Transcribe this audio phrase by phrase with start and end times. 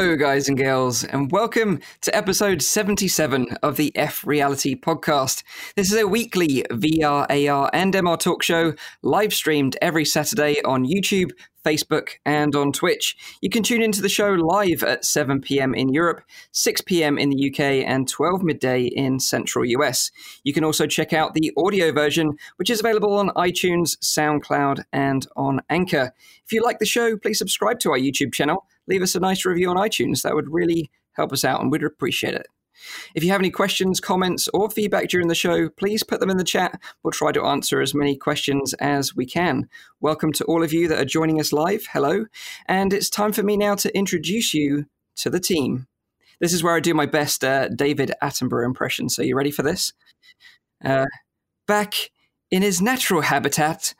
[0.00, 5.42] Hello, guys and girls, and welcome to episode 77 of the F Reality podcast.
[5.74, 10.86] This is a weekly VR, AR, and MR talk show live streamed every Saturday on
[10.86, 11.32] YouTube,
[11.66, 13.16] Facebook, and on Twitch.
[13.42, 15.74] You can tune into the show live at 7 p.m.
[15.74, 16.22] in Europe,
[16.52, 17.18] 6 p.m.
[17.18, 20.12] in the UK, and 12 midday in central US.
[20.44, 25.26] You can also check out the audio version, which is available on iTunes, SoundCloud, and
[25.34, 26.12] on Anchor.
[26.44, 28.64] If you like the show, please subscribe to our YouTube channel.
[28.88, 30.22] Leave us a nice review on iTunes.
[30.22, 32.46] That would really help us out, and we'd appreciate it.
[33.14, 36.36] If you have any questions, comments, or feedback during the show, please put them in
[36.36, 36.80] the chat.
[37.02, 39.68] We'll try to answer as many questions as we can.
[40.00, 41.86] Welcome to all of you that are joining us live.
[41.92, 42.26] Hello.
[42.66, 45.86] And it's time for me now to introduce you to the team.
[46.40, 49.08] This is where I do my best uh, David Attenborough impression.
[49.08, 49.92] So, you ready for this?
[50.84, 51.06] Uh,
[51.66, 52.10] back
[52.50, 53.94] in his natural habitat,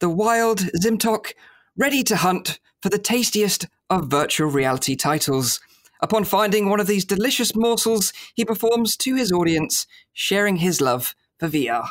[0.00, 1.32] the wild Zimtok,
[1.76, 5.60] ready to hunt for the tastiest of virtual reality titles.
[6.00, 11.14] Upon finding one of these delicious morsels, he performs to his audience, sharing his love
[11.38, 11.90] for VR.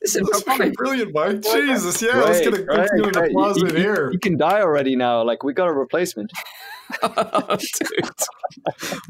[0.00, 1.42] This is fucking brilliant, Mike.
[1.42, 4.10] Jesus, yeah, let's get, a, let's get an applause you, in here.
[4.12, 5.22] You can die already now.
[5.22, 6.30] Like we got a replacement.
[7.02, 7.58] oh,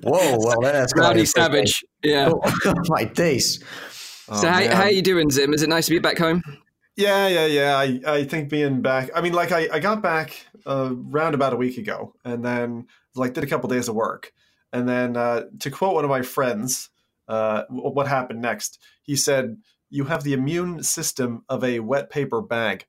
[0.03, 1.85] Whoa, well that's Rowdy Savage.
[2.03, 2.31] Yeah.
[2.33, 3.63] Oh, oh, my days.
[4.27, 5.53] so oh, how, how are you doing, Zim?
[5.53, 6.43] Is it nice to be back home?
[6.97, 7.77] Yeah, yeah, yeah.
[7.77, 9.11] I, I think being back.
[9.15, 13.35] I mean, like I, I got back around about a week ago, and then like
[13.35, 14.33] did a couple days of work,
[14.73, 16.91] and then uh, to quote one of my friends,
[17.29, 18.79] uh, what happened next?
[19.03, 19.59] He said,
[19.91, 22.87] "You have the immune system of a wet paper bag."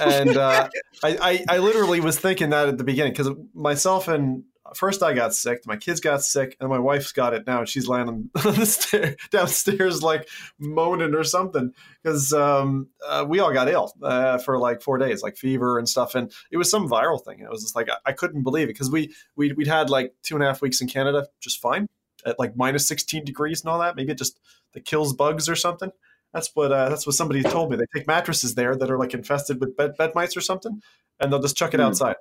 [0.00, 0.68] and uh,
[1.02, 4.44] I, I, I literally was thinking that at the beginning because myself and
[4.74, 7.68] first I got sick, my kids got sick, and my wife's got it now, and
[7.68, 10.28] she's lying on the stair downstairs like
[10.58, 11.72] moaning or something
[12.02, 15.88] because um, uh, we all got ill uh, for like four days, like fever and
[15.88, 17.40] stuff, and it was some viral thing.
[17.40, 20.14] It was just like I, I couldn't believe it because we we we'd had like
[20.22, 21.86] two and a half weeks in Canada just fine
[22.24, 23.96] at like minus sixteen degrees and all that.
[23.96, 24.38] Maybe it just
[24.72, 25.90] that kills bugs or something.
[26.32, 27.76] That's what uh, that's what somebody told me.
[27.76, 30.82] They take mattresses there that are like infested with bed, bed mites or something,
[31.20, 31.86] and they'll just chuck it Hmm.
[31.86, 32.16] outside.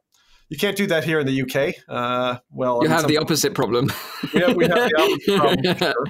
[0.50, 1.76] You can't do that here in the UK.
[1.88, 3.92] Uh, well, I You mean, have the opposite problem.
[4.34, 5.38] Yeah, we have the opposite
[5.76, 6.06] problem, sure.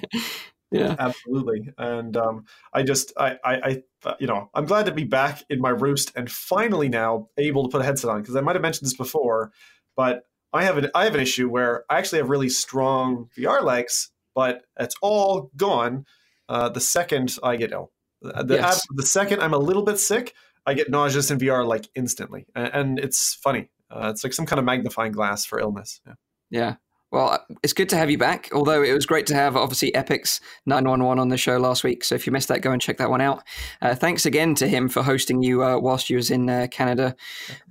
[0.71, 0.95] Yeah.
[0.99, 1.69] absolutely.
[1.77, 5.61] And um, I just, I, I, I, you know, I'm glad to be back in
[5.61, 8.61] my roost and finally now able to put a headset on because I might have
[8.61, 9.51] mentioned this before,
[9.95, 13.61] but I have an, I have an issue where I actually have really strong VR
[13.63, 16.05] legs, but it's all gone
[16.49, 17.91] uh, the second I get ill.
[18.21, 18.81] The, Yes.
[18.95, 20.33] the second I'm a little bit sick,
[20.65, 23.69] I get nauseous in VR like instantly, and, and it's funny.
[23.89, 26.01] Uh, it's like some kind of magnifying glass for illness.
[26.05, 26.13] Yeah.
[26.49, 26.75] Yeah.
[27.11, 28.49] Well, it's good to have you back.
[28.51, 32.03] Although it was great to have obviously Epic's 911 on the show last week.
[32.03, 33.41] So if you missed that, go and check that one out.
[33.81, 37.15] Uh, thanks again to him for hosting you uh, whilst you was in uh, Canada.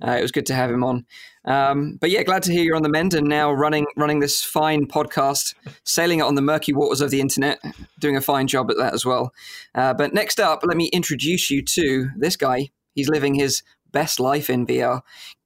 [0.01, 1.05] Uh, it was good to have him on.
[1.45, 4.41] Um, but yeah, glad to hear you're on the mend and now running running this
[4.43, 7.59] fine podcast, sailing it on the murky waters of the internet,
[7.99, 9.31] doing a fine job at that as well.
[9.75, 12.69] Uh, but next up, let me introduce you to this guy.
[12.95, 13.61] He's living his
[13.91, 15.01] best life in VR,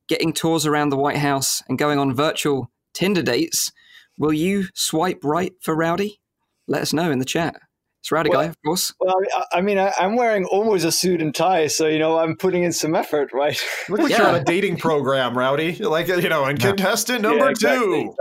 [0.10, 3.72] getting tours around the White House and going on virtual Tinder dates.
[4.18, 6.20] Will you swipe right for Rowdy?
[6.68, 7.56] Let us know in the chat.
[8.02, 8.94] It's Rowdy Well- Guy, of course.
[9.00, 9.16] Well,
[9.54, 12.36] I, I mean, I, I'm wearing almost a suit and tie, so you know I'm
[12.36, 13.60] putting in some effort, right?
[13.88, 14.18] Look like Yeah.
[14.20, 15.76] you're on a dating program, Rowdy.
[15.76, 18.16] Like you know, and contestant number Yeah, exactly, two.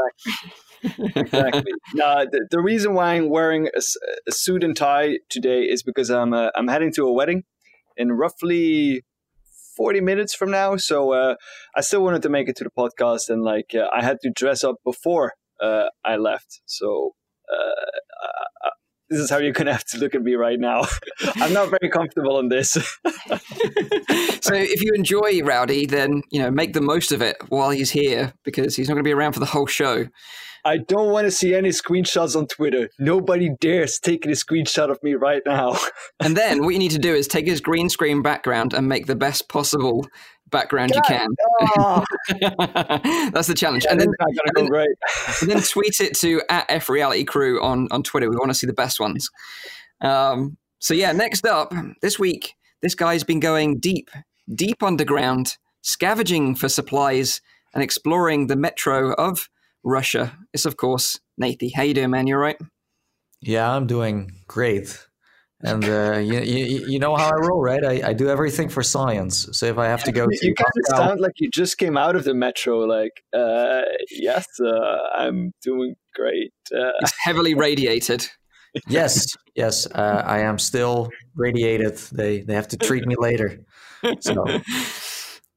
[0.84, 1.12] Exactly.
[1.22, 1.72] exactly.
[1.94, 6.32] No, the, the reason why I'm wearing a suit and tie today is because I'm
[6.32, 7.44] uh, I'm heading to a wedding
[7.96, 9.04] in roughly
[9.78, 10.76] 40 minutes from now.
[10.76, 11.36] So uh,
[11.74, 14.30] I still wanted to make it to the podcast, and like uh, I had to
[14.30, 16.60] dress up before uh, I left.
[16.66, 17.14] So.
[17.50, 17.70] Uh,
[18.24, 18.70] uh,
[19.10, 20.84] this is how you're gonna have to look at me right now.
[21.36, 22.72] I'm not very comfortable in this.
[22.72, 22.82] so
[24.52, 28.34] if you enjoy Rowdy, then you know make the most of it while he's here
[28.44, 30.06] because he's not going to be around for the whole show.
[30.68, 32.90] I don't want to see any screenshots on Twitter.
[32.98, 35.78] Nobody dares take a screenshot of me right now.
[36.20, 39.06] And then what you need to do is take his green screen background and make
[39.06, 40.06] the best possible
[40.50, 41.28] background you can.
[41.78, 42.04] Oh,
[43.32, 43.84] That's the challenge.
[43.84, 44.88] yeah, and then not go great.
[45.40, 48.28] and then tweet it to at F Reality Crew on, on Twitter.
[48.28, 49.30] We want to see the best ones.
[50.00, 51.72] Um, so yeah, next up
[52.02, 54.10] this week, this guy's been going deep,
[54.52, 57.40] deep underground, scavenging for supplies
[57.72, 59.48] and exploring the metro of
[59.84, 60.36] Russia.
[60.52, 61.72] It's of course Nathie.
[61.74, 62.26] How you doing, man?
[62.26, 62.58] You all right?
[63.40, 65.06] Yeah, I'm doing great.
[65.60, 67.84] And uh, you, you, you know how I roll, right?
[67.84, 69.48] I, I do everything for science.
[69.52, 71.50] So if I have to go You, to you kind of Moscow- sound like you
[71.50, 72.80] just came out of the metro.
[72.80, 76.52] Like, uh, yes, uh, I'm doing great.
[76.72, 78.28] Uh, It's heavily radiated.
[78.88, 81.96] yes, yes, uh, I am still radiated.
[82.12, 83.58] They they have to treat me later.
[84.20, 84.44] So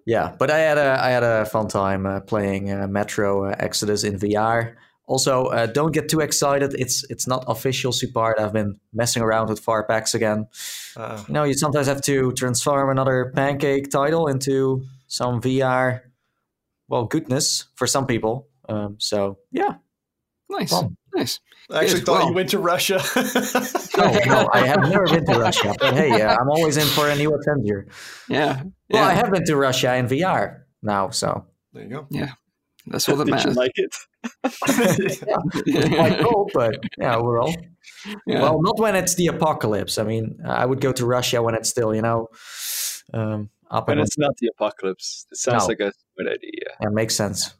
[0.05, 3.55] Yeah, but I had a I had a fun time uh, playing uh, Metro uh,
[3.59, 4.75] Exodus in VR.
[5.07, 6.73] Also, uh, don't get too excited.
[6.79, 8.39] It's it's not official support.
[8.39, 10.47] I've been messing around with VorpX again.
[10.95, 16.01] Uh, You know, you sometimes have to transform another pancake title into some VR,
[16.87, 18.47] well, goodness for some people.
[18.69, 19.75] Um, so yeah,
[20.49, 20.95] Nice, Fun.
[21.15, 21.39] nice.
[21.73, 22.99] I actually thought Well- you went to Russia.
[23.97, 27.09] no, no, I have never been to Russia, but hey, yeah, I'm always in for
[27.09, 27.87] a new adventure.
[28.29, 29.07] Yeah, Well, yeah.
[29.07, 32.07] I have been to Russia in VR now, so there you go.
[32.09, 32.31] Yeah,
[32.87, 33.55] that's all that Did you matters.
[33.55, 33.95] like it?
[35.95, 36.49] quite cool.
[36.53, 37.53] But yeah, overall,
[38.25, 38.41] Yeah.
[38.41, 39.97] well, not when it's the apocalypse.
[39.97, 42.27] I mean, I would go to Russia when it's still, you know,
[43.13, 45.25] um, up When and it's not the apocalypse.
[45.31, 45.67] It sounds No.
[45.67, 46.75] like a good idea.
[46.81, 47.53] yeah, makes sense.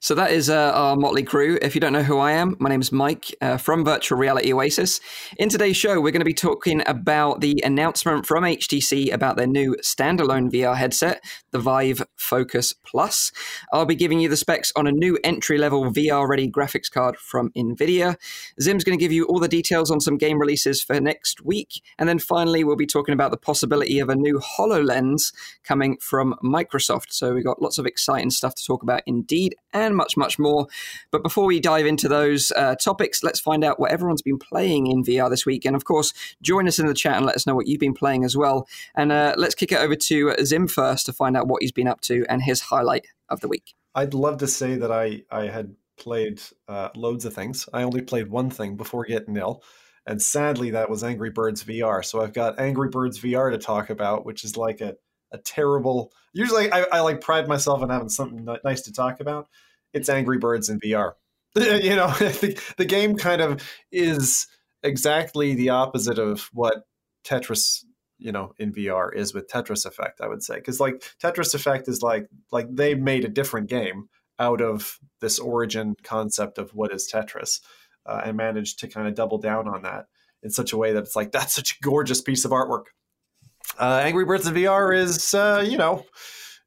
[0.00, 1.58] So that is uh, our Motley crew.
[1.62, 4.52] If you don't know who I am, my name is Mike uh, from Virtual Reality
[4.52, 5.00] Oasis.
[5.38, 9.46] In today's show, we're going to be talking about the announcement from HTC about their
[9.46, 13.32] new standalone VR headset, the Vive Focus Plus.
[13.72, 17.16] I'll be giving you the specs on a new entry level VR ready graphics card
[17.16, 18.16] from NVIDIA.
[18.60, 21.80] Zim's going to give you all the details on some game releases for next week.
[21.98, 25.32] And then finally, we'll be talking about the possibility of a new HoloLens
[25.64, 27.12] coming from Microsoft.
[27.12, 30.66] So we've got lots of exciting stuff to talk about indeed, and much, much more.
[31.10, 34.86] But before we dive into those uh, topics, let's find out what everyone's been playing
[34.86, 35.64] in VR this week.
[35.64, 36.12] And of course,
[36.42, 38.66] join us in the chat and let us know what you've been playing as well.
[38.94, 41.88] And uh, let's kick it over to Zim first to find out what he's been
[41.88, 43.74] up to and his highlight of the week.
[43.94, 47.68] I'd love to say that I I had played uh, loads of things.
[47.72, 49.62] I only played one thing before getting ill,
[50.06, 52.04] and sadly that was Angry Birds VR.
[52.04, 54.96] So I've got Angry Birds VR to talk about, which is like a
[55.32, 56.12] a terrible.
[56.32, 59.48] Usually I, I like pride myself in having something nice to talk about.
[59.92, 61.12] It's Angry Birds in VR.
[61.56, 64.46] you know, the, the game kind of is
[64.82, 66.84] exactly the opposite of what
[67.24, 67.84] Tetris
[68.18, 70.20] you know in VR is with Tetris Effect.
[70.20, 74.08] I would say because like Tetris Effect is like like they made a different game
[74.38, 77.60] out of this origin concept of what is Tetris
[78.04, 80.06] uh, and managed to kind of double down on that
[80.42, 82.84] in such a way that it's like that's such a gorgeous piece of artwork.
[83.78, 86.04] Uh, Angry Birds in VR is uh, you know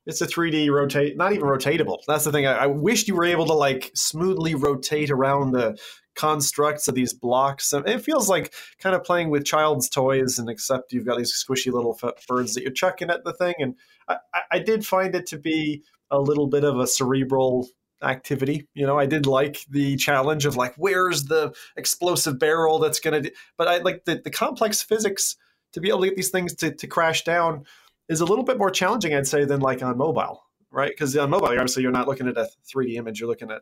[0.10, 2.00] it's a 3D rotate, not even rotatable.
[2.08, 2.46] That's the thing.
[2.46, 5.78] I, I you were able to like smoothly rotate around the
[6.16, 7.72] constructs of these blocks.
[7.72, 11.32] And It feels like kind of playing with child's toys, and except you've got these
[11.34, 11.98] squishy little
[12.28, 13.56] birds that you're chucking at the thing.
[13.60, 13.76] And
[14.08, 17.70] I, I- I did find it to be a little bit of a cerebral
[18.02, 18.68] activity.
[18.74, 23.24] You know, I did like the challenge of like, where's the explosive barrel that's going
[23.24, 25.36] to, but I like the, the complex physics
[25.74, 27.66] to be able to get these things to, to crash down
[28.10, 30.90] is a little bit more challenging, I'd say, than like on mobile, right?
[30.90, 33.62] Because on mobile, obviously, you're not looking at a 3D image; you're looking at,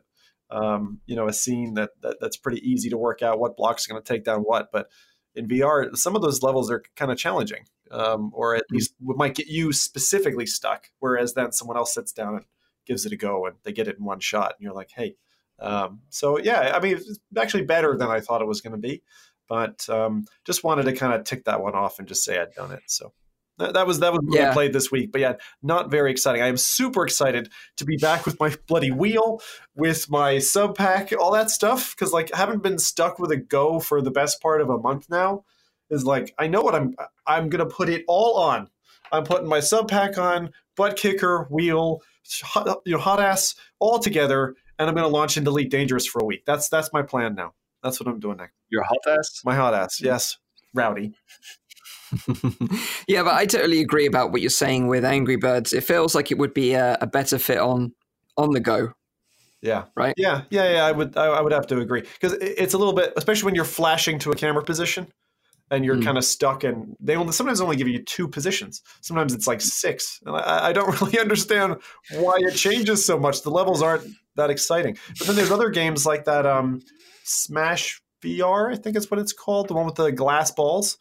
[0.50, 3.86] um, you know, a scene that, that that's pretty easy to work out what blocks
[3.86, 4.72] are going to take down what.
[4.72, 4.88] But
[5.34, 9.34] in VR, some of those levels are kind of challenging, um, or at least might
[9.34, 10.88] get you specifically stuck.
[10.98, 12.44] Whereas then someone else sits down and
[12.86, 15.14] gives it a go, and they get it in one shot, and you're like, hey.
[15.60, 18.78] Um, so yeah, I mean, it's actually better than I thought it was going to
[18.78, 19.02] be,
[19.48, 22.54] but um, just wanted to kind of tick that one off and just say I'd
[22.54, 22.82] done it.
[22.86, 23.12] So
[23.58, 24.50] that, that was that was what Yeah.
[24.50, 25.12] I played this week.
[25.12, 26.42] But yeah, not very exciting.
[26.42, 29.40] I am super excited to be back with my bloody wheel,
[29.74, 31.94] with my sub pack, all that stuff.
[31.94, 34.78] Because like, I haven't been stuck with a Go for the best part of a
[34.78, 35.44] month now.
[35.90, 36.94] Is like, I know what I'm.
[37.26, 38.68] I'm gonna put it all on.
[39.10, 42.02] I'm putting my sub pack on, butt kicker, wheel,
[42.42, 46.20] hot, you know, hot ass, all together, and I'm gonna launch into Elite Dangerous for
[46.20, 46.44] a week.
[46.46, 47.54] That's that's my plan now.
[47.82, 48.52] That's what I'm doing next.
[48.68, 49.40] Your hot ass?
[49.46, 50.36] My hot ass, yes,
[50.74, 51.14] rowdy.
[53.08, 55.72] yeah, but I totally agree about what you're saying with Angry Birds.
[55.72, 57.92] It feels like it would be a, a better fit on
[58.36, 58.92] on the go.
[59.60, 59.84] Yeah.
[59.96, 60.14] Right.
[60.16, 60.42] Yeah.
[60.50, 60.72] Yeah.
[60.72, 60.84] Yeah.
[60.84, 61.16] I would.
[61.16, 64.18] I, I would have to agree because it's a little bit, especially when you're flashing
[64.20, 65.08] to a camera position,
[65.70, 66.04] and you're Mm.
[66.04, 66.64] kind of stuck.
[66.64, 68.82] And they only sometimes only give you two positions.
[69.00, 71.76] Sometimes it's like six, and I, I don't really understand
[72.12, 73.42] why it changes so much.
[73.42, 74.04] The levels aren't
[74.36, 74.96] that exciting.
[75.18, 76.46] But then there's other games like that.
[76.46, 76.80] Um,
[77.24, 80.96] Smash VR, I think is what it's called, the one with the glass balls.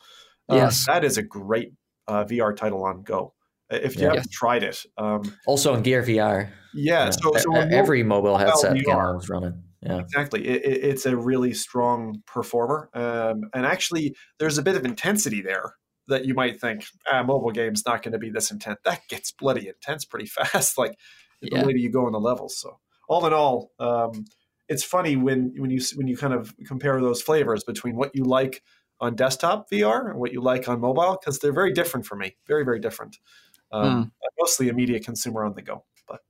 [0.50, 0.86] Uh, Yes.
[0.88, 1.74] that is a great
[2.08, 3.34] uh, VR title on Go.
[3.70, 4.08] If you Yeah.
[4.14, 6.50] haven't tried it, um, Also in Gear VR.
[6.74, 7.06] yeah.
[7.06, 7.10] Yeah.
[7.12, 9.08] So, so every mobile headset can VR.
[9.08, 9.54] almost run it.
[9.82, 10.00] Yeah.
[10.00, 10.48] Exactly.
[10.48, 12.90] It, it, it's a really strong performer.
[12.94, 15.74] Um, and actually, there's a bit of intensity there
[16.08, 18.80] that you might think, ah, mobile game's not going to be this intense.
[18.86, 20.94] That gets bloody intense pretty fast, like
[21.42, 21.60] Yeah.
[21.60, 22.58] the later you go on the levels.
[22.58, 24.26] So, all in all, um,
[24.70, 28.24] it's funny when, when you when you kind of compare those flavors between what you
[28.24, 28.62] like
[29.00, 32.36] on desktop VR and what you like on mobile, because they're very different for me.
[32.48, 33.18] Very, very different.
[33.72, 35.84] Um, I'm mostly a media consumer on the go.
[36.08, 36.22] But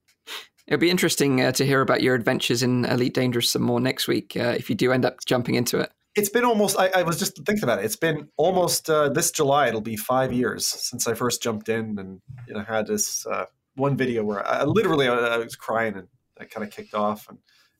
[0.66, 4.08] It'll be interesting uh, to hear about your adventures in Elite Dangerous some more next
[4.08, 5.90] week uh, if you do end up jumping into it.
[6.16, 9.30] it's been almost I, I was just thinking about it it's been almost uh, this
[9.30, 13.24] july it'll be five years since i first jumped in and you know had this
[13.26, 13.44] uh,
[13.78, 16.08] one video where I literally I, I was crying and
[16.38, 17.38] I kind of kicked off and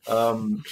[0.08, 0.62] um,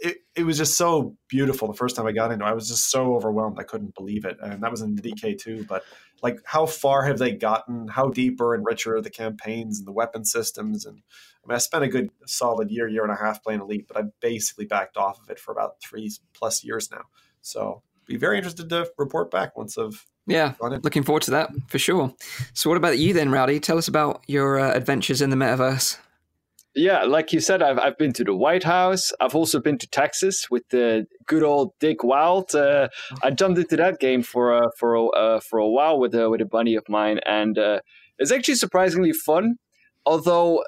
[0.00, 2.48] it, it was just so beautiful the first time I got into it.
[2.48, 3.58] I was just so overwhelmed.
[3.58, 4.36] I couldn't believe it.
[4.40, 5.66] And that was in the DK2.
[5.66, 5.84] But
[6.22, 7.88] like, how far have they gotten?
[7.88, 10.86] How deeper and richer are the campaigns and the weapon systems?
[10.86, 11.02] And
[11.44, 13.96] I mean, I spent a good solid year, year and a half playing Elite, but
[13.96, 17.04] I basically backed off of it for about three plus years now.
[17.42, 21.78] So be very interested to report back once I've yeah, looking forward to that for
[21.78, 22.12] sure.
[22.52, 23.60] So, what about you then, Rowdy?
[23.60, 25.98] Tell us about your uh, adventures in the metaverse.
[26.78, 29.10] Yeah, like you said, I've, I've been to the White House.
[29.18, 32.54] I've also been to Texas with the good old Dick Wilde.
[32.54, 32.88] Uh,
[33.22, 36.28] I jumped into that game for uh, for a, uh, for a while with a,
[36.28, 37.80] with a buddy of mine, and uh,
[38.18, 39.54] it's actually surprisingly fun.
[40.04, 40.62] Although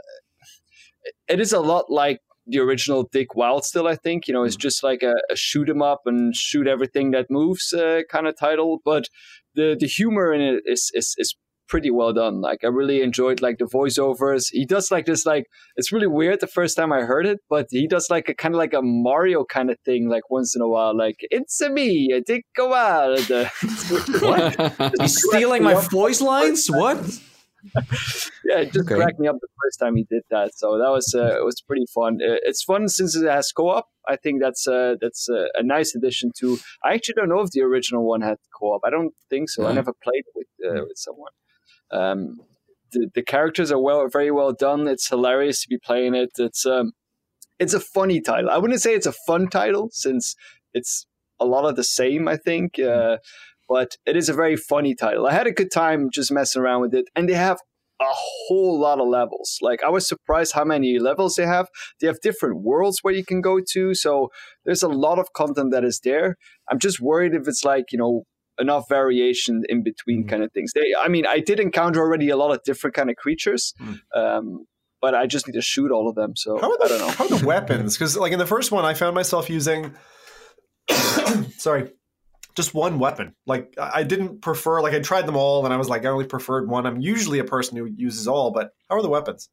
[1.29, 3.67] it is a lot like the original Dick Wilde.
[3.67, 4.61] Still, I think you know it's mm.
[4.61, 8.35] just like a, a shoot 'em up and shoot everything that moves uh, kind of
[8.35, 8.81] title.
[8.83, 9.09] But
[9.55, 11.37] the the humor in it is is, is
[11.69, 12.41] pretty well done.
[12.41, 14.49] Like I really enjoyed like the voiceovers.
[14.51, 15.47] He does like this like
[15.77, 18.55] it's really weird the first time I heard it, but he does like a kind
[18.55, 20.97] of like a Mario kind of thing like once in a while.
[20.97, 23.29] Like it's a me, a Dick Wilde.
[24.21, 24.93] what?
[25.01, 26.69] He's stealing my voice lines?
[26.69, 26.99] What?
[28.45, 28.95] yeah, it just okay.
[28.95, 30.53] cracked me up the first time he did that.
[30.55, 32.19] So that was uh, it was pretty fun.
[32.21, 33.89] It's fun since it has co-op.
[34.09, 36.59] I think that's uh, that's uh, a nice addition to.
[36.85, 38.83] I actually don't know if the original one had co-op.
[38.85, 39.67] I don't think so.
[39.67, 41.33] I never played with uh, with someone.
[41.91, 42.41] Um,
[42.93, 44.89] the, the characters are well, very well done.
[44.89, 46.31] It's hilarious to be playing it.
[46.39, 46.93] It's um,
[47.59, 48.51] it's a funny title.
[48.51, 50.35] I wouldn't say it's a fun title since
[50.75, 51.07] it's
[51.41, 52.29] a lot of the same.
[52.29, 53.19] I think, uh,
[53.69, 55.27] but it is a very funny title.
[55.27, 57.59] I had a good time just messing around with it, and they have
[58.01, 59.59] a whole lot of levels.
[59.61, 61.69] Like I was surprised how many levels they have.
[62.01, 64.31] They have different worlds where you can go to, so
[64.65, 66.37] there's a lot of content that is there.
[66.71, 68.23] I'm just worried if it's like you know
[68.59, 70.29] enough variation in between mm.
[70.29, 70.73] kind of things.
[70.75, 73.75] They, I mean, I did encounter already a lot of different kind of creatures.
[73.81, 73.99] Mm.
[74.15, 74.67] Um,
[75.01, 76.35] but I just need to shoot all of them.
[76.35, 77.09] So how are the, I don't know.
[77.11, 77.97] How are the weapons?
[77.97, 79.95] Because like in the first one, I found myself using,
[81.57, 81.91] sorry,
[82.57, 83.35] just one weapon.
[83.47, 84.81] Like I didn't prefer.
[84.83, 86.87] Like I tried them all, and I was like, I only preferred one.
[86.87, 89.49] I'm usually a person who uses all, but how are the weapons?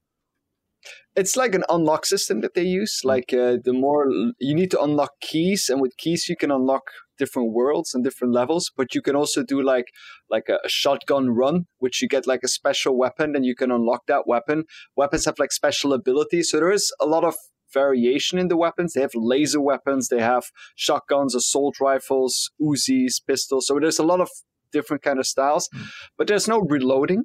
[1.15, 2.99] It's like an unlock system that they use.
[3.01, 3.07] Hmm.
[3.07, 4.07] Like uh, the more
[4.39, 6.85] you need to unlock keys, and with keys you can unlock
[7.17, 9.91] different worlds and different levels but you can also do like
[10.29, 13.71] like a, a, shotgun run which you get like a special weapon and you can
[13.71, 14.65] unlock that weapon.
[14.95, 17.35] Weapons have like special abilities so there is a lot of
[17.73, 18.93] variation in the weapons.
[18.93, 20.45] They have laser weapons they have
[20.75, 24.29] shotguns assault rifles uzis pistols so there's a lot of
[24.71, 25.87] different kind of styles mm.
[26.17, 27.23] but there's no reloading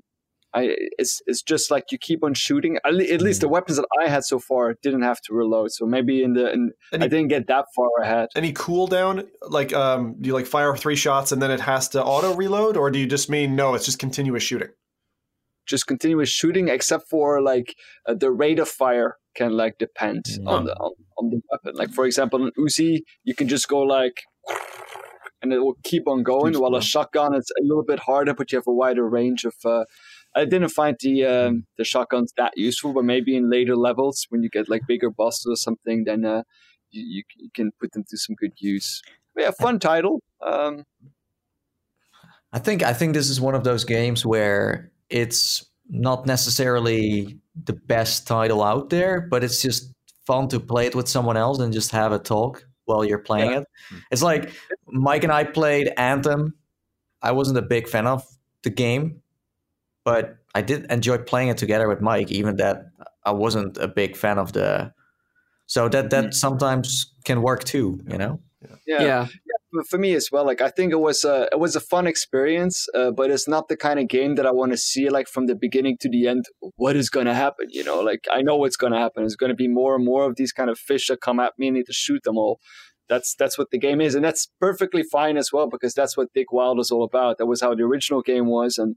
[0.53, 2.79] I it's it's just like you keep on shooting.
[2.85, 3.51] At, least the mm.
[3.51, 5.71] weapons that I had so far didn't have to reload.
[5.73, 8.29] So maybe in the in, any, I didn't get that far ahead.
[8.35, 9.29] Any cooldown?
[9.43, 12.77] Like um, do you like fire three shots and then it has to auto reload,
[12.77, 13.75] or do you just mean no?
[13.75, 14.71] It's just continuous shooting.
[15.67, 17.77] Just continuous shooting, except for like
[18.07, 20.49] uh, the rate of fire can like depend mm.
[20.49, 21.77] on the on, on the weapon.
[21.77, 24.23] Like for example, an Uzi, you can just go like
[25.43, 26.53] and it will keep on going.
[26.53, 26.83] Keeps while going.
[26.83, 29.85] a shotgun, it's a little bit harder, but you have a wider range of uh,
[30.35, 34.43] I didn't find the um, the shotguns that useful, but maybe in later levels when
[34.43, 36.43] you get like bigger bosses or something, then uh,
[36.91, 39.03] you, you, can put them to some good use.
[39.35, 40.23] But yeah, fun title.
[40.41, 40.85] Um,
[42.53, 47.73] I think I think this is one of those games where it's not necessarily the
[47.73, 49.93] best title out there, but it's just
[50.27, 53.51] fun to play it with someone else and just have a talk while you're playing
[53.51, 53.59] yeah.
[53.59, 53.65] it.
[54.11, 54.53] It's like
[54.87, 56.55] Mike and I played Anthem.
[57.23, 58.25] I wasn't a big fan of
[58.63, 59.20] the game,
[60.05, 62.91] but I did enjoy playing it together with Mike, even that
[63.25, 64.93] I wasn't a big fan of the.
[65.67, 66.33] So that that mm-hmm.
[66.33, 68.41] sometimes can work too, you know.
[68.63, 68.75] Yeah.
[68.87, 68.99] yeah.
[69.03, 69.27] yeah.
[69.89, 72.89] For me as well, like I think it was a it was a fun experience,
[72.93, 75.47] uh, but it's not the kind of game that I want to see like from
[75.47, 76.47] the beginning to the end.
[76.75, 77.69] What is going to happen?
[77.71, 79.23] You know, like I know what's going to happen.
[79.23, 81.53] It's going to be more and more of these kind of fish that come at
[81.57, 82.59] me and need to shoot them all
[83.11, 86.33] that's that's what the game is, and that's perfectly fine as well because that's what
[86.33, 87.37] Dick Wilde is all about.
[87.37, 88.97] That was how the original game was, and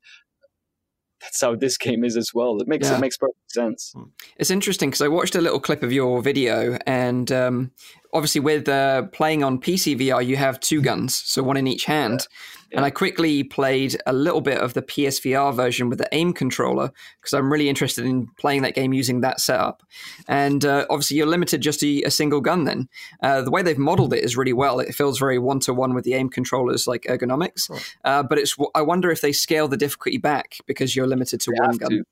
[1.23, 2.59] that's how this game is as well.
[2.59, 2.97] It makes yeah.
[2.97, 3.91] it makes perfect sense.
[3.95, 4.03] Hmm.
[4.37, 7.71] It's interesting because I watched a little clip of your video, and um,
[8.13, 11.85] obviously with uh, playing on PC VR, you have two guns, so one in each
[11.85, 12.27] hand.
[12.71, 12.77] Yeah.
[12.77, 16.91] And I quickly played a little bit of the PSVR version with the aim controller
[17.19, 19.83] because I'm really interested in playing that game using that setup.
[20.27, 22.63] And uh, obviously, you're limited just to a single gun.
[22.63, 22.89] Then
[23.21, 24.79] uh, the way they've modeled it is really well.
[24.79, 27.69] It feels very one to one with the aim controllers, like ergonomics.
[28.03, 31.51] Uh, but it's I wonder if they scale the difficulty back because you're limited to
[31.51, 31.89] they one gun.
[31.91, 32.03] To.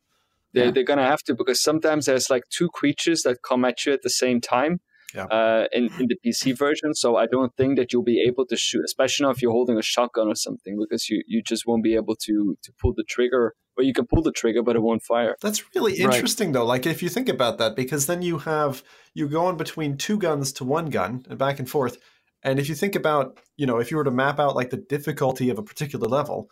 [0.53, 0.71] They're, yeah.
[0.71, 4.03] they're gonna have to because sometimes there's like two creatures that come at you at
[4.03, 4.81] the same time
[5.13, 5.25] yeah.
[5.25, 6.93] uh, in, in the PC version.
[6.93, 9.81] So I don't think that you'll be able to shoot, especially if you're holding a
[9.81, 13.55] shotgun or something, because you, you just won't be able to to pull the trigger
[13.75, 15.35] where you can pull the trigger but it won't fire.
[15.41, 16.13] That's really Right.
[16.15, 16.65] interesting, though.
[16.65, 20.17] Like if you think about that, because then you have you go in between two
[20.17, 21.97] guns to one gun and back and forth.
[22.43, 24.77] And if you think about, you know, if you were to map out like the
[24.77, 26.49] difficulty of a particular level,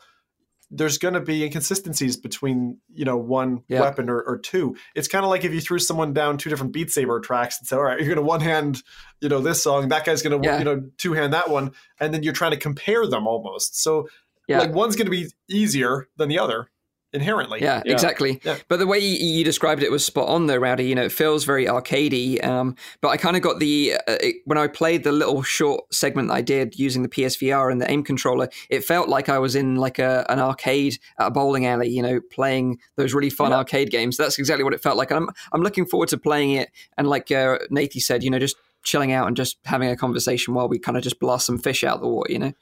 [0.71, 3.81] there's going to be inconsistencies between, you know, one Yeah.
[3.81, 4.75] weapon or, or two.
[4.95, 7.67] It's kind of like if you threw someone down two different Beat Saber tracks and
[7.67, 8.83] said, "All right, you're going to one hand,
[9.19, 9.89] you know, this song.
[9.89, 10.59] That guy's going to, Yeah.
[10.59, 13.81] you know, two hand that one," and then you're trying to compare them almost.
[13.81, 14.07] So,
[14.47, 14.59] Yeah.
[14.59, 16.67] like one's going to be easier than the other
[17.13, 17.61] inherently.
[17.61, 17.93] Yeah, Yeah.
[17.93, 18.39] exactly.
[18.43, 18.57] Yeah.
[18.67, 20.85] But the way you, you described it was spot on, though, Rowdy.
[20.85, 22.43] You know, it feels very arcadey.
[22.45, 25.93] Um, but I kind of got the uh, it, when I played the little short
[25.93, 28.49] segment I did using the PSVR and the aim controller.
[28.69, 31.89] It felt like I was in like a an arcade at a bowling alley.
[31.89, 33.57] You know, playing those really fun Yeah.
[33.57, 34.17] arcade games.
[34.17, 35.11] That's exactly what it felt like.
[35.11, 36.69] And I'm I'm looking forward to playing it.
[36.97, 40.53] And like uh, Nathie said, you know, just chilling out and just having a conversation
[40.53, 42.31] while we kind of just blast some fish out the water.
[42.31, 42.53] You know.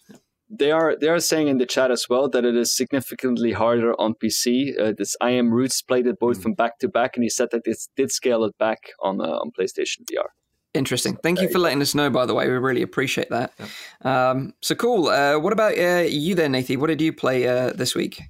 [0.50, 3.94] They are they are saying in the chat as well that it is significantly harder
[4.00, 4.80] on PC.
[4.80, 7.50] Uh, this I am Roots played it both from back to back, and he said
[7.52, 10.30] that it did scale it back on uh, on PlayStation VR.
[10.74, 11.18] Interesting.
[11.24, 12.48] Thank you for letting us know, by the way.
[12.48, 13.52] We really appreciate that.
[14.04, 15.08] Um, so cool.
[15.08, 16.78] Uh, what about uh, you then, Nathie?
[16.78, 18.22] What did you play uh, this week?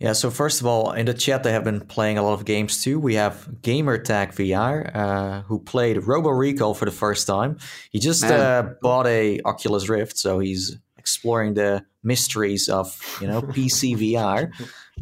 [0.00, 2.44] Yeah, so first of all, in the chat, they have been playing a lot of
[2.44, 2.98] games too.
[2.98, 7.58] We have Gamertag VR, uh, who played Robo Recall for the first time.
[7.90, 13.42] He just uh, bought a Oculus Rift, so he's exploring the mysteries of you know
[13.56, 14.48] PC VR.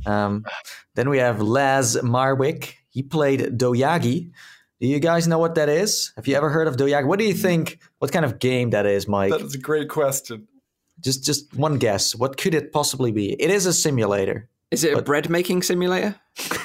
[0.07, 0.45] Um,
[0.97, 2.75] then we have Laz Marwick.
[2.91, 4.31] He played Doyagi.
[4.81, 6.13] Do you guys know what that is?
[6.17, 7.07] Have you ever heard of Doyagi?
[7.07, 7.79] What do you think?
[8.01, 9.31] What kind of game that is, Mike?
[9.31, 10.49] That is a great question.
[11.01, 12.15] Just just one guess.
[12.17, 13.35] What could it possibly be?
[13.41, 14.49] It is a simulator.
[14.71, 16.17] Is it a bread making simulator?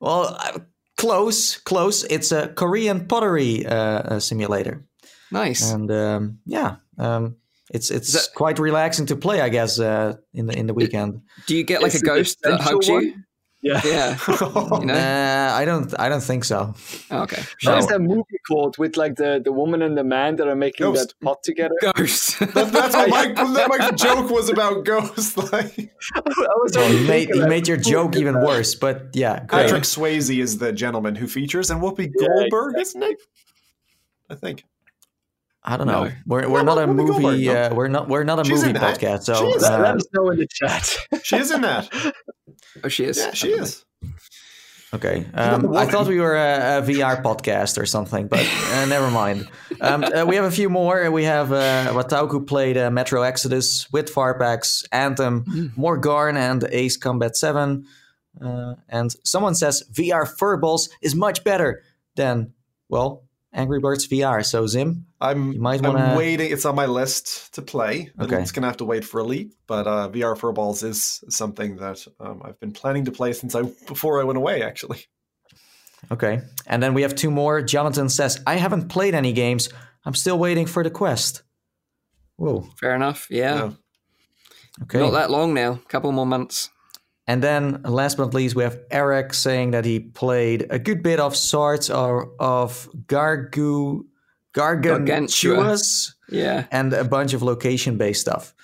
[0.00, 0.60] Well, uh,
[0.96, 2.04] close, close.
[2.04, 4.82] It's a Korean pottery uh, uh, simulator,
[5.30, 5.70] Nice.
[5.70, 7.36] and um, yeah, um,
[7.70, 11.22] it's it's that- quite relaxing to play, I guess, uh, in the in the weekend.
[11.46, 13.14] Do you get like Is a ghost that sensual hugs you?
[13.62, 13.80] Yeah.
[13.84, 14.16] Yeah.
[14.80, 14.94] You know?
[14.94, 16.72] Uh, I don't, I don't think so.
[17.10, 17.42] Oh, okay.
[17.62, 17.72] No.
[17.72, 20.86] There's that movie called with like the, the woman and the man that are making
[20.86, 21.08] Ghost.
[21.20, 21.74] that pot together.
[21.94, 22.38] Ghost.
[22.54, 25.36] That, that's what Mike, that Mike's joke was about Ghost.
[25.52, 26.22] Like I
[26.62, 27.48] was Well, only made thinking he that.
[27.50, 29.64] made your joke even worse, but yeah, great.
[29.64, 33.18] Patrick Swayze is the gentleman who features, and Whoopi Yeah, Goldberg, isn't it?
[34.30, 34.64] I think.
[35.62, 36.04] I don't know.
[36.04, 36.12] No.
[36.26, 37.22] We're we're No, not a movie.
[37.22, 39.24] Goldberg, uh, we're not we're not a She's movie podcast.
[39.24, 39.62] So She is.
[39.62, 40.96] Let, uh, let us know in the chat.
[41.22, 41.88] She is in that.
[42.82, 43.18] oh, she is.
[43.18, 43.84] Yeah, she is.
[44.92, 45.24] Okay.
[45.34, 49.48] Um, I thought we were a, a VR podcast or something, but uh, never mind.
[49.80, 51.08] Um, uh, we have a few more.
[51.12, 55.44] We have uh, Watauku played uh, Metro Exodus with VorpX, Anthem,
[55.78, 57.86] Morgarn, and Ace Combat 7.
[58.44, 61.82] Uh, and someone says VR Furballs is much better
[62.16, 62.52] than,
[62.88, 64.44] well, Angry Birds VR.
[64.44, 66.50] So, Zim, I'm, You might I'm wanna- waiting.
[66.50, 68.10] It's on my list to play.
[68.18, 68.40] Okay.
[68.40, 72.06] It's going to have to wait for Elite, but uh, VR Furballs is something that
[72.18, 75.04] um, I've been planning to play since I before I went away, actually.
[76.10, 76.40] okay.
[76.66, 77.60] And then we have two more.
[77.62, 79.68] Jonathan says, I haven't played any games.
[80.04, 81.42] I'm still waiting for the quest.
[82.36, 82.66] Whoa.
[82.80, 83.26] Fair enough.
[83.30, 83.54] Yeah.
[83.56, 83.70] Yeah.
[84.84, 85.00] Okay.
[85.00, 85.72] Not that long now.
[85.72, 86.70] A Couple more months.
[87.26, 91.02] And then, last but not least, we have Eric saying that he played a good
[91.02, 94.04] bit of Swords or of Gargu,
[94.54, 96.66] Gargantuas Yeah.
[96.70, 98.54] and a bunch of location-based stuff.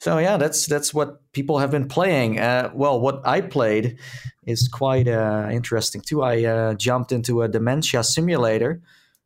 [0.00, 2.38] So yeah, that's that's what people have been playing.
[2.38, 3.98] Uh, well, what I played
[4.46, 6.22] is quite uh, interesting too.
[6.22, 8.80] I uh, jumped into a dementia simulator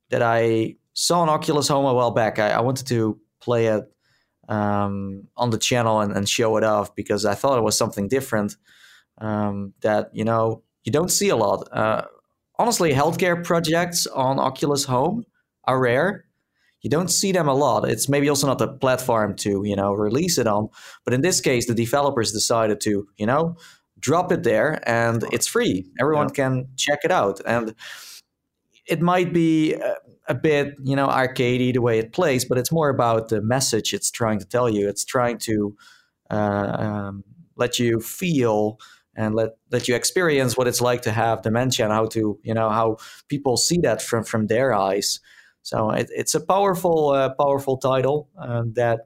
[0.09, 2.38] that I saw on Oculus Home a while back.
[2.38, 3.85] I, I wanted to play it
[4.48, 8.09] um, on the channel and, and show it off because I thought it was something
[8.09, 8.57] different
[9.18, 11.68] um, that you know you don't see a lot.
[11.70, 12.07] Uh,
[12.59, 15.25] honestly, healthcare projects on Oculus Home
[15.64, 16.25] are rare.
[16.83, 17.88] You don't see them a lot.
[17.88, 20.68] It's maybe also not the platform to you know release it on.
[21.05, 23.57] But in this case, the developers decided to you know
[23.98, 25.87] drop it there, and it's free.
[26.01, 27.75] Everyone can check it out, and
[28.87, 29.94] it might be a,
[30.29, 33.94] a bit you know arcadey the way it plays, but it's more about the message
[33.94, 34.88] it's trying to tell you.
[34.88, 35.77] It's trying to
[36.31, 37.25] uh, um,
[37.57, 38.79] let you feel
[39.14, 42.55] and let let you experience what it's like to have dementia and how to you
[42.55, 42.96] know how
[43.29, 45.20] people see that from from their eyes.
[45.62, 49.01] So it, it's a powerful uh, powerful title um, that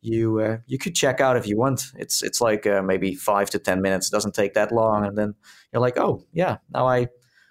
[0.00, 1.82] you uh, you could check out if you want.
[1.96, 4.08] It's it's like uh, maybe five to ten minutes.
[4.08, 5.34] It doesn't take that long, and then
[5.72, 7.08] you're like, oh yeah, now I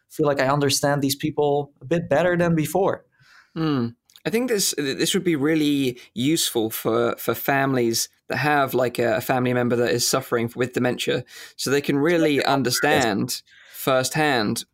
[0.09, 3.05] feel like I understand these people a bit better than before.
[3.55, 3.89] Hmm.
[4.25, 9.17] I think this this would be really useful for for families that have like a,
[9.17, 11.23] a family member that is suffering with dementia,
[11.55, 14.65] so they can really understand firsthand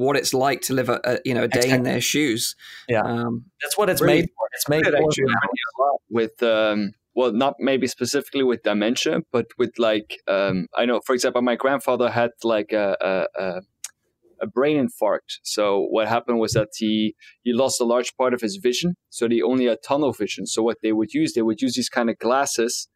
[0.00, 2.56] what it's like to live a, a you know a day in their shoes.
[2.88, 3.02] Yeah.
[3.02, 4.20] Um, That's what it's Really?
[4.20, 4.48] made for.
[4.54, 9.20] It's made It for actually a lot with um, well, not maybe specifically with dementia,
[9.32, 13.60] but with like um, I know, for example, my grandfather had like a, a, a
[14.42, 15.38] a brain infarct.
[15.42, 18.94] So what happened was that he he lost a large part of his vision.
[19.10, 20.46] So he only had tunnel vision.
[20.46, 22.88] So what they would use, they would use these kind of glasses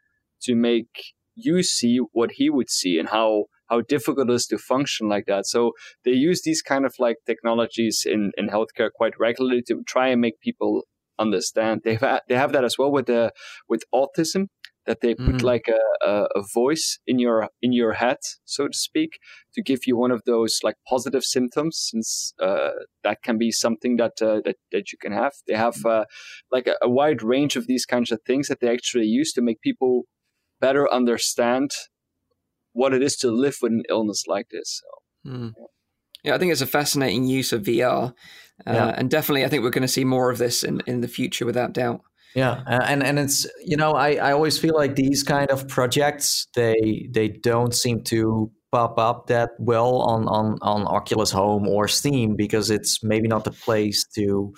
[0.42, 4.58] to make you see what he would see and how how difficult it is to
[4.58, 5.46] function like that.
[5.46, 5.72] So
[6.04, 10.20] they use these kind of like technologies in in healthcare quite regularly to try and
[10.20, 10.82] make people
[11.18, 11.82] understand.
[11.84, 13.32] They have they have that as well with the
[13.68, 14.48] with autism
[14.86, 15.42] that they put mm.
[15.42, 19.18] like a, a, a, voice in your in your head, so to speak,
[19.54, 22.70] to give you one of those like positive symptoms, since uh,
[23.02, 25.32] that can be something that uh, that that you can have.
[25.46, 25.90] They have mm.
[25.90, 26.04] uh,
[26.52, 29.42] like a, a, wide range of these kinds of things that they actually use to
[29.42, 30.02] make people
[30.60, 31.70] better understand
[32.74, 34.82] what it is to live with an illness like this.
[34.82, 35.52] So, mm.
[35.56, 35.64] yeah.
[36.24, 36.34] yeah.
[36.34, 38.12] I think it's a fascinating use of VR, uh,
[38.66, 38.94] yeah.
[38.96, 41.46] and definitely, I think we're going to see more of this in in the future,
[41.46, 42.02] without doubt.
[42.34, 46.48] Yeah, and and it's you know I, I always feel like these kind of projects
[46.54, 51.86] they they don't seem to pop up that well on on on Oculus Home or
[51.86, 54.52] Steam because it's maybe not the place to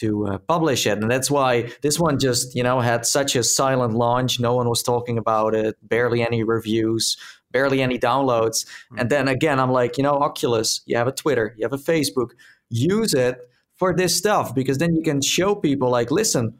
[0.00, 3.42] to uh, publish it and that's why this one just you know had such a
[3.42, 7.18] silent launch no one was talking about it barely any reviews
[7.52, 8.98] barely any downloads mm-hmm.
[8.98, 11.82] and then again i'm like you know oculus you have a twitter you have a
[11.82, 12.30] facebook
[12.70, 13.38] use it
[13.76, 16.58] for this stuff because then you can show people like listen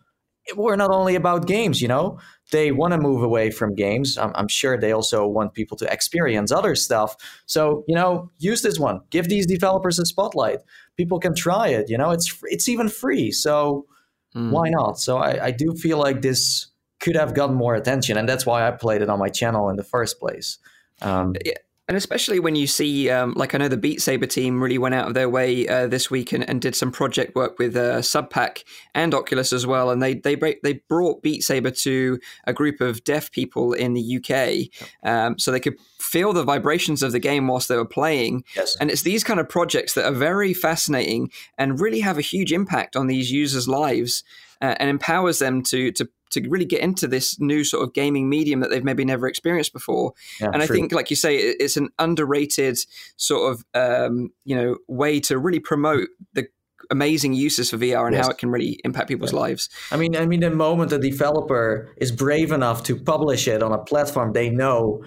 [0.56, 2.18] we're not only about games, you know.
[2.50, 4.18] They want to move away from games.
[4.18, 7.16] I'm, I'm, sure they also want people to experience other stuff.
[7.46, 9.00] So you know, use this one.
[9.10, 10.58] Give these developers a spotlight.
[10.96, 11.88] People can try it.
[11.88, 13.30] You know, it's it's even free.
[13.30, 13.86] So
[14.34, 14.50] mm.
[14.50, 14.98] why not?
[14.98, 16.66] So I, I do feel like this
[17.00, 19.76] could have gotten more attention, and that's why I played it on my channel in
[19.76, 20.58] the first place.
[21.02, 21.54] Um, yeah
[21.88, 24.94] and especially when you see, um, like I know the Beat Saber team really went
[24.94, 27.98] out of their way uh, this week and, and, did some project work with uh,
[27.98, 28.62] Subpack
[28.94, 33.02] and Oculus as well, and they they they brought Beat Saber to a group of
[33.02, 34.70] deaf people in the UK,
[35.06, 38.44] um, so they could feel the vibrations of the game whilst they were playing.
[38.54, 38.76] Yes.
[38.80, 42.52] And it's these kind of projects that are very fascinating and really have a huge
[42.52, 44.22] impact on these users' lives
[44.62, 48.28] uh, and empowers them to to to really get into this new sort of gaming
[48.28, 50.12] medium that they've maybe never experienced before.
[50.40, 52.78] Yeah, and I think, like you say, it's an underrated
[53.16, 56.46] sort of um, you know way to really promote the
[56.90, 58.26] amazing uses for VR and yes.
[58.26, 59.68] how it can really impact people's lives.
[59.90, 63.72] I mean, I mean, the moment a developer is brave enough to publish it on
[63.72, 65.02] a platform they know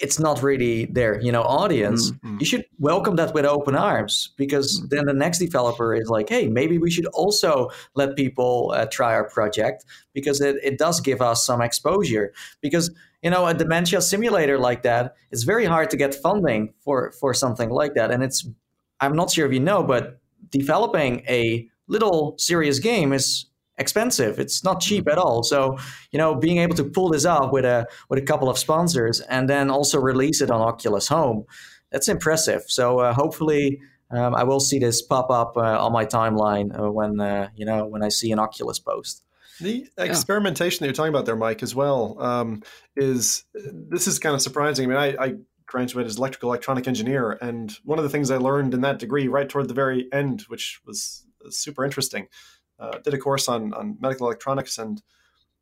[0.00, 2.36] it's not really their you know audience mm-hmm.
[2.40, 4.88] you should welcome that with open arms because mm-hmm.
[4.90, 9.14] then the next developer is like hey maybe we should also let people uh, try
[9.14, 12.90] our project because it, it does give us some exposure because
[13.22, 17.34] you know a dementia simulator like that it's very hard to get funding for for
[17.34, 18.46] something like that and it's
[19.00, 23.46] i'm not sure if you know but developing a little serious game is
[23.78, 24.38] expensive.
[24.38, 25.42] It's not cheap at all.
[25.42, 25.78] So,
[26.10, 29.20] you know, being able to pull this off with a with a couple of sponsors
[29.20, 31.44] and then also release it on Oculus Home,
[31.90, 32.62] that's impressive.
[32.68, 36.90] So, uh, hopefully, um, I will see this pop up uh, on my timeline uh,
[36.90, 39.22] when uh, you know when I see an Oculus post.
[39.60, 42.62] The experimentation that you're talking about there, Mike, as well, um,
[42.96, 44.84] is this is kind of surprising.
[44.84, 45.34] I mean, I, I
[45.66, 49.28] graduated as electrical electronic engineer, and one of the things I learned in that degree,
[49.28, 52.26] right toward the very end, which was super interesting,
[52.78, 55.02] uh, did a course on on medical electronics and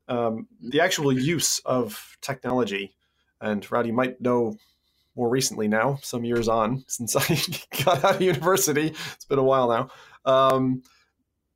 [0.08, 2.94] um, the actual use of technology.
[3.40, 4.56] And Rowdy might know
[5.16, 7.38] more recently now, some years on since I
[7.84, 8.88] got out of university.
[9.14, 9.88] It's been a while now.
[10.24, 10.82] Um,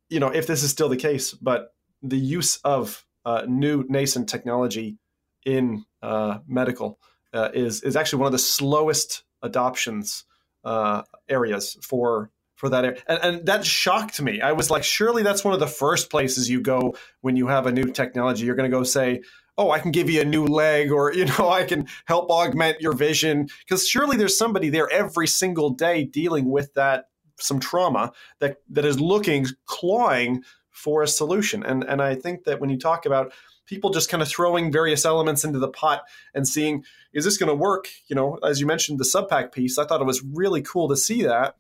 [0.09, 4.29] you know, if this is still the case, but the use of uh, new nascent
[4.29, 4.99] technology
[5.45, 6.99] in uh, medical
[7.33, 10.25] uh, is is actually one of the slowest adoptions
[10.65, 13.03] uh, areas for for that area.
[13.07, 14.41] And, and that shocked me.
[14.41, 17.67] I was like, surely that's one of the first places you go when you have
[17.67, 18.45] a new technology.
[18.45, 19.23] You're going to go say,
[19.59, 22.81] oh, I can give you a new leg or, you know, I can help augment
[22.81, 23.49] your vision.
[23.61, 27.05] Because surely there's somebody there every single day dealing with that,
[27.39, 31.63] some trauma that, that is looking, clawing for a solution.
[31.63, 33.33] And, and I think that when you talk about
[33.67, 36.03] people just kind of throwing various elements into the pot
[36.35, 37.89] and seeing, is this going to work?
[38.09, 40.97] You know, as you mentioned, the subpack piece, I thought it was really cool to
[40.97, 41.57] see that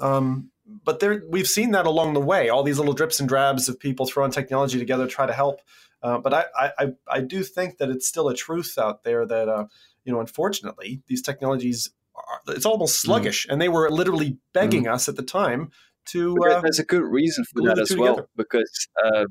[0.00, 0.50] um,
[0.84, 2.48] but there, we've seen that along the way.
[2.48, 5.60] All these little drips and drabs of people throwing technology together to try to help.
[6.02, 6.44] Uh, but I,
[6.78, 9.66] I, I do think that it's still a truth out there that uh,
[10.04, 13.02] you know, unfortunately, these technologies are, it's almost mm.
[13.02, 13.52] sluggish, mm.
[13.52, 14.92] and they were literally begging mm.
[14.92, 15.70] us at the time
[16.06, 16.34] to.
[16.42, 18.28] Uh, there's a good reason for that as well, together.
[18.36, 19.26] because uh,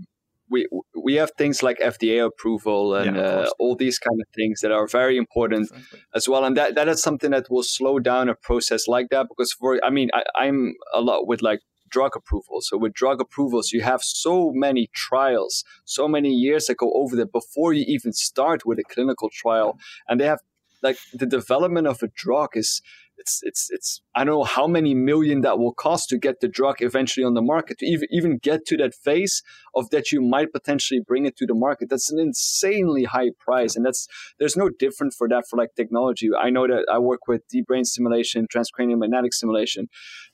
[0.49, 4.61] we we have things like FDA approval and yeah, uh, all these kind of things
[4.61, 5.99] that are very important exactly.
[6.15, 9.27] as well, and that that is something that will slow down a process like that.
[9.29, 12.67] Because for I mean, I, I'm a lot with like drug approvals.
[12.69, 17.15] So with drug approvals, you have so many trials, so many years that go over
[17.15, 20.39] there before you even start with a clinical trial, and they have
[20.83, 22.81] like the development of a drug is
[23.17, 26.47] it's it's it's I don't know how many million that will cost to get the
[26.47, 29.41] drug eventually on the market to even even get to that phase
[29.75, 31.89] of that you might potentially bring it to the market.
[31.89, 34.07] That's an insanely high price, and that's
[34.39, 36.29] there's no different for that for like technology.
[36.39, 39.87] I know that I work with deep brain stimulation, transcranial magnetic stimulation.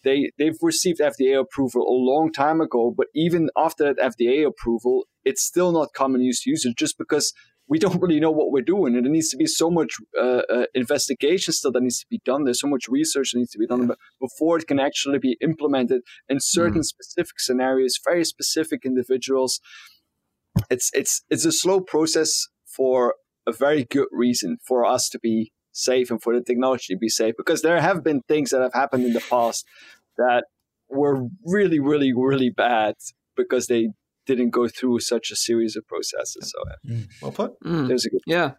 [0.04, 5.06] They they've received FDA approval a long time ago, but even after that FDA approval,
[5.26, 7.34] it's still not common use usage just because
[7.68, 10.42] we don't really know what we're doing, and there needs to be so much uh,
[10.50, 12.44] uh, investigation still that needs to be done.
[12.44, 13.96] There's so much research that needs to be done yeah.
[14.20, 16.86] before it can actually be implemented in certain mm.
[16.86, 19.62] specific scenarios, very specific individuals.
[20.70, 23.16] It's it's it's a slow process for
[23.48, 27.10] a very good reason for us to be safe and for the technology to be
[27.10, 29.66] safe because there have been things that have happened in the past
[30.18, 30.46] that
[30.88, 32.94] were really really really bad
[33.36, 33.90] because they
[34.26, 36.52] didn't go through such a series of processes.
[36.52, 37.08] So, mm.
[37.22, 37.60] well put.
[37.62, 37.88] Mm.
[37.88, 38.52] There's a good yeah,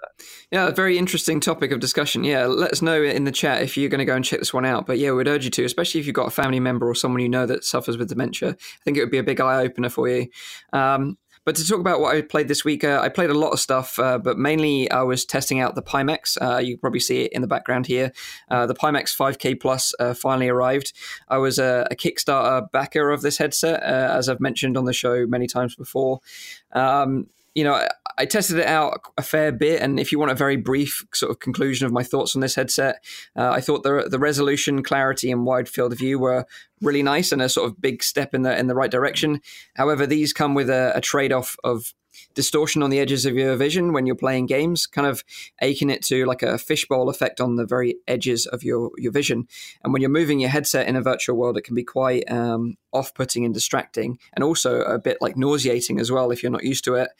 [0.50, 2.24] yeah, a very interesting topic of discussion.
[2.24, 4.54] Yeah, let us know in the chat if you're going to go and check this
[4.54, 4.86] one out.
[4.86, 7.20] But yeah, we'd urge you to, especially if you've got a family member or someone
[7.20, 8.50] you know that suffers with dementia.
[8.50, 10.28] I think it would be a big eye opener for you.
[10.72, 13.50] Um, but to talk about what I played this week, uh, I played a lot
[13.50, 16.38] of stuff, uh, but mainly I was testing out the Pimax.
[16.40, 18.12] Uh, you probably see it in the background here.
[18.50, 20.92] Uh, the Pimax 5K Plus uh, finally arrived.
[21.28, 24.92] I was a, a, Kickstarter backer of this headset, uh, as I've mentioned on the
[24.92, 26.20] show many times before.
[26.72, 27.86] Um, you know,
[28.16, 31.30] I tested it out a fair bit, and if you want a very brief sort
[31.30, 33.04] of conclusion of my thoughts on this headset,
[33.36, 36.46] uh, I thought the the resolution, clarity, and wide field of view were
[36.80, 39.40] really nice and a sort of big step in the in the right direction.
[39.74, 41.92] However, these come with a, a trade off of
[42.34, 45.24] distortion on the edges of your vision when you're playing games, kind of
[45.60, 49.46] akin it to like a fishbowl effect on the very edges of your, your vision.
[49.82, 52.76] And when you're moving your headset in a virtual world, it can be quite um,
[52.92, 56.64] off putting and distracting, and also a bit like nauseating as well if you're not
[56.64, 57.10] used to it.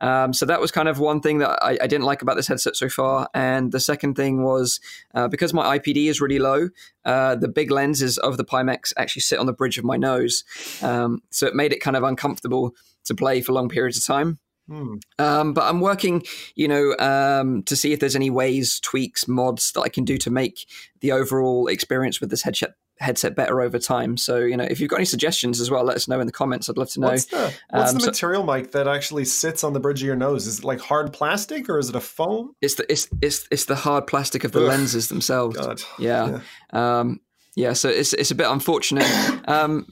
[0.00, 2.46] Um, so that was kind of one thing that I, I, didn't like about this
[2.46, 3.28] headset so far.
[3.34, 4.78] And the second thing was
[5.12, 6.68] uh, because my IPD is really low,
[7.04, 10.44] uh, the big lenses of the Pimax actually sit on the bridge of my nose.
[10.82, 12.76] Um, so it made it kind of uncomfortable
[13.08, 14.38] to play for long periods of time.
[14.68, 14.96] Hmm.
[15.18, 16.22] Um, but I'm working,
[16.54, 20.18] you know, um, to see if there's any ways, tweaks, mods that I can do
[20.18, 20.66] to make
[21.00, 24.16] the overall experience with this headset headset better over time.
[24.16, 26.32] So, you know, if you've got any suggestions as well, let us know in the
[26.32, 26.68] comments.
[26.68, 27.08] I'd love to know.
[27.08, 30.16] What's the, what's um, the material, Mike, that actually sits on the bridge of your
[30.16, 30.46] nose?
[30.46, 32.54] Is it like hard plastic or is it a foam?
[32.60, 34.68] It's the it's it's it's the hard plastic of the Ugh.
[34.68, 35.56] lenses themselves.
[35.56, 35.80] God.
[35.98, 36.40] Yeah.
[36.72, 36.98] Yeah.
[36.98, 37.20] Um,
[37.56, 37.72] yeah.
[37.72, 39.06] So it's it's a bit unfortunate.
[39.48, 39.86] Um,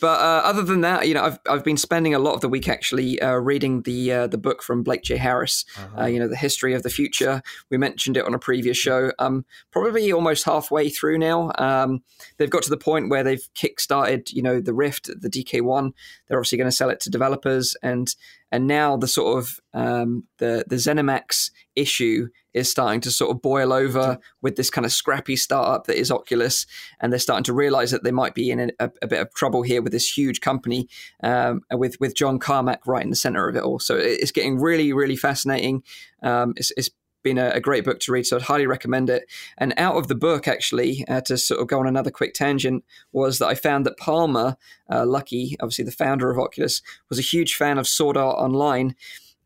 [0.00, 2.48] but uh, other than that, you know, I've I've been spending a lot of the
[2.48, 5.16] week actually uh, reading the uh, the book from Blake J.
[5.16, 5.64] Harris.
[5.76, 6.06] Uh, uh-huh.
[6.06, 7.42] you know, the history of the future.
[7.70, 9.12] We mentioned it on a previous show.
[9.18, 11.52] Um, probably almost halfway through now.
[11.58, 12.02] Um,
[12.38, 15.92] they've got to the point where they've kickstarted, you know, the Rift, the DK1.
[16.28, 18.14] They're obviously going to sell it to developers, and
[18.52, 23.40] and now the sort of um, the the ZeniMax issue is starting to sort of
[23.40, 26.66] boil over with this kind of scrappy startup that is Oculus,
[27.00, 29.62] and they're starting to realize that they might be in a, a bit of trouble
[29.62, 30.88] here with this huge company,
[31.22, 33.78] um, with with John Carmack right in the center of it all.
[33.78, 35.82] So it's getting really really fascinating.
[36.22, 36.90] Um, it's, it's
[37.22, 39.30] been a, a, great book to read, so I'd highly recommend it.
[39.58, 42.84] And out of the book, actually, uh, to sort of go on another quick tangent,
[43.12, 44.56] was that I found that Palmer
[44.88, 48.94] uh, Luckey, obviously the founder of Oculus, was a huge fan of Sword Art Online.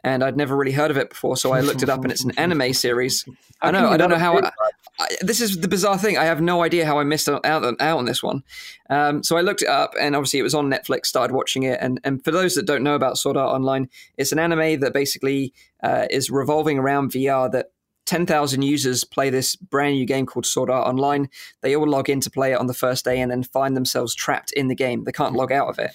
[0.03, 2.25] And I'd never really heard of it before, so I looked it up, and it's
[2.25, 3.25] an anime series.
[3.63, 4.39] I know, I don't know how.
[4.39, 4.51] I,
[4.99, 6.17] I, this is the bizarre thing.
[6.17, 8.43] I have no idea how I missed out, out on this one.
[8.91, 11.07] Um, so I looked it up, and obviously it was on Netflix.
[11.07, 14.33] Started watching it, and and for those that don't know about Sword Art Online, it's
[14.33, 15.53] an anime that basically
[15.83, 17.51] uh, is revolving around VR.
[17.51, 17.71] That
[18.07, 21.29] 10,000 users play this brand new game called Sword Art Online.
[21.63, 24.15] They all log in to play it on the first day and then find themselves
[24.15, 25.05] trapped in the game.
[25.05, 25.91] They can't log out of it.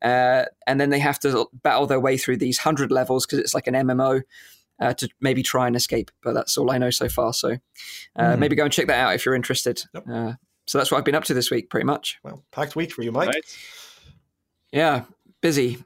[0.00, 3.54] Uh, and then they have to battle their way through these 100 levels because it's
[3.54, 4.22] like an MMO.
[4.80, 7.34] Uh, to maybe try and escape, but that's all I know so far.
[7.34, 7.58] So
[8.16, 8.38] uh, mm.
[8.38, 9.84] maybe go and check that out if you're interested.
[9.92, 10.04] Yep.
[10.10, 10.32] Uh,
[10.66, 12.18] so that's what I've been up to this week, pretty much.
[12.22, 13.28] Well, packed week for you, Mike.
[13.28, 13.56] Right.
[14.72, 15.02] Yeah,
[15.40, 15.78] busy.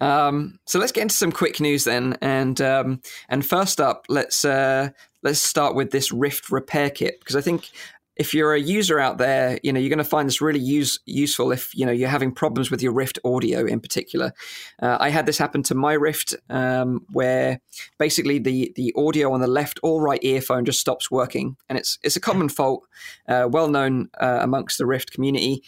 [0.00, 4.44] Um, so let's get into some quick news then, and um, and first up, let's
[4.44, 4.90] uh,
[5.22, 7.70] let's start with this Rift repair kit because I think
[8.16, 11.00] if you're a user out there, you know you're going to find this really use,
[11.06, 14.32] useful if you know you're having problems with your Rift audio in particular.
[14.80, 17.60] Uh, I had this happen to my Rift, um, where
[17.98, 21.98] basically the the audio on the left or right earphone just stops working, and it's
[22.02, 22.84] it's a common fault,
[23.28, 25.62] uh, well known uh, amongst the Rift community.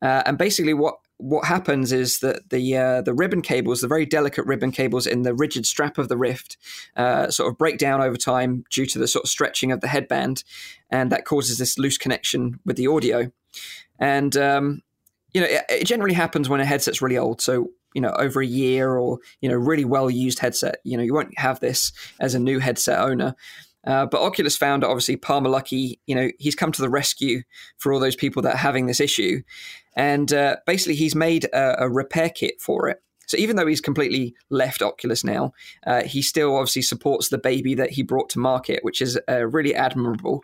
[0.00, 4.04] Uh, and basically, what what happens is that the uh, the ribbon cables, the very
[4.04, 6.56] delicate ribbon cables in the rigid strap of the Rift,
[6.96, 9.88] uh, sort of break down over time due to the sort of stretching of the
[9.88, 10.42] headband,
[10.90, 13.30] and that causes this loose connection with the audio.
[14.00, 14.82] And um,
[15.32, 17.40] you know, it, it generally happens when a headset's really old.
[17.40, 21.02] So you know over a year or you know really well used headset you know
[21.02, 23.36] you won't have this as a new headset owner
[23.86, 27.42] uh, but Oculus founder, obviously Palmer Luckey, you know, he's come to the rescue
[27.78, 29.42] for all those people that are having this issue,
[29.96, 33.02] and uh, basically he's made a, a, repair kit for it.
[33.26, 35.52] So even though he's completely left Oculus now,
[35.86, 39.46] uh, he still obviously supports the baby that he brought to market, which is uh,
[39.46, 40.42] really admirable.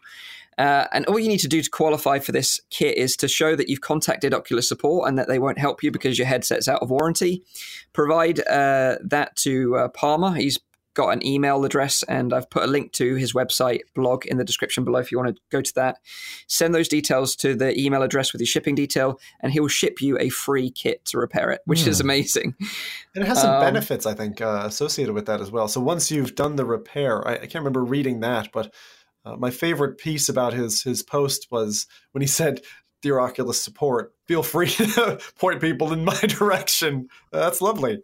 [0.56, 3.54] Uh, and all you need to do to qualify for this kit is to show
[3.54, 6.82] that you've contacted Oculus support and that they won't help you because your headset's out
[6.82, 7.44] of warranty.
[7.92, 10.34] Provide uh, that to Palmer.
[10.34, 10.58] He's
[10.98, 14.44] got an email address and I've put a link to his website blog in the
[14.44, 15.98] description below if you want to go to that.
[16.48, 20.02] Send those details to the email address with your shipping detail and he will ship
[20.02, 21.86] you a free kit to repair it, which mm.
[21.86, 22.06] is hmm.
[22.06, 22.54] amazing.
[23.14, 25.68] And it has some um, benefits, I think, uh, associated with that as well.
[25.68, 28.74] So once you've done the repair, I, I can't remember reading that, but
[29.24, 32.62] uh, my favorite piece about his his post was when he said,
[33.02, 37.98] "Dear Oculus support, feel free to point people in my direction." Uh, that's lovely.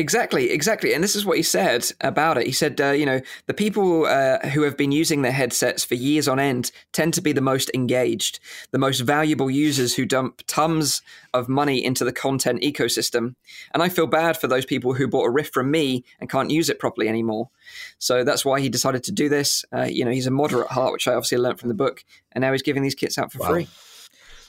[0.00, 0.94] Exactly, exactly.
[0.94, 2.46] And this is what he said about it.
[2.46, 5.94] He said, uh, you know, the people uh, who have been using their headsets for
[5.94, 10.42] years on end tend to be the most engaged, the most valuable users who dump
[10.46, 11.02] tons
[11.34, 13.34] of money into the content ecosystem.
[13.74, 16.50] And I feel bad for those people who bought a Rift from me and can't
[16.50, 17.50] use it properly anymore.
[17.98, 19.66] So that's why he decided to do this.
[19.70, 22.06] Uh, you know, he's a moderate heart, which I obviously learned from the book.
[22.32, 23.50] And now he's giving these kits out for wow.
[23.50, 23.68] free.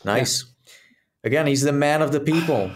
[0.05, 0.45] Nice.
[0.45, 0.47] Yeah.
[1.25, 2.71] Again, he's the man of the people.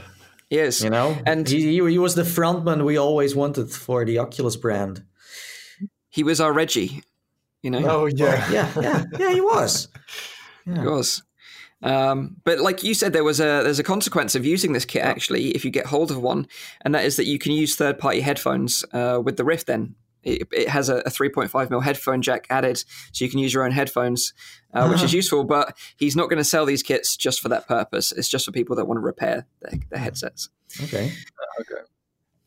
[0.49, 4.55] Yes, you know, and he, he was the frontman we always wanted for the Oculus
[4.55, 5.03] brand.
[6.09, 7.01] He was our Reggie,
[7.61, 7.83] you know.
[7.83, 9.33] Oh yeah, yeah, yeah, yeah.
[9.33, 9.87] He was.
[10.67, 10.81] Yeah.
[10.81, 11.21] He was.
[11.83, 15.03] Um, but like you said, there was a there's a consequence of using this kit
[15.03, 16.47] actually if you get hold of one,
[16.81, 19.93] and that is that you can use third party headphones uh, with the Rift then
[20.25, 23.63] it, it has a, a 3.5 mil headphone jack added, so you can use your
[23.63, 24.33] own headphones,
[24.73, 24.89] uh, uh-huh.
[24.89, 25.43] which is useful.
[25.43, 28.11] But he's not going to sell these kits just for that purpose.
[28.11, 30.49] It's just for people that want to repair their, their headsets.
[30.83, 31.05] Okay.
[31.05, 31.81] Uh, okay.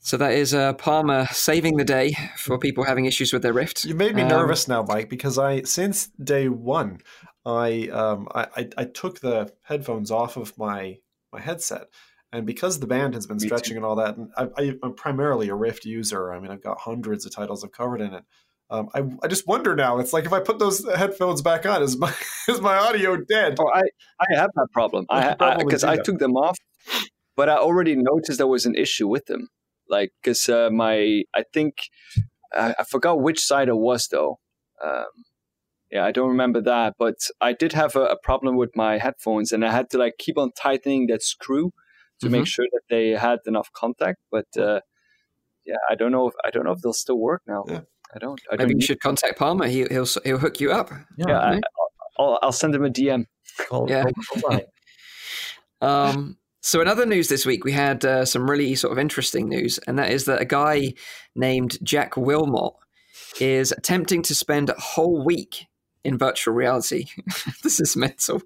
[0.00, 3.84] So that is uh, Palmer saving the day for people having issues with their Rift.
[3.84, 7.00] You made me um, nervous now, Mike, because I since day one,
[7.44, 10.98] I um I, I, I took the headphones off of my
[11.32, 11.88] my headset
[12.32, 15.54] and because the band has been stretching and all that, and I, am primarily a
[15.54, 16.32] Rift user.
[16.32, 18.24] I mean, I've got hundreds of titles I've covered in it.
[18.70, 19.98] Um, I, I just wonder now.
[19.98, 22.12] It's like if I put those headphones back on, is my
[22.48, 23.56] is my audio dead?
[23.58, 23.82] Oh, I
[24.20, 25.06] I have that problem.
[25.08, 26.58] I because I, I, I, took them off,
[27.34, 29.48] but I already noticed there was an issue with them.
[29.88, 31.76] Like because uh, my I think
[32.52, 34.38] I, I, forgot which side it was though.
[34.84, 35.06] Um,
[35.90, 39.50] yeah, I don't remember that, but I did have a, a problem with my headphones,
[39.50, 41.72] and I had to like keep on tightening that screw
[42.20, 42.32] to mm-hmm.
[42.32, 44.18] make sure that they had enough contact.
[44.30, 44.80] But uh,
[45.64, 47.64] yeah, I don't know if I don't know if they'll still work now.
[47.68, 47.80] Yeah.
[48.14, 48.40] I don't.
[48.50, 49.66] I Maybe don't you should contact Palmer.
[49.66, 50.90] He, will he'll hook you up.
[51.16, 51.60] Yeah, yeah I,
[52.18, 53.26] will I'll send him a DM.
[53.68, 54.04] Call, yeah.
[54.40, 54.60] Call,
[55.82, 59.48] um, so, in other news this week, we had uh, some really sort of interesting
[59.48, 60.94] news, and that is that a guy
[61.34, 62.72] named Jak Wilmot
[63.40, 65.66] is attempting to spend a whole week
[66.04, 67.06] in virtual reality.
[67.62, 68.42] this is mental.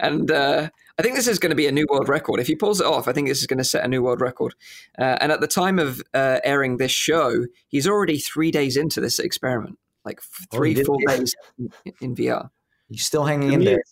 [0.00, 2.40] And uh, I think this is going to be a new world record.
[2.40, 4.20] If he pulls it off, I think this is going to set a new world
[4.20, 4.54] record.
[4.98, 9.00] Uh, and at the time of uh, airing this show, he's already three days into
[9.00, 12.50] this experiment, like oh, three, oh, full days in, in, VR.
[12.88, 13.82] He's still hanging in there.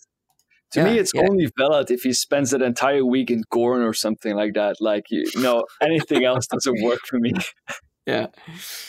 [0.71, 1.21] To yeah, me, it's yeah.
[1.29, 4.81] only valid if he spends an entire week in Gorn or something like that.
[4.81, 7.31] Like, you know, anything else doesn't work for me.
[8.07, 8.27] Yeah.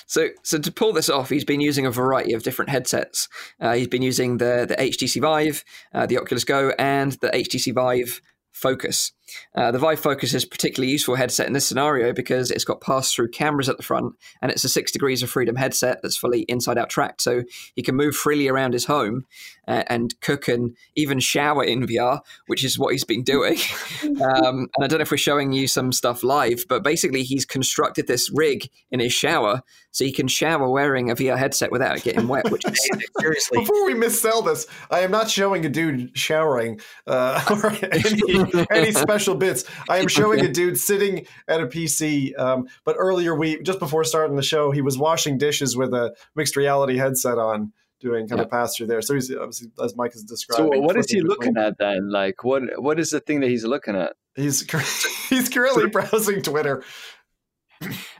[0.07, 3.29] So, so to pull this off, he's been using a variety of different headsets.
[3.61, 7.75] Uh, he's been using the the HTC Vive, uh, the Oculus Go, and the HTC
[7.75, 9.13] Vive Focus.
[9.55, 12.81] Uh, the Vive Focus is a particularly useful headset in this scenario because it's got
[12.81, 16.43] pass-through cameras at the front, and it's a six degrees of freedom headset that's fully
[16.43, 17.43] inside-out tracked, so
[17.75, 19.25] he can move freely around his home
[19.67, 23.59] uh, and cook and even shower in VR, which is what he's been doing.
[24.03, 27.45] um, and I don't know if we're showing you some stuff live, but basically he's
[27.45, 32.03] constructed this rig in his shower so he can shower wearing a VR headset without
[32.03, 32.51] getting wet.
[32.51, 32.89] Which is
[33.21, 33.59] seriously.
[33.59, 38.93] Before we missell this, I am not showing a dude showering uh, or any, any
[38.93, 39.65] special bits.
[39.89, 42.39] I am showing a dude sitting at a PC.
[42.39, 46.15] Um, but earlier, we just before starting the show, he was washing dishes with a
[46.35, 49.03] mixed reality headset on doing kind of pass through there.
[49.03, 50.73] So he's obviously, as Mike is describing.
[50.73, 52.11] So what is he looking at then?
[52.11, 54.15] Like what what is the thing that he's looking at?
[54.35, 54.61] He's
[55.29, 56.83] he's currently browsing Twitter.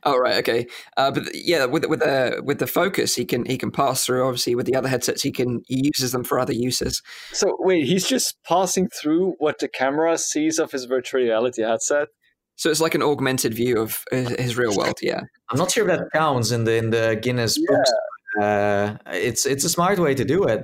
[0.05, 0.67] Oh right, okay.
[0.97, 4.25] Uh, but yeah, with with the with the focus, he can he can pass through.
[4.25, 7.03] Obviously, with the other headsets, he can he uses them for other uses.
[7.33, 12.09] So wait, he's just passing through what the camera sees of his virtual reality headset.
[12.57, 14.99] So it's like an augmented view of his real world.
[15.03, 17.77] Yeah, I'm not sure if that counts in the in the Guinness yeah.
[17.77, 17.93] books.
[18.41, 20.63] Uh, it's it's a smart way to do it.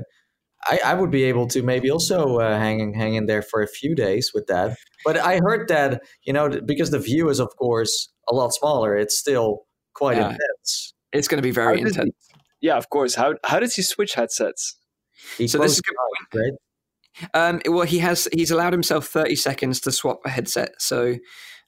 [0.67, 3.69] I, I would be able to maybe also uh, hang hang in there for a
[3.69, 4.77] few days with that.
[5.05, 8.97] But I heard that you know because the view is of course a lot smaller.
[8.97, 10.31] It's still quite Yeah.
[10.31, 10.95] intense.
[11.13, 12.17] It's going to be very How does he- intense.
[12.61, 13.15] Yeah, of course.
[13.15, 14.77] How how does he switch headsets?
[15.39, 15.95] He So this is good
[16.33, 16.51] his eyes,
[17.35, 17.49] right?
[17.49, 21.17] Um, well, he has he's allowed himself thirty seconds to swap a headset, so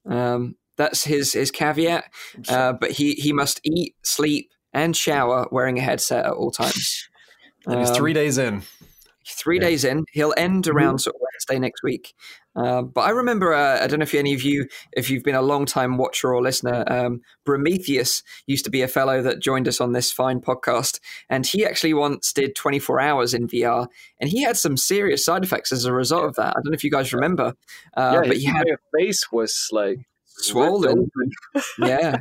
[0.08, 2.04] um, that's his his caveat.
[2.48, 7.08] Uh, but he he must eat, sleep, and shower wearing a headset at all times.
[7.66, 8.62] And he's Um, three days in.
[9.26, 10.04] Three days in.
[10.12, 12.14] He'll end around sort of Wednesday next week.
[12.54, 15.34] Um, but I remember, uh, I don't know if any of you, if you've been
[15.34, 19.68] a long time watcher or listener, um, Prometheus used to be a fellow that joined
[19.68, 23.88] us on this fine podcast, and he actually once did 24 hours in VR,
[24.20, 26.50] and he had some serious side effects as a result of that.
[26.50, 27.54] I don't know if you guys remember,
[27.96, 28.66] uh, yeah, but his he had
[28.96, 31.10] face was like swollen.
[31.78, 32.20] yeah,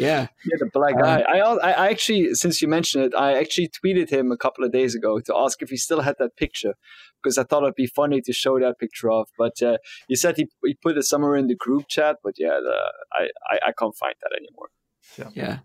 [0.00, 0.26] yeah.
[0.48, 1.22] Yeah, the black Um, eye.
[1.22, 4.72] I, I I actually, since you mentioned it, I actually tweeted him a couple of
[4.72, 6.74] days ago to ask if he still had that picture
[7.22, 9.28] because I thought it'd be funny to show that picture off.
[9.38, 9.78] But uh,
[10.08, 12.16] he said he, he put it somewhere in the group chat.
[12.24, 12.76] But yeah, the,
[13.12, 13.22] I,
[13.52, 14.68] I I can't find that anymore.
[15.34, 15.58] Yeah.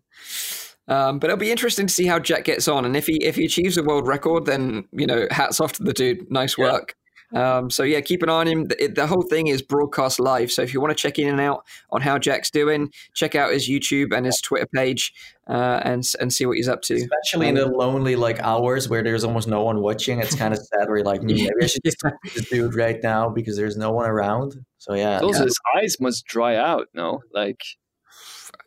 [0.88, 3.36] Um, but it'll be interesting to see how Jak gets on, and if he if
[3.38, 6.30] he achieves a world record, then you know, hats off to the dude.
[6.30, 6.66] Nice Yeah.
[6.72, 6.96] work.
[7.34, 8.66] Um, so yeah, keep an eye on him.
[8.66, 10.52] The, the whole thing is broadcast live.
[10.52, 13.52] So if you want to check in and out on how Jak's doing, check out
[13.52, 15.14] his YouTube and his Twitter page,
[15.50, 16.96] uh, and and see what he's up to.
[16.96, 20.60] Especially in the lonely like hours where there's almost no one watching, it's kind of
[20.60, 20.88] sad.
[20.88, 23.58] Where you're like, "Hmm, maybe I should just talk to this dude right now because
[23.58, 24.64] there's no one around.
[24.78, 26.88] So yeah, also, his eyes must dry out.
[26.94, 27.62] No, like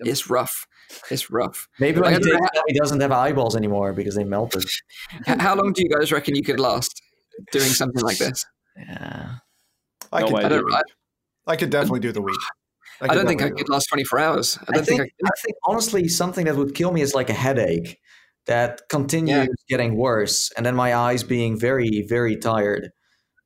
[0.00, 0.66] It's rough.
[1.10, 1.68] It's rough.
[1.78, 4.24] maybe when I he don't know takes them, he doesn't have eyeballs anymore because they
[4.24, 4.64] melted.
[5.26, 7.02] How long do you guys reckon you could last
[7.52, 8.44] doing something like this?
[8.76, 9.36] Yeah,
[10.12, 10.58] I No could, idea.
[10.60, 10.84] do the.
[11.46, 12.38] I could definitely do the week.
[13.00, 14.58] I, don't think I could last twenty four hours.
[14.60, 17.14] I I don't think, think, I I think honestly something that would kill me is
[17.14, 17.98] like a headache
[18.46, 19.54] that continues Yeah.
[19.68, 22.90] getting worse, and then my eyes being very very tired.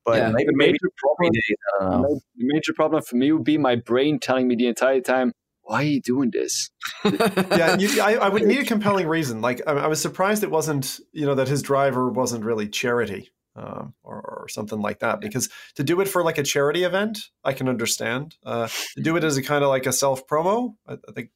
[0.05, 0.31] But Yeah.
[0.33, 1.33] maybe the major three problem.
[1.33, 2.21] days, I.
[2.37, 5.33] The major problem for me would be my brain telling me the entire time,
[5.63, 6.71] "Why are you doing this?"
[7.05, 9.41] yeah, you, I, I would need a compelling reason.
[9.43, 13.31] Like, I, I was surprised it wasn't, you know, that his driver wasn't really charity
[13.57, 15.21] um, or, or something like that.
[15.21, 18.37] Because to do it for like a charity event, I can understand.
[18.45, 21.31] Uh, to do it as a kind of like a self promo, I, I think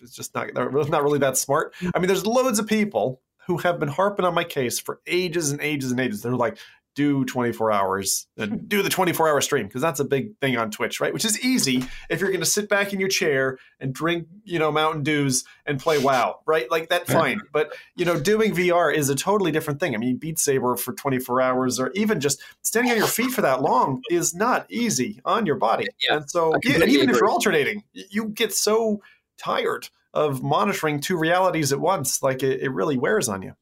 [0.00, 1.74] it's just not not really that smart.
[1.94, 5.50] I mean, there's loads of people who have been harping on my case for ages
[5.50, 6.22] and ages and ages.
[6.22, 6.58] They're like,
[6.94, 10.70] do 24 hours and do the 24 hour stream because that's a big thing on
[10.70, 11.12] Twitch, right?
[11.12, 14.58] Which is easy if you're going to sit back in your chair and drink, you
[14.58, 16.70] know, Mountain Dews and play WoW, right?
[16.70, 17.40] Like that, fine.
[17.52, 19.94] But you know, doing VR is a totally different thing.
[19.94, 23.42] I mean, Beat Saber for 24 hours, or even just standing on your feet for
[23.42, 25.86] that long, is not easy on your body.
[26.06, 29.02] Yeah, and so, yeah, and completely even if you're alternating, you get so
[29.38, 32.22] tired of monitoring two realities at once.
[32.22, 33.54] Like it, it really wears on you.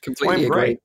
[0.00, 0.78] Why completely I'm agree.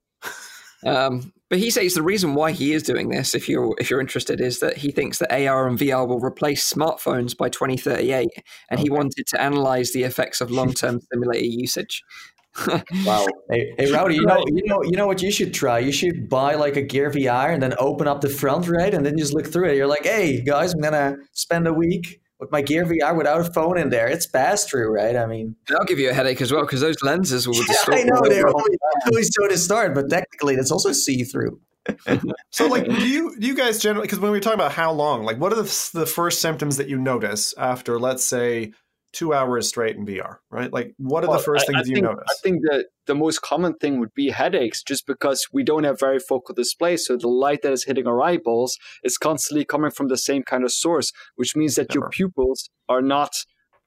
[0.86, 4.00] Um, but he says the reason why he is doing this, if you're if you're
[4.00, 8.28] interested, is that he thinks that AR and VR will replace smartphones by 2038,
[8.70, 12.02] and he wanted to analyze the effects of long-term simulator usage.
[13.04, 13.24] Wow.
[13.50, 15.78] Hey, hey Rowdy, you know, you know, you know what you should try?
[15.78, 18.92] You should buy like a Gear VR and then open up the front, right?
[18.92, 19.76] And then just look through it.
[19.76, 23.52] You're like, hey guys, I'm gonna spend a week with my Gear VR without a
[23.52, 24.08] phone in there.
[24.08, 25.16] It's pass through, right?
[25.16, 27.98] I mean, That'll give you a headache as well because those lenses will distort.
[27.98, 31.60] I know they're always, always so to start, but technically it's also see through.
[32.50, 34.06] So, like, do you do you guys generally?
[34.06, 36.88] Because when we talk about how long, like, what are the, the first symptoms that
[36.88, 38.72] you notice after, let's say,
[39.12, 40.40] two hours straight in VR?
[40.50, 40.72] Right?
[40.72, 42.24] Like, what are Well, the first I- I things you think, notice?
[42.28, 45.98] I think that the most common thing would be headaches, just because we don't have
[45.98, 46.96] very focal display.
[46.96, 50.64] So the light that is hitting our eyeballs is constantly coming from the same kind
[50.64, 53.32] of source, which means that your pupils are not.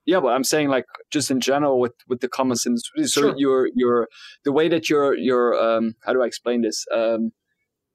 [0.04, 2.82] Yeah, but I'm saying like just in general with with the common sense.
[3.04, 3.34] So Sure.
[3.36, 4.08] your your
[4.44, 7.30] the way that your your um how do I explain this um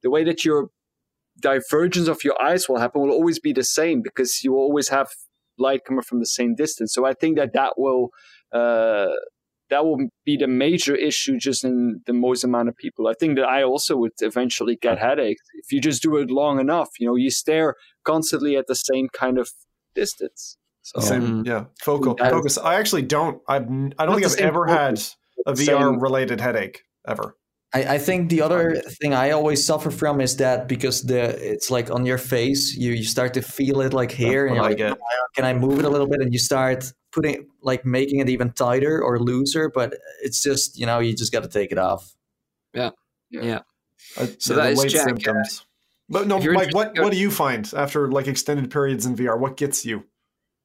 [0.03, 0.69] the way that your
[1.41, 4.89] divergence of your eyes will happen will always be the same because you will always
[4.89, 5.09] have
[5.57, 6.93] light coming from the same distance.
[6.93, 8.09] So I think that that will
[8.53, 9.07] uh,
[9.69, 13.07] that will be the major issue just in the most amount of people.
[13.07, 16.59] I think that I also would eventually get headaches if you just do it long
[16.59, 16.89] enough.
[16.99, 19.49] You know, you stare constantly at the same kind of
[19.95, 20.57] distance.
[20.83, 21.65] So Same, yeah.
[21.81, 22.57] Focal That is- focus.
[22.57, 23.41] I actually don't.
[23.47, 23.63] I've.
[23.99, 25.01] I don't think I've same ever had
[25.45, 27.35] a VR same- related headache ever.
[27.73, 31.69] I, I think the other thing I always suffer from is that because the it's
[31.69, 34.69] like on your face, you, you start to feel it like here, and you're I
[34.69, 34.97] like, get.
[35.35, 36.21] can I move it a little bit?
[36.21, 39.93] And you start putting like making it even tighter or looser, but
[40.23, 42.15] it's just you know you just got to take it off.
[42.73, 42.91] Yeah,
[44.39, 45.65] So yeah, that the is late Jack, uh, symptoms.
[46.09, 46.73] but no, Mike.
[46.73, 49.37] What what do you find after like extended periods in VR?
[49.37, 50.05] What gets you?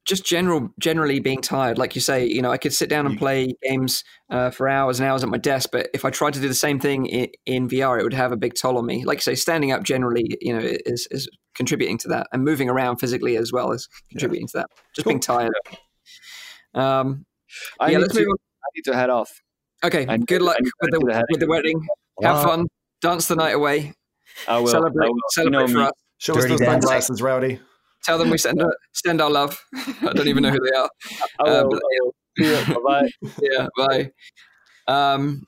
[0.05, 3.17] Just general generally being tired like you say you know i could sit down and
[3.17, 6.39] play games uh, for hours and hours at my desk but if i tried to
[6.39, 9.05] do the same thing in, in, vr it would have a big toll on me
[9.05, 12.69] like you say standing up generally you know is, is contributing to that and moving
[12.69, 14.61] around physically as well is contributing yeah.
[14.61, 15.11] to that just cool.
[15.11, 15.51] being tired
[16.73, 17.25] um
[17.79, 18.37] I yeah let's to, move on.
[18.37, 19.31] i need to head off
[19.83, 21.85] okay good luck with the, with the wedding
[22.21, 22.65] have fun
[23.01, 23.93] dance the night away
[24.47, 24.67] I will.
[24.67, 25.17] Celebrate, I will.
[25.29, 25.85] celebrate you know for me.
[25.85, 25.91] us.
[26.17, 27.59] Show Dirty us those sunglasses, Rowdy.
[28.03, 29.63] Tell them we send our, send our love.
[29.75, 30.89] I don't even know who they are.
[31.39, 31.79] I will.
[32.41, 33.09] Uh, bye.
[33.41, 34.11] yeah, bye.
[34.87, 35.45] Um,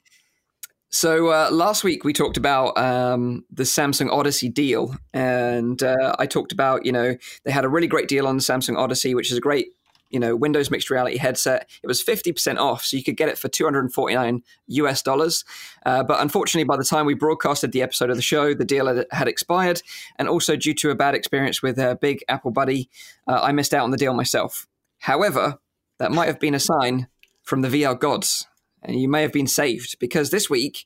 [0.96, 6.26] so uh, last week we talked about um, the Samsung Odyssey deal, and uh, I
[6.26, 9.32] talked about you know they had a really great deal on the Samsung Odyssey, which
[9.32, 9.68] is a great
[10.10, 11.70] you know Windows mixed reality headset.
[11.84, 14.16] It was fifty percent off, so you could get it for two hundred and forty
[14.16, 15.44] nine US dollars.
[15.86, 18.88] Uh, but unfortunately, by the time we broadcasted the episode of the show, the deal
[18.88, 19.82] had, had expired,
[20.18, 22.90] and also due to a bad experience with a big Apple buddy,
[23.28, 24.68] uh, I missed out on the deal myself.
[25.00, 25.60] However,
[26.00, 27.08] that might have been a sign
[27.44, 28.48] from the VR gods,
[28.82, 30.86] and you may have been saved because this week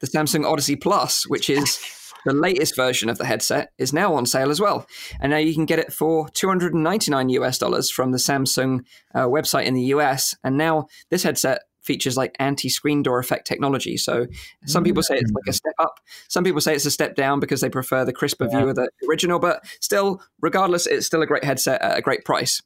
[0.00, 1.78] the Samsung Odyssey Plus, which is
[2.28, 4.86] the latest version of the headset is now on sale as well,
[5.20, 9.64] and now you can get it for 299 US dollars from the Samsung uh, website
[9.64, 10.36] in the US.
[10.44, 13.96] And now this headset features like anti-screen door effect technology.
[13.96, 14.26] So
[14.66, 15.94] some people say it's like a step up.
[16.28, 18.58] Some people say it's a step down because they prefer the crisper yeah.
[18.58, 19.38] view of the original.
[19.38, 22.60] But still, regardless, it's still a great headset at a great price.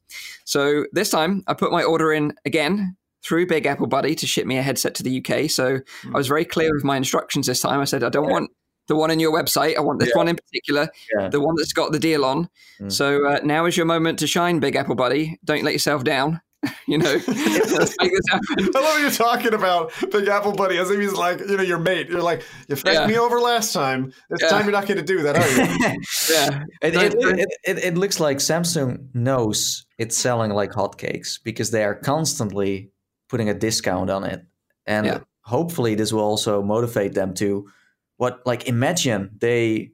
[0.45, 4.47] So this time, I put my order in again through Big Apple Buddy to ship
[4.47, 5.49] me a headset to the UK.
[5.49, 7.81] So I was very clear with my instructions this time.
[7.81, 8.51] I said I don't want
[8.89, 9.77] the one on your website.
[9.77, 10.19] I want this yeah.
[10.19, 11.29] one in particular, yeah.
[11.29, 12.49] the one that's got the deal on.
[12.81, 12.93] Mm.
[12.93, 15.39] So uh, now is your moment to shine, Big Apple Buddy.
[15.45, 16.41] Don't let yourself down.
[16.87, 18.71] you know, let's make this happen.
[18.75, 21.79] I love you talking about Big Apple Buddy as if he's like, you know, your
[21.79, 22.09] mate.
[22.09, 23.07] You're like, you fucked yeah.
[23.07, 24.13] me over last time.
[24.31, 26.01] This time you're not going to do that, are you?
[26.31, 26.63] yeah.
[26.81, 31.97] It, it, it, it, looks like Samsung knows it's selling like hotcakes because they are
[31.97, 32.91] constantly
[33.29, 34.45] putting a discount on it.
[34.87, 37.69] And hopefully this will also motivate them to
[38.17, 39.93] what like imagine they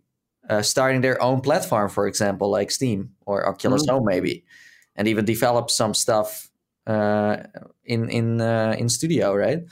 [0.48, 3.90] uh, starting their own platform, for example, like Steam or Oculus mm.
[3.90, 4.44] Home, maybe,
[4.96, 6.48] and even develop some stuff
[6.86, 7.38] uh,
[7.84, 9.64] in in uh, in studio, right?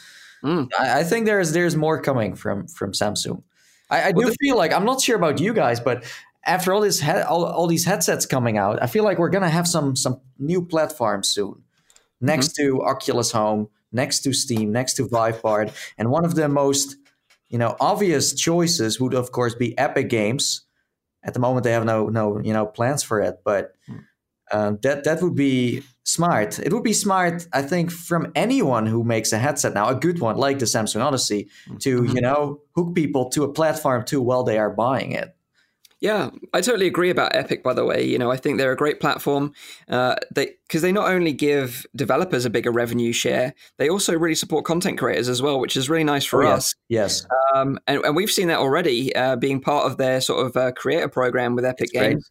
[0.44, 0.68] Mm.
[0.78, 3.42] I, I, think there's there's more coming from from Samsung.
[3.90, 6.04] I, I do feel like I'm not sure about you guys, but
[6.44, 9.48] after all this he- all, all these headsets coming out, I feel like we're gonna
[9.48, 11.62] have some some new platforms soon,
[12.20, 12.78] next mm-hmm.
[12.78, 16.96] to Oculus Home, next to Steam, next to Viveport, and one of the most
[17.48, 20.62] you know, obvious choices would of course be Epic Games.
[21.22, 23.96] At the moment, they have no no you know plans for it, but hmm.
[24.52, 26.58] um, that that would be smart.
[26.58, 30.20] It would be smart, I think, from anyone who makes a headset now, a good
[30.20, 31.48] one like the Samsung Odyssey,
[31.80, 32.16] to hmm.
[32.16, 35.35] you know hook people to a platform too while they are buying it.
[36.00, 37.62] Yeah, I totally agree about Epic.
[37.62, 39.52] By the way, you know, I think they're a great platform.
[39.88, 44.34] Uh, they because they not only give developers a bigger revenue share, they also really
[44.34, 46.74] support content creators as well, which is really nice for oh, us.
[46.88, 50.56] Yes, um, and, and we've seen that already uh, being part of their sort of
[50.56, 52.28] uh, creator program with Epic Games.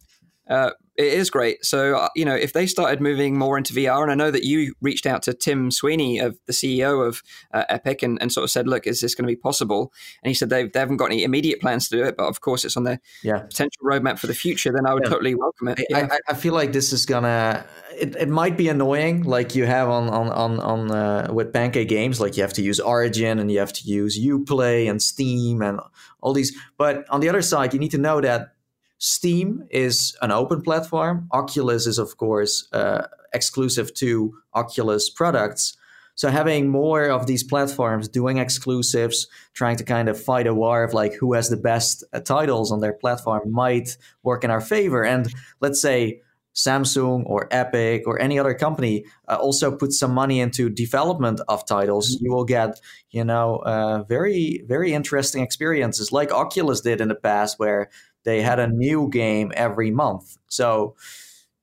[0.96, 1.64] It is great.
[1.64, 4.44] So, uh, you know, if they started moving more into VR, and I know that
[4.44, 7.22] you reached out to Tim Sweeney, of the CEO of
[7.52, 9.92] uh, Epic, and, and, sort of said, look, is this going to be possible?
[10.22, 12.40] And he said they, they haven't got any immediate plans to do it, but of
[12.40, 13.40] course it's on their yeah.
[13.40, 15.10] potential roadmap for the future, then I would yeah.
[15.10, 15.80] totally welcome it.
[15.90, 16.08] Yeah.
[16.10, 17.64] I, I, feel like this is going to,
[17.98, 21.88] it, it might be annoying, like you have on, on, on, on uh, with Pancake
[21.88, 25.60] Games, like you have to use Origin and you have to use Uplay and Steam
[25.62, 25.80] and
[26.20, 26.56] all these.
[26.78, 28.55] But on the other side, you need to know that
[28.98, 31.28] Steam is an open platform.
[31.32, 35.76] Oculus is, of course, uh, exclusive to Oculus products.
[36.14, 40.82] So having more of these platforms doing exclusives, trying to kind of fight a war
[40.82, 44.62] of like who has the best uh, titles on their platform might work in our
[44.62, 45.04] favor.
[45.04, 45.30] And
[45.60, 46.22] let's say
[46.56, 51.66] Samsung or Epic or any other company uh, also put some money into development of
[51.66, 52.24] titles, mm-hmm.
[52.24, 52.80] you will get,
[53.10, 57.90] you know, uh, very, very interesting experiences like Oculus did in the past, where
[58.26, 60.36] they had a new game every month.
[60.48, 60.96] So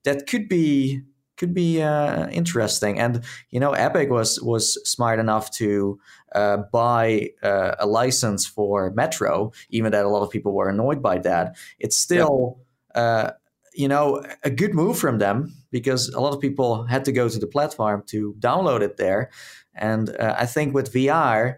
[0.05, 1.01] that could be
[1.36, 2.99] could be uh, interesting.
[2.99, 5.99] And you know, Epic was was smart enough to
[6.34, 11.03] uh, buy uh, a license for Metro, even that a lot of people were annoyed
[11.03, 11.55] by that.
[11.78, 12.59] It's still.
[12.95, 13.32] Yeah.
[13.76, 17.28] You know, a good move from them because a lot of people had to go
[17.28, 19.32] to the platform to download it there,
[19.74, 21.57] and uh, I think with VR,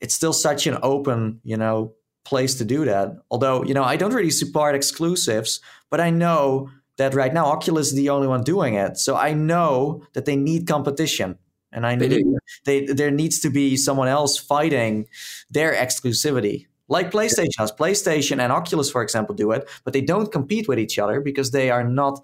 [0.00, 1.94] it's still such an open, you know,
[2.28, 3.16] place to do that.
[3.30, 5.60] Although, you know, I don't really support exclusives,
[5.90, 8.98] but I know that right now Oculus is the only one doing it.
[8.98, 11.38] So I know that they need competition.
[11.72, 12.26] And I they need
[12.64, 15.06] they, there needs to be someone else fighting
[15.50, 16.66] their exclusivity.
[16.88, 17.72] Like PlayStation has.
[17.72, 21.50] PlayStation and Oculus, for example, do it, but they don't compete with each other because
[21.50, 22.20] they are not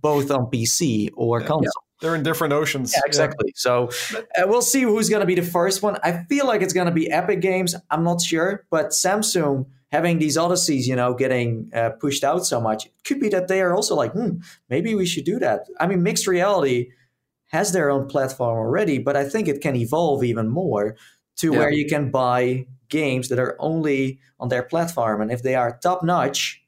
[0.00, 1.70] both on PC or Yeah.
[2.02, 2.92] They're in different oceans.
[2.94, 3.52] Yeah, exactly.
[3.54, 5.96] So uh, we'll see who's going to be the first one.
[6.02, 7.74] I feel like it's going to be Epic Games.
[7.90, 12.60] I'm not sure, but Samsung having these Odysseys, you know, getting uh, pushed out so
[12.60, 14.38] much, it could be that they are also like, hmm,
[14.68, 15.66] maybe we should do that.
[15.78, 16.90] I mean, mixed reality
[17.50, 20.96] has their own platform already, but I think it can evolve even more
[21.36, 21.58] to Yeah.
[21.58, 25.78] where you can buy games that are only on their platform, and if they are
[25.82, 26.64] top notch,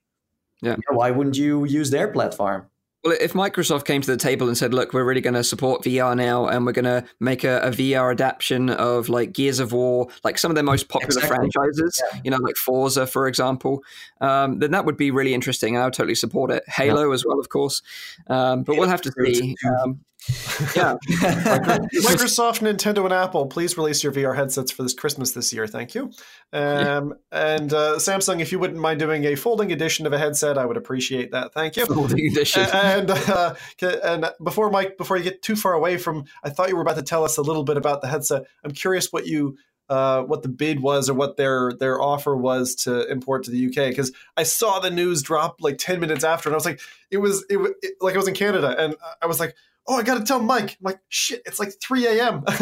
[0.61, 0.77] Yeah.
[0.91, 2.67] why wouldn't you use their platform?
[3.05, 5.83] Well, if Microsoft came to the table and said, "Look, we're really going to support
[5.85, 9.73] VR now, and we're going to make a, a VR adaptation of like Gears of
[9.73, 11.37] War, like some of their most popular Exactly.
[11.37, 12.21] franchises, Yeah.
[12.25, 13.83] you know, like Forza, for example,"
[14.23, 16.65] um, then that would be really interesting, and I would totally support it.
[16.67, 17.83] Halo as well, of course,
[18.29, 19.55] um, but we'll have to see.
[19.67, 20.01] Um,
[20.75, 25.67] yeah, Microsoft, Nintendo, and Apple, please release your VR headsets for this Christmas this year.
[25.67, 26.11] Thank you.
[26.53, 30.57] Um, And uh, Samsung, if you wouldn't mind doing a folding edition of a headset,
[30.57, 31.53] I would appreciate that.
[31.53, 31.87] Thank you.
[31.87, 32.67] folding edition.
[32.73, 36.77] and uh, and before Mike, before you get too far away from, I thought you
[36.77, 38.45] were about to tell us a little bit about the headset.
[38.65, 39.57] I'm curious what you.
[39.87, 43.67] Uh, what the bid was or what their their offer was to import to the
[43.67, 46.81] UK because I saw the news drop like ten minutes after and I was like
[47.11, 49.55] it was it, it like I was in Canada and I was like
[49.87, 52.43] oh I got to tell Mike I'm like shit it's like three a.m.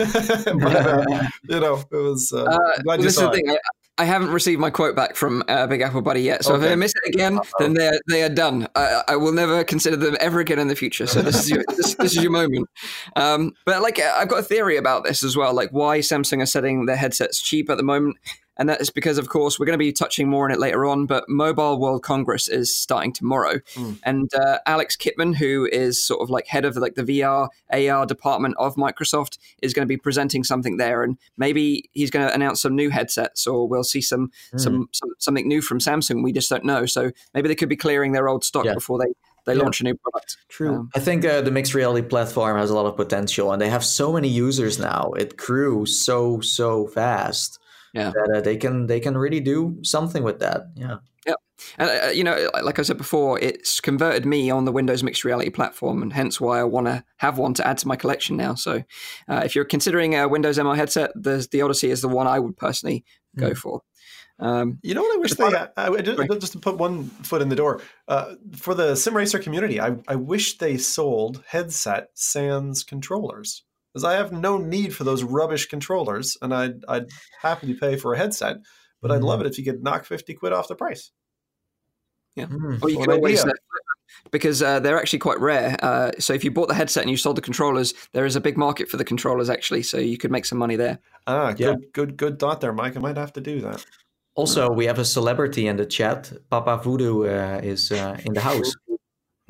[0.46, 3.34] Uh, you know it was uh, Uh, I'm glad you this saw the it.
[3.36, 3.50] thing.
[3.50, 3.56] I,
[3.98, 6.44] I haven't received my quote back from uh, Big Apple Buddy yet.
[6.44, 6.72] So if Okay.
[6.72, 8.66] I miss it again, then they are, they are done.
[8.74, 11.06] I, I will never consider them ever again in the future.
[11.06, 12.68] So this is your, this, this is your moment.
[13.16, 15.54] Um, but like I've got a theory about this as well.
[15.54, 18.16] Like why Samsung are setting their headsets cheap at the moment.
[18.58, 20.84] And that is because, of course, we're going to be touching more on it later
[20.84, 21.06] on.
[21.06, 23.98] But Mobile World Congress is starting tomorrow, Mm.
[24.04, 28.04] and uh, Alex Kipman, who is sort of like head of like the VR AR
[28.06, 32.34] department of Microsoft, is going to be presenting something there, and maybe he's going to
[32.34, 34.58] announce some new headsets, or we'll see some, Hmm.
[34.58, 36.22] some some something new from Samsung.
[36.22, 36.84] We just don't know.
[36.86, 38.74] So maybe they could be clearing their old stock Yeah.
[38.74, 39.12] before they
[39.44, 39.62] they Yeah.
[39.62, 40.36] launch a new product.
[40.48, 40.74] True.
[40.76, 43.70] Um, I think uh, the mixed reality platform has a lot of potential, and they
[43.70, 45.12] have so many users now.
[45.16, 47.58] It grew so so fast
[47.94, 48.10] Yeah.
[48.14, 50.62] that uh, they can they can really do something with that.
[50.74, 50.96] Yeah.
[51.26, 51.34] Yeah.
[51.78, 55.24] And uh, you know, like I said before, it's converted me on the Windows mixed
[55.24, 58.36] reality platform, and hence why I want to have one to add to my collection
[58.36, 58.54] now.
[58.54, 58.82] So,
[59.28, 62.38] uh, if you're considering a Windows MR headset, the the Odyssey is the one I
[62.40, 63.04] would personally
[63.36, 63.56] go Mm.
[63.56, 63.82] for.
[64.40, 66.76] Um, You know what I wish The they product- I, I just, just to put
[66.78, 69.80] one foot in the door uh, for the sim racer community.
[69.80, 73.62] I, I wish they sold headset sans controllers
[73.92, 77.06] because I have no need for those rubbish controllers, and I'd I'd
[77.40, 78.56] happily pay for a headset,
[79.00, 79.24] but I'd Mm-hmm.
[79.26, 81.10] love it if you could knock fifty quid off the price.
[82.38, 82.82] Mm.
[82.82, 83.52] or you What can always uh,
[84.30, 85.76] because uh, they're actually quite rare.
[85.82, 88.40] Uh, so if you bought the headset and you sold the controllers, there is a
[88.40, 89.82] big market for the controllers actually.
[89.82, 90.98] So you could make some money there.
[91.26, 91.74] Ah, Yeah.
[91.74, 92.96] good good good thought there, Mike.
[92.96, 93.84] I might have to do that.
[94.34, 96.32] Also, we have a celebrity in the chat.
[96.48, 98.74] Papa Voodoo uh, is uh, in the house.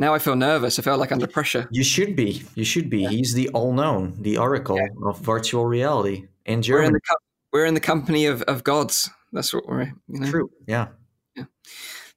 [0.02, 0.80] Now I feel nervous.
[0.80, 1.68] I feel like under pressure.
[1.70, 2.42] You should be.
[2.56, 3.06] You should be.
[3.06, 4.76] He's the all-known, the oracle
[5.06, 7.14] of virtual reality in We're in the co-
[7.52, 9.08] we're in the company of, of gods.
[9.32, 9.92] That's what we're.
[10.08, 10.28] You know?
[10.28, 10.50] True.
[10.66, 10.88] Yeah.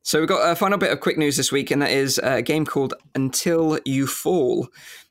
[0.02, 2.42] So we've got a final bit of quick news this week, and that is a
[2.42, 4.68] game called Until You Fall.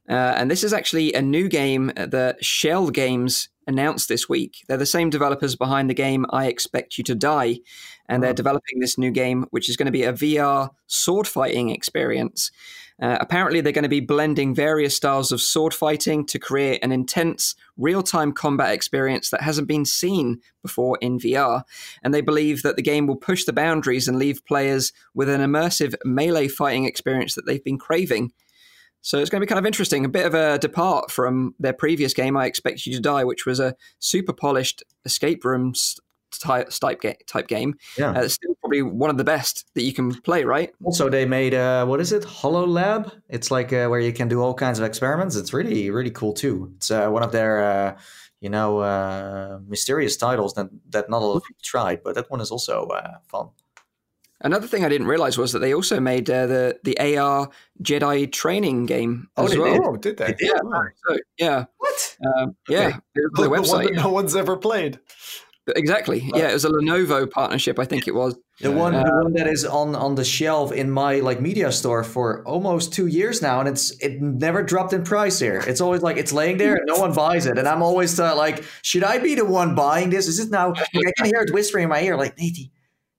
[0.09, 4.65] Uh, and this is actually a new game that Schell Games announced this week.
[4.69, 7.59] They're the same developers behind the game I Expect You to Die.
[8.09, 11.71] And they're developing this new game, which is going to be a VR sword fighting
[11.71, 12.51] experience.
[13.03, 16.93] Uh, apparently, they're going to be blending various styles of sword fighting to create an
[16.93, 21.65] intense, real time combat experience that hasn't been seen before in VR.
[22.03, 25.41] And they believe that the game will push the boundaries and leave players with an
[25.41, 28.33] immersive melee fighting experience that they've been craving.
[29.05, 31.75] So it's going to be kind of interesting, a bit of a depart from their
[31.75, 35.75] previous game, I Expect You to Die, which was a super polished escape room
[36.31, 37.75] type, type, type game.
[37.99, 38.13] Yeah.
[38.13, 40.73] Uh, it's still probably one of the best that you can play, right?
[40.83, 42.23] Also, they made uh, what is it?
[42.23, 43.13] HoloLAB.
[43.29, 45.37] It's like uh, where you can do all kinds of experiments.
[45.37, 46.73] It's really, really cool too.
[46.77, 47.99] It's uh, one of their, uh,
[48.41, 52.31] you know, uh, mysterious titles that that not a lot of people tried, but that
[52.31, 53.51] one is also uh, fun.
[54.41, 57.49] Another thing I didn't realize was that they also made uh, the the AR
[57.83, 59.73] Jedi training game Oh, as they well.
[59.73, 59.81] did?
[59.85, 60.35] Oh, did they?
[60.41, 60.51] Yeah.
[60.63, 60.85] Oh.
[61.09, 62.17] So, yeah, What?
[62.37, 63.95] um, yeah, it was The, on the the one website.
[63.95, 64.99] that no one's ever played.
[65.77, 66.31] Exactly.
[66.35, 68.35] Yeah, it was a Lenovo partnership, I think it was.
[68.61, 68.75] The Yeah.
[68.77, 72.45] one, the one that is on on the shelf in my like media store for
[72.47, 75.65] almost two years now, and it's it never dropped in price here.
[75.67, 78.37] It's always like it's laying there and no one buys it, and I'm always uh,
[78.37, 80.29] like, should I be the one buying this?
[80.29, 80.69] Is it now?
[80.75, 82.71] Like, I can hear it whispering in my ear, like, Nate,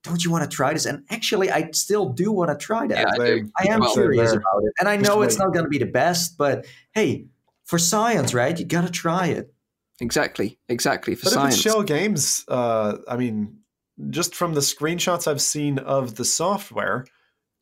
[0.05, 0.85] don't you want to try this?
[0.85, 2.97] And actually, I still do want to try that.
[3.17, 4.39] Yeah, I I am Well, curious there.
[4.39, 7.27] about it, and I know it's not going to be the best, but hey,
[7.65, 8.57] for science, right?
[8.57, 9.53] You got to try it.
[10.01, 10.59] Exactly.
[10.69, 11.15] Exactly.
[11.15, 11.53] For But if science.
[11.55, 13.59] it's Schell Games, uh, I mean,
[14.09, 17.05] just from the screenshots I've seen of the software,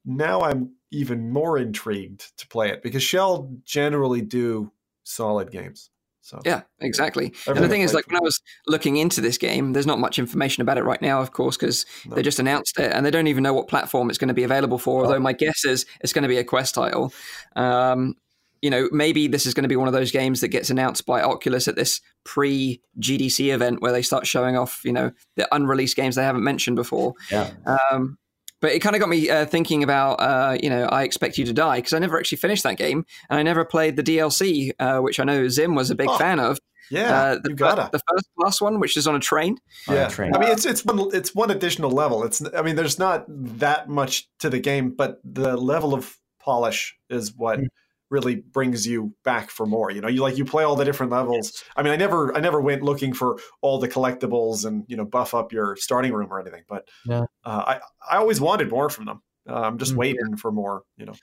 [0.06, 4.72] now I'm even more intrigued to play it because Schell generally do
[5.04, 5.89] solid games.
[6.24, 7.34] So Yeah, exactly.
[7.47, 10.17] and the thing is, like when I was looking into this game, there's not much
[10.17, 12.15] information about it right now, of course, because No.
[12.15, 14.43] they just announced it and they don't even know what platform it's going to be
[14.43, 15.03] available for.
[15.03, 17.13] Although my guess is it's going to be a Quest title.
[17.57, 18.15] Um,
[18.61, 21.05] you know, maybe this is going to be one of those games that gets announced
[21.05, 25.53] by Oculus at this pre GDC event where they start showing off, you know, the
[25.53, 27.13] unreleased games they haven't mentioned before.
[27.30, 27.51] Yeah.
[27.91, 28.17] Um,
[28.64, 31.43] but it kind of got me uh, thinking about, uh, you know, I Expect You
[31.45, 34.72] to Die because I never actually finished that game and I never played the DLC,
[34.80, 36.57] uh, which I know Zim was a big Oh, fan of.
[36.89, 37.89] yeah, Uh, the, you gotta.
[37.91, 39.57] the first last plus one, which is on a train.
[39.89, 40.34] on a yeah, train.
[40.36, 42.24] I mean it's it's one it's one additional level.
[42.24, 46.95] It's I mean there's not that much to the game, but the level of polish
[47.09, 47.68] is what Mm.
[48.14, 49.89] Really brings you back for more.
[49.89, 51.64] You know, you like you play all the different levels.
[51.76, 55.03] I mean, I never I never went looking for all the collectibles and you know
[55.05, 57.26] buff up your starting room or anything, but Yeah.
[57.43, 57.80] uh, I
[58.14, 59.20] I always wanted more from them.
[59.49, 59.97] Uh, I'm just Mm.
[59.97, 60.84] waiting for more.
[60.95, 61.16] You know,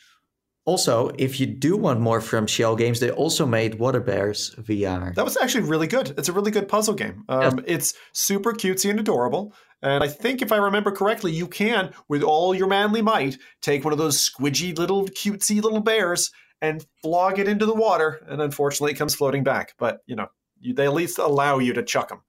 [0.66, 5.14] Also, if you do want more from Schell Games, they also made Water Bears VR.
[5.14, 6.12] that was actually really good.
[6.18, 7.24] It's a really good puzzle game.
[7.28, 9.54] Um, It's super cutesy and adorable.
[9.82, 13.84] And I think if I remember correctly, you can, with all your manly might, take
[13.84, 16.30] one of those squidgy little cutesy little bears
[16.62, 18.24] and flog it into the water.
[18.28, 19.74] And unfortunately, it comes floating back.
[19.78, 20.28] But, you know,
[20.60, 22.22] you, they at least allow you to chuck them.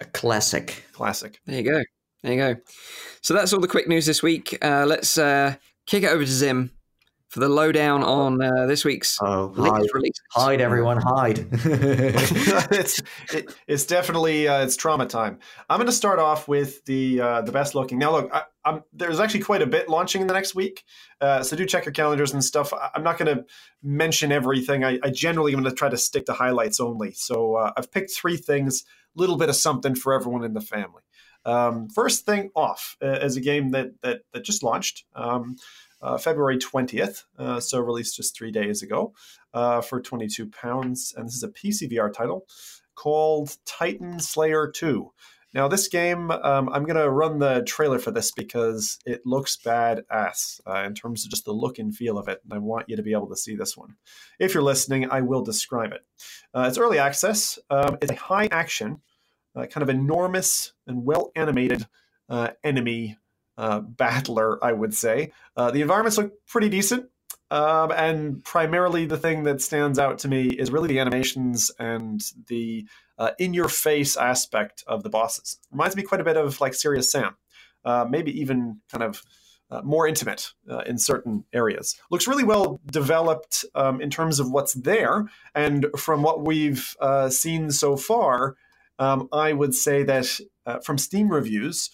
[0.00, 0.84] A classic.
[0.92, 1.40] Classic.
[1.46, 1.82] There you go.
[2.22, 2.60] There you go.
[3.22, 4.58] So that's all the quick news this week.
[4.62, 5.56] Uh, let's uh,
[5.86, 6.70] kick it over to Zim
[7.36, 10.14] for the lowdown on uh, this week's Oh, hide, latest release.
[10.30, 11.46] hide everyone, hide.
[11.52, 15.40] it's it, it's definitely uh, it's trauma time.
[15.68, 17.98] I'm going to start off with the uh, the best looking.
[17.98, 20.82] Now, look, I, I'm, there's actually quite a bit launching in the next week,
[21.20, 22.72] uh, so do check your calendars and stuff.
[22.72, 23.44] I, I'm not going to
[23.82, 24.82] mention everything.
[24.82, 27.12] I, I generally am going to try to stick to highlights only.
[27.12, 28.82] So uh, I've picked three things,
[29.14, 31.02] a little bit of something for everyone in the family.
[31.44, 35.04] Um, first thing off uh, is a game that that that just launched.
[35.14, 35.56] Um,
[36.02, 39.14] uh, February 20th, uh, so released just three days ago
[39.54, 41.14] uh, for 22 pounds.
[41.16, 42.46] And this is a PC VR title
[42.94, 45.10] called Titan Slayer 2.
[45.54, 49.56] Now, this game, um, I'm going to run the trailer for this because it looks
[49.56, 52.42] badass uh, in terms of just the look and feel of it.
[52.44, 53.96] And I want you to be able to see this one.
[54.38, 56.02] If you're listening, I will describe it.
[56.52, 59.00] Uh, it's early access, um, it's a high action,
[59.54, 61.86] uh, kind of enormous and well animated
[62.28, 63.16] uh, enemy
[63.58, 65.32] uh, battler, I would say.
[65.56, 67.08] Uh, the environments look pretty decent.
[67.50, 72.20] Um, and primarily, the thing that stands out to me is really the animations and
[72.48, 72.86] the
[73.18, 75.58] uh, in-your-face aspect of the bosses.
[75.70, 77.36] Reminds me quite a bit of like Serious Sam,
[77.84, 79.22] uh, maybe even kind of
[79.70, 81.96] uh, more intimate uh, in certain areas.
[82.10, 87.28] Looks really well developed um, in terms of what's there, and from what we've uh,
[87.28, 88.56] seen so far,
[88.98, 91.90] um, I would say that uh, from Steam reviews,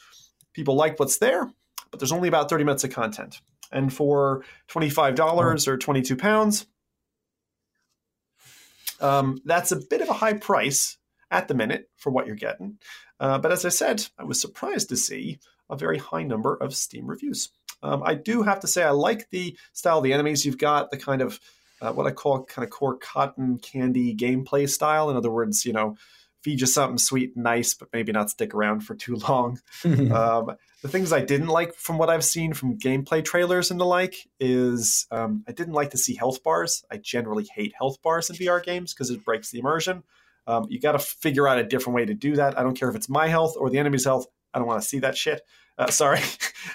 [0.52, 1.50] people like what's there,
[1.90, 3.40] but there's only about 30 minutes of content.
[3.70, 6.66] And for $25 or 22 pounds,
[9.00, 10.98] um, that's a bit of a high price
[11.30, 12.78] at the minute for what you're getting.
[13.18, 15.38] Uh, but as I said, I was surprised to see
[15.70, 17.50] a very high number of Steam reviews.
[17.82, 20.90] Um, I do have to say, I like the style of the enemies you've got,
[20.90, 21.40] the kind of
[21.80, 25.10] uh, what I call kind of core cotton candy gameplay style.
[25.10, 25.96] In other words, you know,
[26.42, 29.60] feed you something sweet and nice, but maybe not stick around for too long.
[29.84, 33.86] um, the things I didn't like from what I've seen from gameplay trailers and the
[33.86, 36.84] like is um, I didn't like to see health bars.
[36.90, 40.02] I generally hate health bars in VR games because it breaks the immersion.
[40.46, 42.58] Um, you got to figure out a different way to do that.
[42.58, 44.26] I don't care if it's my health or the enemy's health.
[44.52, 45.42] I don't want to see that shit.
[45.78, 46.20] Uh, sorry.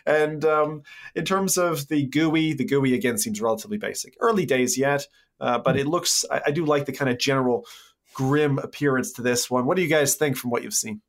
[0.05, 0.83] and um,
[1.15, 4.15] in terms of the GUI, the GUI again seems relatively basic.
[4.19, 5.05] Early days yet,
[5.39, 6.25] uh, but it looks.
[6.31, 7.65] I, I do like the kind of general
[8.17, 9.67] grim appearance to this one.
[9.67, 11.01] What do you guys think from what you've seen?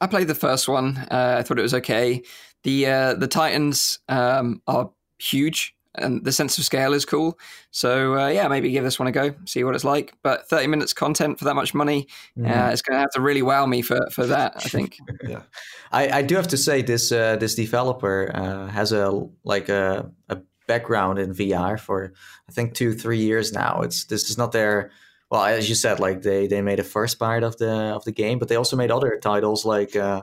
[0.00, 0.96] I played the first one.
[0.96, 2.22] Uh, I thought it was okay.
[2.62, 7.38] The uh, the Titans um, are huge, and the sense of scale is cool.
[7.70, 10.14] So uh, yeah, maybe give this one a go, see what it's like.
[10.22, 12.08] But thirty minutes content for that much money,
[12.42, 14.54] uh, it's going to have to really wow me for for that.
[14.56, 14.96] I think.
[15.92, 20.10] I, I do have to say this uh, this developer uh, has a like a,
[20.30, 22.12] a background in VR for
[22.48, 23.80] I think two three years now.
[23.82, 24.90] It's this is not their
[25.30, 28.12] well as you said like they they made a first part of the of the
[28.12, 30.22] game, but they also made other titles like uh,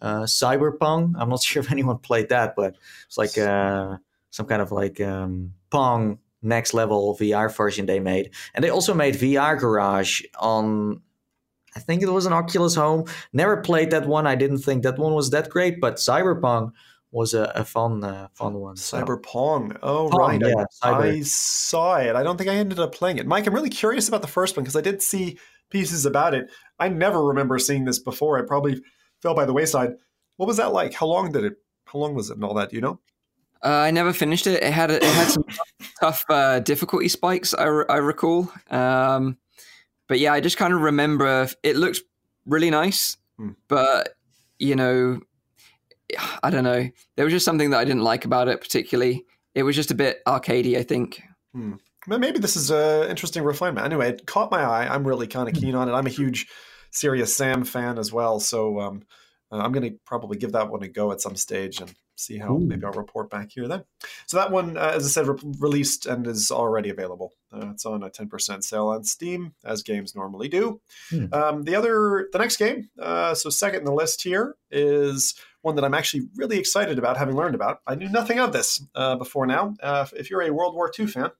[0.00, 1.14] uh, Cyberpunk.
[1.18, 2.76] I'm not sure if anyone played that, but
[3.06, 3.96] it's like uh,
[4.30, 8.94] some kind of like um, Pong next level VR version they made, and they also
[8.94, 11.02] made VR Garage on
[11.76, 13.04] I think it was an Oculus Home.
[13.32, 14.26] Never played that one.
[14.26, 16.72] I didn't think that one was that great, but Cyberpunk
[17.12, 18.76] was a, a fun uh, fun one.
[18.76, 18.98] so.
[19.02, 19.78] Cyberpong.
[19.82, 20.40] Oh, Pong, right.
[20.40, 21.18] Yeah, Cyber.
[21.18, 22.14] I saw it.
[22.16, 23.26] I don't think I ended up playing it.
[23.26, 25.38] Mike, I'm really curious about the first one because I did see
[25.70, 26.50] pieces about it.
[26.78, 28.38] I never remember seeing this before.
[28.38, 28.80] It probably
[29.22, 29.94] fell by the wayside.
[30.36, 30.94] What was that like?
[30.94, 31.54] How long did it?
[31.84, 32.70] How long was it and all that?
[32.70, 33.00] Do you know?
[33.62, 34.62] Uh, I never finished it.
[34.62, 35.44] It had it had some
[36.00, 37.52] tough uh, difficulty spikes.
[37.52, 38.50] I, re- I recall.
[38.70, 39.36] Um,
[40.08, 42.00] but yeah, I just kind of remember it looked
[42.46, 43.50] really nice, Hmm.
[43.68, 44.14] but
[44.58, 45.20] you know,
[46.42, 46.88] I don't know.
[47.16, 49.24] There was just something that I didn't like about it particularly.
[49.54, 50.76] It was just a bit arcadey.
[50.76, 51.22] I think.
[52.06, 53.84] Well, maybe this is an interesting refinement.
[53.84, 54.88] Anyway, it caught my eye.
[54.88, 55.92] I'm really kind of keen on it.
[55.92, 56.46] I'm a huge
[56.92, 59.02] Serious Sam fan as well, so um,
[59.52, 62.38] uh, I'm going to probably give that one a go at some stage and see
[62.38, 62.54] how.
[62.54, 62.60] Ooh.
[62.60, 63.84] Maybe I'll report back here then.
[64.26, 67.32] So that one, uh, as I said, re- released and is already available.
[67.52, 70.80] Uh, it's on a 10% sale on Steam, as games normally do.
[71.10, 71.26] Hmm.
[71.32, 75.74] Um, the other, the next game, uh, so second in the list here is one
[75.76, 77.80] that I'm actually really excited about, having learned about.
[77.86, 79.74] I knew nothing of this uh, before now.
[79.82, 81.30] Uh, if you're a World War II fan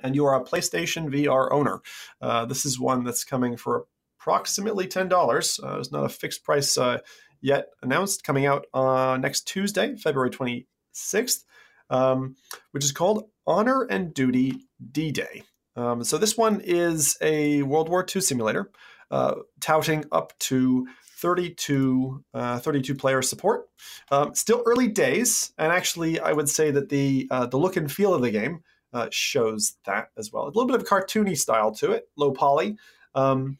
[0.00, 1.80] and you are a PlayStation VR owner,
[2.20, 3.86] uh, this is one that's coming for
[4.26, 5.60] approximately ten dollars.
[5.62, 6.98] Uh, it's not a fixed price uh,
[7.40, 8.24] yet announced.
[8.24, 11.44] Coming out uh, next Tuesday, February twenty sixth,
[11.90, 12.34] um,
[12.72, 15.44] which is called Honor and Duty D Day.
[15.76, 18.70] Um, so this one is a World War II simulator,
[19.10, 20.86] uh, touting up to
[21.18, 23.68] 32, uh, 32 player support.
[24.10, 27.92] Um, still early days, and actually, I would say that the uh, the look and
[27.92, 28.64] feel of the game
[29.10, 30.44] shows that as well.
[30.44, 32.78] A little bit of a cartoony style to it, low poly.
[33.14, 33.58] Um,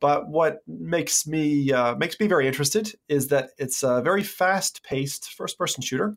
[0.00, 4.82] but what makes me uh, makes me very interested is that it's a very fast
[4.84, 6.16] paced first person shooter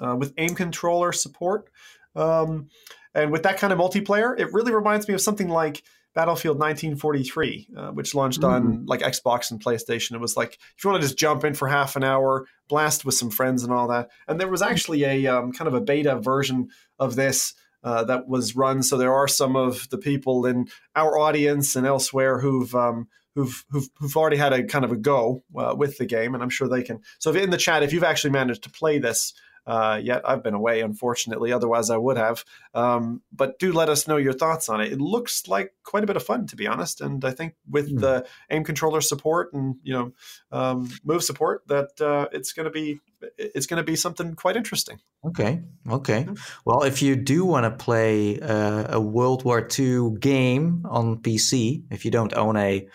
[0.00, 1.68] uh, with aim controller support.
[2.14, 2.68] Um,
[3.14, 5.82] and with that kind of multiplayer, it really reminds me of something like
[6.14, 10.12] Battlefield 1943, uh, which launched on like Xbox and PlayStation.
[10.12, 13.04] It was like if you want to just jump in for half an hour, blast
[13.04, 14.08] with some friends and all that.
[14.26, 16.68] And there was actually a um, kind of a beta version
[16.98, 17.54] of this
[17.86, 18.82] uh, that was run.
[18.82, 20.66] So there are some of the people in
[20.96, 23.06] our audience and elsewhere who've um,
[23.36, 26.42] who've, who've who've already had a kind of a go uh, with the game, and
[26.42, 27.00] I'm sure they can.
[27.20, 29.32] So if in the chat, if you've actually managed to play this.
[29.66, 31.52] Uh, yet I've been away, unfortunately.
[31.52, 32.44] Otherwise, I would have.
[32.74, 34.92] Um, but do let us know your thoughts on it.
[34.92, 37.00] It looks like quite a bit of fun, to be honest.
[37.00, 37.98] And I think with Hmm.
[37.98, 40.12] the aim controller support and you know
[40.52, 43.00] um, move support, that uh, it's going to be
[43.38, 45.00] it's going to be something quite interesting.
[45.24, 45.62] Okay.
[45.90, 46.28] Okay.
[46.64, 51.82] Well, if you do want to play uh, a World War II game on PC,
[51.90, 52.86] if you don't own a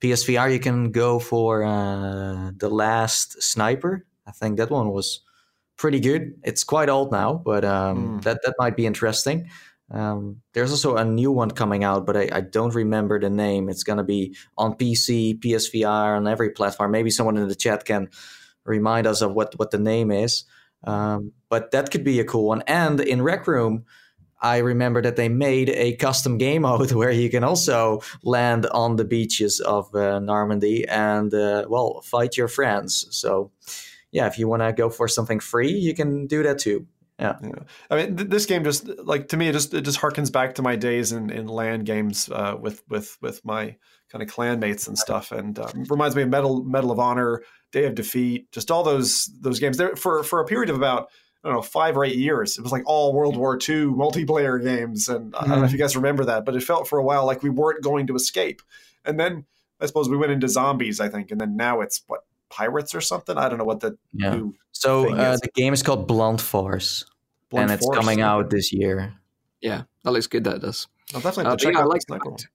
[0.00, 4.06] PSVR, you can go for uh, the Last Sniper.
[4.26, 5.20] I think that one was
[5.80, 6.34] pretty good.
[6.44, 8.22] It's quite old now, but um, Mm.
[8.24, 9.48] that that might be interesting.
[9.90, 13.68] Um, there's also a new one coming out, but I, I don't remember the name.
[13.70, 16.90] It's gonna be on PC, PSVR, on every platform.
[16.92, 18.08] Maybe someone in the chat can
[18.64, 20.44] remind us of what what the name is.
[20.84, 22.62] Um, but that could be a cool one.
[22.66, 23.84] And in Rec Room,
[24.42, 28.96] I remember that they made a custom game mode where you can also land on
[28.96, 33.06] the beaches of uh, Normandy and uh, well fight your friends.
[33.10, 33.50] So
[34.12, 36.86] yeah, if you want to go for something free, you can do that too.
[37.20, 37.36] Yeah.
[37.90, 40.54] I mean, th- this game just like to me, it just it just harkens back
[40.54, 43.76] to my days in in land games uh, with with with my
[44.10, 47.42] kind of clan mates and stuff, and um, reminds me of Medal Medal of Honor,
[47.72, 49.76] Day of Defeat, just all those those games.
[49.76, 51.10] There for for a period of about
[51.44, 54.62] I don't know five or eight years, it was like all World War II multiplayer
[54.62, 57.04] games, and I don't know if you guys remember that, but it felt for a
[57.04, 58.62] while like we weren't going to escape,
[59.04, 59.44] and then
[59.78, 62.20] I suppose we went into zombies, I think, and then now it's what
[62.50, 63.36] pirates or something.
[63.38, 64.34] I don't know what the Yeah.
[64.34, 67.04] new So Thing uh, is- the game is called Blunt Force,
[67.50, 69.14] Blunt and it's Force- coming out this year.
[69.60, 70.44] Yeah, that looks good.
[70.44, 70.86] That does.
[71.14, 72.38] I'll definitely Uh, have but to check yeah, I like the the one.
[72.38, 72.48] fact,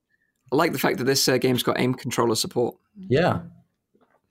[0.52, 2.76] I like the fact that this uh, game's got aim controller support.
[2.98, 3.42] Yeah.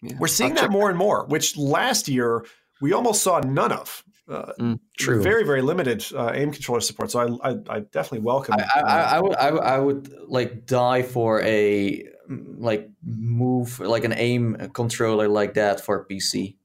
[0.02, 0.16] Yeah.
[0.18, 2.44] We're seeing I'll that check- more and more, which last year
[2.80, 4.02] we almost saw none of.
[4.28, 5.22] Uh, Mm, true.
[5.22, 7.10] Very, very limited uh, aim controller support.
[7.10, 8.54] So I, I, I definitely welcome.
[8.58, 14.04] I, I, I would I, would- I would like die for a like move like
[14.04, 16.56] an aim controller like that for PC.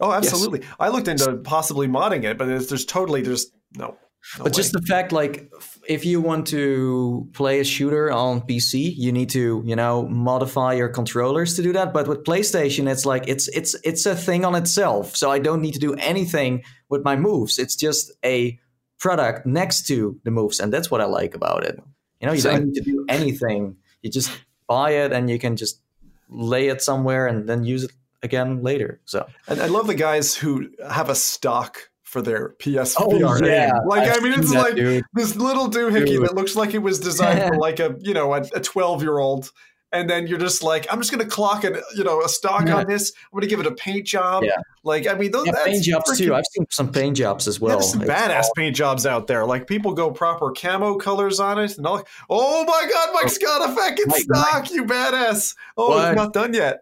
[0.00, 0.62] oh, absolutely.
[0.78, 3.96] I looked into possibly modding it, but there's, there's totally there's no.
[4.38, 5.52] no but just the fact like
[5.86, 10.74] if you want to play a shooter on PC, you need to you know modify
[10.74, 11.92] your controllers to do that.
[11.92, 15.16] But with PlayStation, it's like it's it's it's a thing on itself.
[15.16, 17.58] So I don't need to do anything with my moves.
[17.58, 18.58] It's just a
[18.98, 21.78] product next to the moves, and that's what I like about it.
[22.20, 23.76] You know, you So- don't need to do anything.
[24.02, 24.30] You just
[24.68, 25.80] buy it, and you can just
[26.28, 27.92] lay it somewhere, and then use it
[28.22, 29.00] again later.
[29.04, 32.96] So and I love the guys who have a stock for their PSVR.
[33.42, 33.70] Oh, yeah.
[33.84, 35.04] Like I've I mean, it's like dude.
[35.12, 36.24] this little doohickey Dude.
[36.24, 39.50] that looks like it was designed for like a you know a 12 year old
[39.92, 42.66] and then you're just like i'm just going to clock it you know a stock
[42.66, 42.76] Yeah.
[42.76, 44.56] on this i'm going to give it a paint job Yeah.
[44.84, 46.34] like i mean those yeah, that's paint jobs freaking- too.
[46.34, 47.78] I've seen some paint jobs as yeah, well.
[47.78, 49.46] there's some It's badass all- paint jobs out there.
[49.46, 52.02] Like people go proper camo colors on it, and all.
[52.28, 55.54] Oh my God, Mike's got a fucking Mike, stock, you badass!
[55.76, 56.08] Oh, What?
[56.12, 56.80] it's not done yet.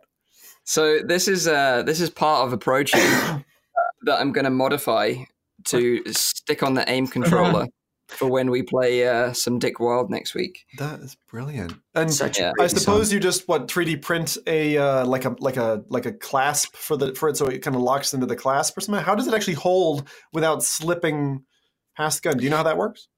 [0.64, 3.38] So this is uh, this is part of a project uh,
[4.02, 5.14] that I'm going to modify
[5.66, 7.66] to stick on the aim controller
[8.08, 10.64] for when we play uh, some Dick Wilde next week.
[10.78, 11.74] That is brilliant.
[11.94, 12.52] And Such Yeah.
[12.60, 13.14] I suppose design.
[13.14, 16.96] you just what 3D print a uh, like a like a like a clasp for
[16.96, 19.02] the for it so it kind of locks into the clasp or something.
[19.04, 21.44] How does it actually hold without slipping
[21.96, 22.38] past the gun?
[22.38, 23.08] Do you know how that works?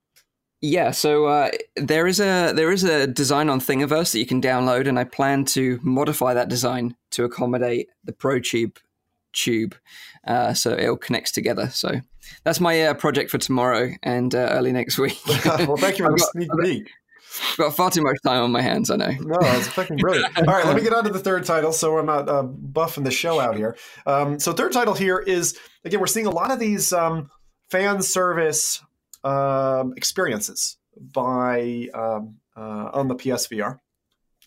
[0.60, 4.42] Yeah, so uh, there is a there is a design on Thingiverse that you can
[4.42, 8.76] download, and I plan to modify that design to accommodate the ProTube
[9.32, 9.76] tube,
[10.26, 11.68] uh, so it all connects together.
[11.70, 12.00] So
[12.44, 15.18] that's my uh, project for tomorrow and uh, early next week.
[15.44, 16.90] well, thank you for I've the got- sneak I've got- peek.
[17.74, 18.90] far too much time on my hands.
[18.90, 19.10] I know.
[19.20, 20.36] No, that's fucking brilliant.
[20.38, 23.04] All right, let me get on to the third title so I'm not uh, buffing
[23.04, 23.76] the show out here.
[24.06, 27.30] Um, so, third title here is again, we're seeing a lot of these um,
[27.70, 28.82] fan service
[29.24, 33.78] um, experiences by um, uh, on the PSVR.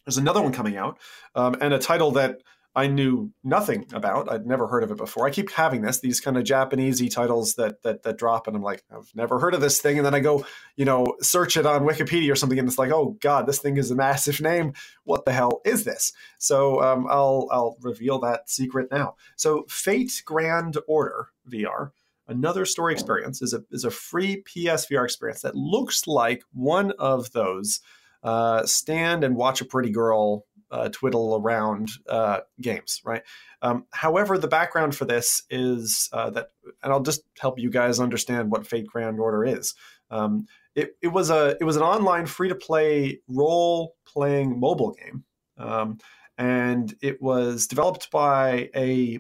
[0.06, 0.98] There's another one coming out,
[1.36, 2.38] um, and a title that
[2.74, 4.32] I knew nothing about.
[4.32, 5.28] I'd never heard of it before.
[5.28, 8.64] I keep having this these kind of Japanesey titles that that that drop, and I'm
[8.64, 9.98] like, I've never heard of this thing.
[9.98, 10.46] And then I go,
[10.78, 13.76] you know, search it on Wikipedia or something, and it's like, oh god, this thing
[13.76, 14.74] is a massive name.
[15.04, 16.14] What the hell is this?
[16.38, 19.16] So um, I'll I'll reveal that secret now.
[19.36, 21.92] So Fate Grand Order VR,
[22.30, 27.34] another story experience, is a is a free PSVR experience that looks like one of
[27.34, 27.82] those
[28.24, 33.24] uh, stand and watch a pretty girl uh, twiddle around uh, games, right?
[33.62, 36.48] Um, however, the background for this is uh, that,
[36.82, 39.76] and I'll just help you guys understand what Fate Grand Order is.
[40.10, 40.46] Um,
[40.76, 45.24] it, it was a it was an online free to play role playing mobile game,
[45.58, 46.00] um,
[46.38, 49.20] and it was developed by a,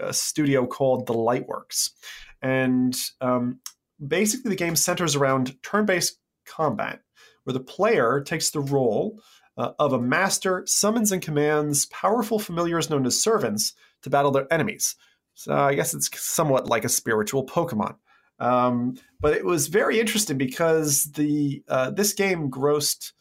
[0.00, 1.90] a studio called Delightworks,
[2.42, 3.60] and um,
[4.04, 7.00] basically the game centers around turn based combat,
[7.44, 9.20] where the player takes the role
[9.58, 14.50] uh, of a master, summons and commands powerful familiars known as servants to battle their
[14.52, 14.94] enemies.
[15.34, 17.96] So I guess it's somewhat like a spiritual Pokemon.
[18.38, 23.12] Um, but it was very interesting because the uh, this game grossed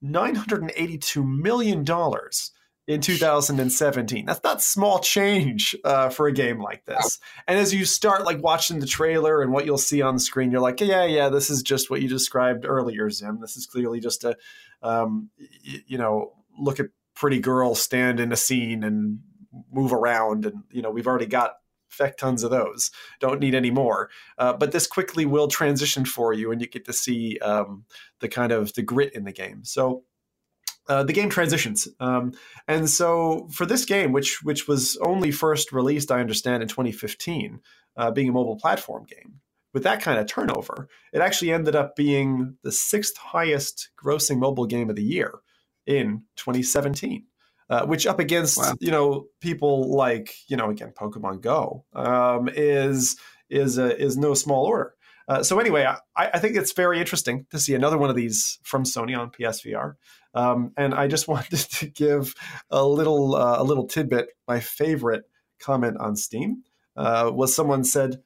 [0.00, 2.52] 982 million dollars
[2.86, 4.26] in 2017.
[4.26, 7.18] That's not small change uh, for a game like this.
[7.48, 10.52] And as you start like watching the trailer and what you'll see on the screen,
[10.52, 13.40] you're like, yeah, yeah, this is just what you described earlier, Zim.
[13.40, 14.36] This is clearly just a,
[14.82, 19.20] um, y- you know, look at pretty girls stand in a scene and
[19.72, 21.54] move around, and you know, we've already got
[21.88, 22.90] feck tons of those.
[23.20, 24.10] Don't need any more.
[24.38, 27.84] Uh, but this quickly will transition for you, and you get to see um,
[28.20, 29.64] the kind of the grit in the game.
[29.64, 30.04] So.
[30.88, 32.32] Uh, the game transitions, um,
[32.68, 37.58] and so for this game, which which was only first released, I understand, in 2015,
[37.96, 39.40] uh, being a mobile platform game,
[39.74, 44.66] with that kind of turnover, it actually ended up being the sixth highest grossing mobile
[44.66, 45.40] game of the year
[45.86, 47.24] in 2017.
[47.68, 48.74] Uh, which up against Wow.
[48.78, 53.16] you know people like you know again Pokemon Go um, is
[53.50, 54.94] is a, is no small order.
[55.28, 58.60] Uh, so anyway, I, I think it's very interesting to see another one of these
[58.62, 59.94] from Sony on PSVR,
[60.34, 62.36] um, and I just wanted to give
[62.70, 64.28] a little uh, a little tidbit.
[64.46, 65.24] My favorite
[65.58, 66.62] comment on Steam
[66.96, 68.22] uh, was someone said,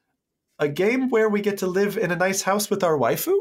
[0.61, 3.33] "A game where we get to live in a nice house with our waifu."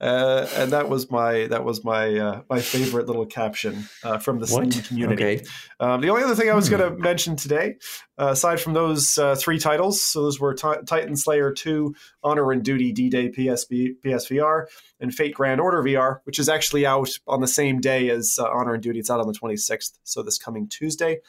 [0.00, 4.38] Uh, and that was my that was my uh, my favorite little caption uh, from
[4.38, 5.24] the Steam community.
[5.24, 5.44] Okay.
[5.80, 6.76] Um, the only other thing I was Hmm.
[6.76, 7.78] going to mention today,
[8.16, 12.52] uh, aside from those uh, three titles, so those were Ti- Titan Slayer 2, Honor
[12.52, 14.66] and Duty D Day PSV, PSVR,
[15.00, 18.44] and Fate Grand Order VR, which is actually out on the same day as uh,
[18.48, 19.00] Honor and Duty.
[19.00, 21.22] It's out on the 26th, so this coming Tuesday,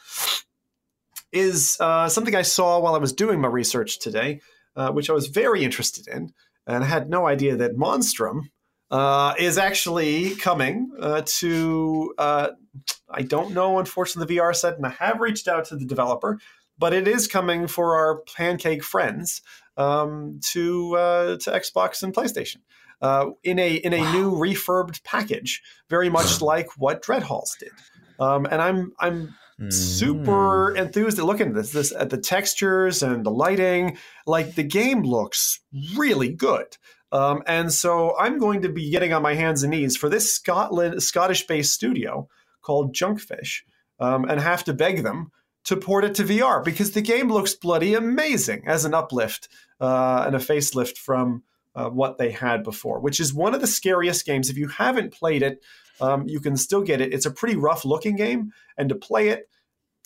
[1.32, 4.40] is uh, something I saw while I was doing my research today,
[4.80, 6.32] uh, which I was very interested in,
[6.66, 8.50] and I had no idea that Monstrum.
[8.92, 12.48] Uh, is actually coming uh, to uh,
[13.08, 16.40] I don't know, unfortunately, the VR set, and I have reached out to the developer,
[16.76, 19.42] but it is coming for our Pancake friends
[19.76, 22.56] um, to uh, to Xbox and PlayStation
[23.02, 27.72] uh, in a in a new refurbed package, very much like what Dreadhalls did.
[28.18, 29.72] Um, and I'm I'm Mm.
[29.72, 33.98] super enthused at looking at this, this at the textures and the lighting.
[34.26, 35.60] Like the game looks
[35.94, 36.78] really good.
[37.12, 40.32] Um, and so I'm going to be getting on my hands and knees for this
[40.32, 42.28] Scotland Scottish-based studio
[42.62, 43.62] called Junkfish,
[43.98, 45.30] um, and have to beg them
[45.64, 49.48] to port it to VR because the game looks bloody amazing as an uplift
[49.80, 51.42] uh, and a facelift from
[51.74, 54.48] uh, what they had before, which is one of the scariest games.
[54.48, 55.62] If you haven't played it,
[56.00, 57.12] um, you can still get it.
[57.12, 59.48] It's a pretty rough looking game, and to play it,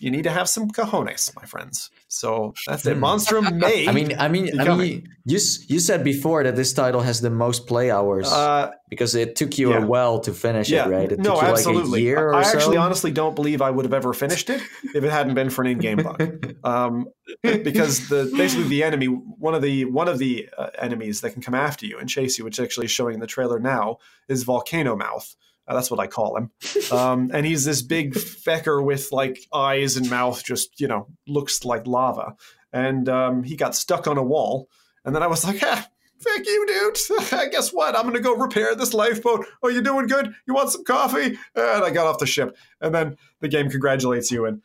[0.00, 1.90] you need to have some cojones, my friends.
[2.08, 2.96] So that's it.
[2.98, 3.86] Monstrum may.
[3.86, 5.38] I mean, I mean, I mean, you
[5.68, 9.56] you said before that this title has the most play hours uh, because it took
[9.56, 9.78] you yeah.
[9.78, 10.86] a while to finish yeah.
[10.86, 11.12] it, right?
[11.12, 11.90] It no, took you absolutely.
[11.90, 12.58] Like a year or I so?
[12.58, 14.60] actually, honestly, don't believe I would have ever finished it
[14.94, 16.54] if it hadn't been for an in-game bug.
[16.64, 17.08] Um,
[17.42, 21.42] because the basically the enemy, one of the one of the uh, enemies that can
[21.42, 23.98] come after you and chase you, which actually is actually showing in the trailer now,
[24.28, 25.36] is Volcano Mouth.
[25.66, 26.50] Uh, that's what I call him.
[26.92, 31.64] Um, and he's this big fecker with like eyes and mouth, just you know, looks
[31.64, 32.34] like lava.
[32.72, 34.68] And um, he got stuck on a wall.
[35.04, 35.86] And then I was like, ah,
[36.20, 37.20] thank you, dude.
[37.52, 37.96] Guess what?
[37.96, 39.46] I'm going to go repair this lifeboat.
[39.62, 40.34] Oh, you doing good?
[40.46, 41.38] You want some coffee?
[41.54, 42.56] And I got off the ship.
[42.80, 44.46] And then the game congratulates you.
[44.46, 44.62] And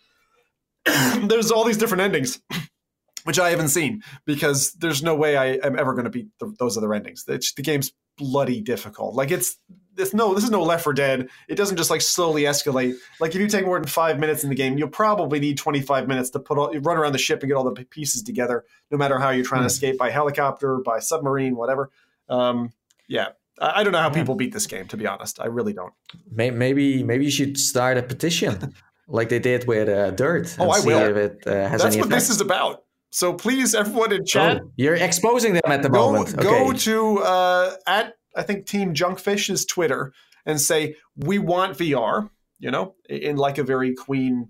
[1.30, 2.42] there's all these different endings.
[3.26, 6.56] Which I haven't seen because there's no way I am ever going to beat the,
[6.58, 7.26] those other endings.
[7.28, 9.14] It's, the game's bloody difficult.
[9.14, 9.58] Like it's
[10.00, 11.30] this no this is no Left 4 Dead.
[11.48, 12.96] It doesn't just like slowly escalate.
[13.20, 16.08] Like if you take more than five minutes in the game, you'll probably need 25
[16.08, 18.66] minutes to put all run around the ship and get all the pieces together.
[18.90, 19.66] No matter how you're trying mm.
[19.66, 21.92] to escape by helicopter, by submarine, whatever.
[22.30, 22.72] Um,
[23.08, 23.30] yeah,
[23.60, 24.88] I, I, don't know how people beat this game.
[24.88, 25.94] To be honest, I really don't.
[26.32, 28.74] Maybe maybe you should start a petition
[29.08, 30.56] like they did with uh, Dirt.
[30.60, 31.00] oh, I will.
[31.00, 32.10] If it uh, has That's what effect.
[32.10, 32.84] this is about.
[33.12, 36.36] So please, everyone in chat, oh, you're exposing them at the go, moment.
[36.38, 36.44] Okay.
[36.44, 40.14] Go to uh, at I think Team Junkfish's Twitter
[40.46, 42.30] and say we want VR.
[42.62, 44.50] You know, in like a very Queen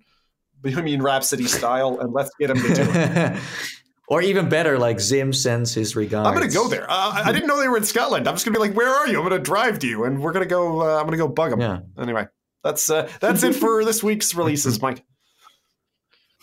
[0.61, 3.39] Bohemian Rhapsody style, and let's get them to do it.
[4.07, 6.27] or even better, like Zim sends his regards.
[6.27, 6.89] I'm going to go there.
[6.89, 8.27] Uh, I didn't know they were in Scotland.
[8.27, 10.05] I'm just going to be like, "Where are you?" I'm going to drive to you,
[10.05, 10.81] and we're going to go.
[10.81, 11.61] Uh, I'm going to go bug them.
[11.61, 11.79] Yeah.
[12.01, 12.27] Anyway,
[12.63, 15.03] that's uh, that's it for this week's releases, Mike.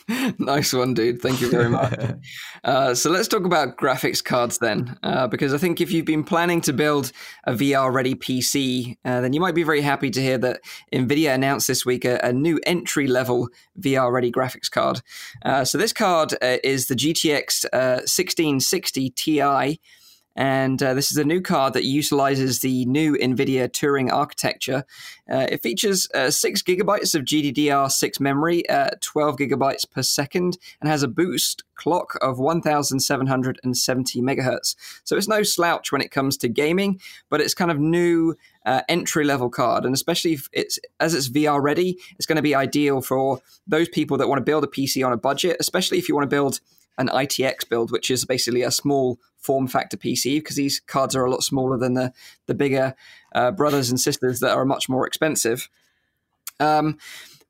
[0.39, 1.21] nice one, dude.
[1.21, 1.99] Thank you very much.
[2.65, 6.23] uh, so let's talk about graphics cards then, uh, because I think if you've been
[6.23, 7.11] planning to build
[7.45, 10.61] a VR ready PC, uh, then you might be very happy to hear that
[10.93, 13.49] NVIDIA announced this week a, a new entry level
[13.81, 15.03] VR ready graphics card.
[15.45, 19.81] Uh, so this card uh, is the GTX 1660 uh, Ti.
[20.37, 24.85] And uh, this is a new card that utilizes the new NVIDIA Turing architecture.
[25.31, 30.91] Uh, it features uh, 6 gigabytes of GDDR6 memory at 12 gigabytes per second and
[30.91, 34.77] has a boost clock of 1770 megahertz.
[35.05, 38.83] So it's no slouch when it comes to gaming, but it's kind of new uh,
[38.89, 42.55] entry level card, and especially if it's as it's VR ready, it's going to be
[42.55, 46.09] ideal for those people that want to build a PC on a budget, especially if
[46.09, 46.61] you want to build
[46.99, 51.25] an ITX build, which is basically a small form factor PC because these cards are
[51.25, 52.13] a lot smaller than the
[52.47, 52.95] the bigger
[53.35, 55.69] uh, brothers and sisters that are much more expensive.
[56.59, 56.99] Um,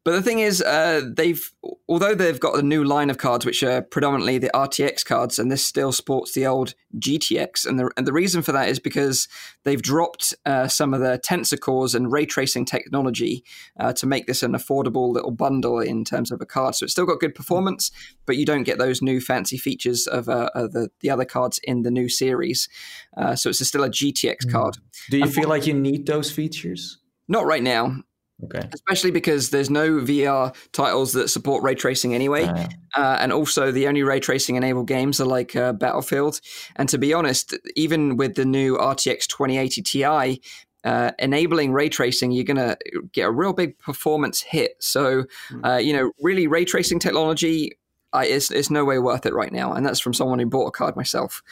[0.06, 1.52] but the thing is, uh, they've
[1.88, 5.50] although they've got a new line of cards which are predominantly the RTX cards, and
[5.50, 9.26] this still sports the old GTX, and the and the reason for that is because
[9.64, 13.42] they've dropped uh, some of the tensor cores and ray tracing technology
[13.80, 16.76] uh, to make this an affordable little bundle in terms of a card.
[16.76, 17.90] So it's still got good performance,
[18.26, 21.58] but you don't get those new fancy features of, uh, of the the other cards
[21.64, 22.68] in the new series.
[23.16, 24.52] Uh, so it's still a GTX Mm.
[24.52, 24.76] card.
[25.10, 26.98] Do you And- feel like you need those features?
[27.28, 28.04] Not right now.
[28.44, 28.68] Okay.
[28.74, 33.72] especially because there's no VR titles that support ray tracing anyway, Uh, uh, and also
[33.72, 36.40] the only ray tracing enabled games are like uh, Battlefield.
[36.76, 40.42] And to be honest, even with the new RTX 2080 Ti.
[40.84, 42.78] Uh, enabling ray tracing, you're going to
[43.10, 44.76] get a real big performance hit.
[44.78, 45.24] So,
[45.64, 47.72] uh, you know, really, ray tracing technology
[48.12, 49.72] I, it's, it's no way worth it right now.
[49.72, 51.42] And that's from someone who bought a card myself.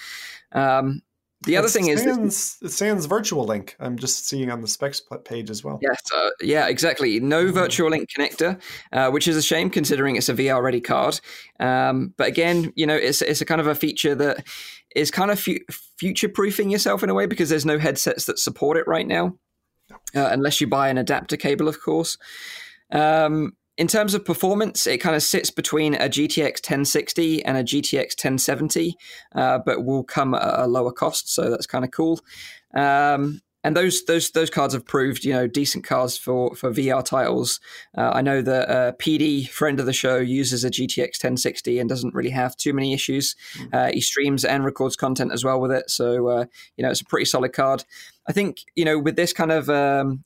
[0.53, 1.03] Um,
[1.47, 3.77] the other It thing is, that- sans, it sans virtual link.
[3.81, 5.79] I'm just seeing on the specs page as well.
[5.83, 7.21] Yes, uh, yeah, exactly.
[7.21, 8.61] No virtual link connector,
[8.93, 11.21] uh, which is a shame considering it's a VR ready card.
[11.61, 14.47] Um, but again, you know, it's it's a kind of a feature that
[14.95, 15.59] is kind of fu-
[15.99, 19.37] future proofing yourself in a way because there's no headsets that support it right now,
[20.15, 22.17] uh, unless you buy an adapter cable, of course.
[22.93, 27.65] Um, in terms of performance, it kind of sits between a GTX 1060 and a
[27.65, 28.97] GTX 1070,
[29.35, 32.21] uh, but will come at a lower cost, so that's kind of cool.
[32.75, 37.03] Um, and those those those cards have proved, you know, decent cards for for VR
[37.03, 37.61] titles.
[37.97, 41.89] Uh, I know that uh, PD, friend of the show, uses a GTX 1060 and
[41.89, 43.35] doesn't really have too many issues.
[43.73, 46.45] Uh, he streams and records content as well with it, so uh,
[46.77, 47.85] you know it's a pretty solid card.
[48.29, 50.23] I think you know with this kind of um,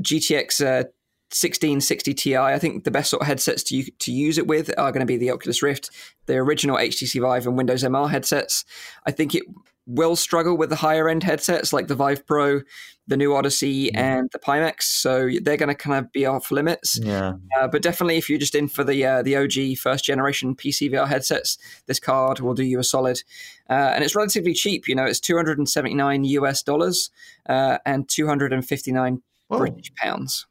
[0.00, 0.86] GTX.
[1.26, 2.36] Uh, 1660 Ti.
[2.36, 5.06] I think the best sort of headsets to to use it with are going to
[5.06, 5.90] be the Oculus Rift,
[6.26, 8.64] the original HTC Vive and Windows MR headsets.
[9.06, 9.42] I think it
[9.86, 12.60] will struggle with the higher end headsets like the Vive Pro,
[13.06, 14.82] the new Odyssey, and the Pimax.
[14.82, 16.98] So they're going to kind of be off limits.
[17.02, 17.34] yeah.
[17.58, 20.90] Uh, but definitely, if you're just in for the uh, the OG first generation PC
[20.90, 23.22] VR headsets, this card will do you a solid.
[23.68, 24.86] Uh, and it's relatively cheap.
[24.88, 27.10] You know, it's 279 US dollars
[27.48, 29.58] uh, and 259 Whoa.
[29.58, 30.46] British pounds.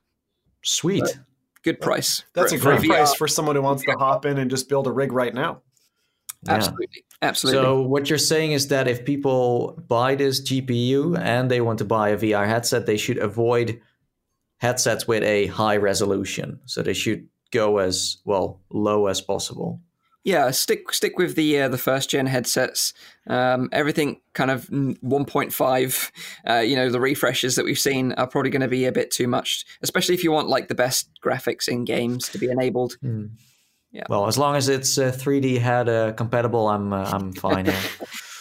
[0.65, 1.19] Sweet.
[1.63, 2.23] good price.
[2.33, 2.95] That's for- a for great VR.
[2.95, 5.61] price for someone who wants to hop in and just build a rig right now.
[6.43, 6.53] Yeah.
[6.55, 7.61] Absolutely, absolutely.
[7.63, 11.85] So what you're saying is that if people buy this GPU and they want to
[11.85, 13.81] buy a VR headset, they should avoid
[14.57, 16.59] headsets with a high resolution.
[16.65, 19.81] So they should go as well low as possible.
[20.25, 22.93] Yeah, stick stick with the uh, the first gen headsets.
[23.27, 26.11] Um, everything kind of mm, 1.5.
[26.49, 29.11] Uh, you know, the refreshes that we've seen are probably going to be a bit
[29.11, 32.97] too much, especially if you want like the best graphics in games to be enabled.
[33.91, 34.03] Yeah.
[34.09, 37.67] Well, as long as it's uh, 3D head uh, compatible, I'm uh, I'm fine.
[37.67, 37.81] yeah.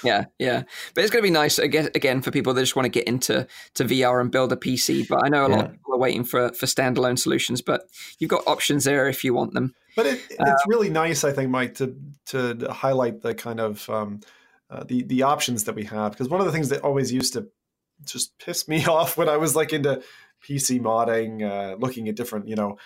[0.02, 0.65] Yeah, yeah.
[0.94, 3.06] But it's going to be nice again, again for people that just want to get
[3.09, 3.47] into
[3.77, 5.09] to VR and build a PC.
[5.09, 5.65] But I know a lot Yeah.
[5.65, 7.62] of people are waiting for for standalone solutions.
[7.62, 7.89] But
[8.19, 9.74] you've got options there if you want them.
[9.97, 11.97] But it, it's really nice, I think, Mike, to
[12.27, 14.21] to highlight the kind of um,
[14.71, 17.35] uh, the the options that we have because one of the things that always used
[17.35, 17.49] to
[18.05, 20.03] just piss me off when I was like into
[20.47, 22.79] PC modding, uh, looking at different you know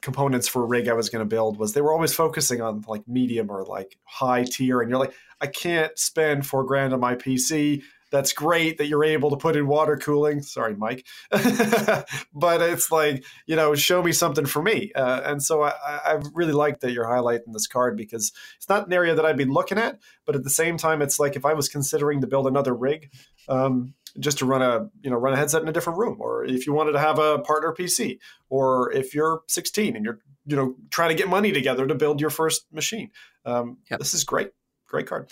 [0.00, 2.84] components for a rig I was going to build was they were always focusing on
[2.88, 7.00] like medium or like high tier, and you're like, I can't spend four grand on
[7.00, 7.82] my PC.
[8.10, 10.42] That's great that you're able to put in water cooling.
[10.42, 14.92] Sorry, Mike, but it's like you know, show me something for me.
[14.94, 18.86] Uh, and so I, I really like that you're highlighting this card because it's not
[18.86, 21.44] an area that I'd be looking at, but at the same time, it's like if
[21.44, 23.10] I was considering to build another rig.
[23.48, 26.44] Um, just to run a you know run a headset in a different room or
[26.44, 28.18] if you wanted to have a partner pc
[28.48, 32.20] or if you're 16 and you're you know trying to get money together to build
[32.20, 33.10] your first machine
[33.44, 34.00] um, Yep.
[34.00, 34.50] this is great
[34.88, 35.30] great card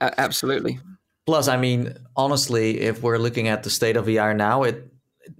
[0.00, 0.80] Uh, absolutely.
[1.30, 4.92] Plus, I mean, honestly, if we're looking at the state of VR now, it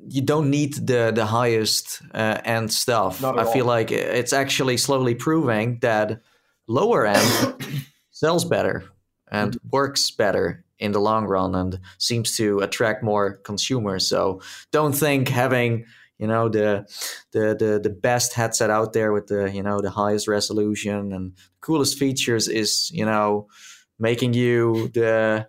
[0.07, 3.21] you don't need the the highest uh, end stuff.
[3.21, 3.75] Not I at feel all.
[3.77, 6.23] like it's actually slowly proving that
[6.69, 7.55] lower end
[8.13, 8.85] sells better
[9.33, 9.69] and Mm-hmm.
[9.73, 14.07] works better in the long run and seems to attract more consumers.
[14.07, 14.41] So
[14.71, 15.87] don't think having
[16.19, 16.87] you know the
[17.33, 21.33] the the, the best headset out there with the you know the highest resolution and
[21.61, 23.49] coolest features is you know
[23.99, 25.49] making you the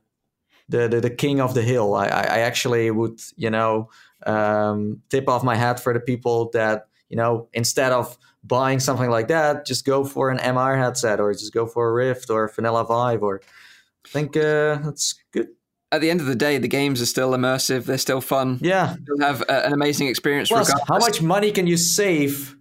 [0.72, 1.94] the the, the king of the hill.
[1.94, 3.90] I, I I actually would you know
[4.26, 9.10] um, tip off my hat for the people that you know instead of buying something
[9.10, 12.46] like that, just go for an MR headset or just go for a Rift or
[12.46, 13.42] a Vanilla Vive or
[14.06, 15.50] I think uh, that's good.
[15.92, 17.84] At the end of the day, the games are still immersive.
[17.84, 18.60] They're still fun.
[18.62, 18.96] Yeah.
[19.06, 20.48] You'll have uh, an amazing experience.
[20.48, 20.88] Plus, regardless.
[20.88, 22.56] how much money can you save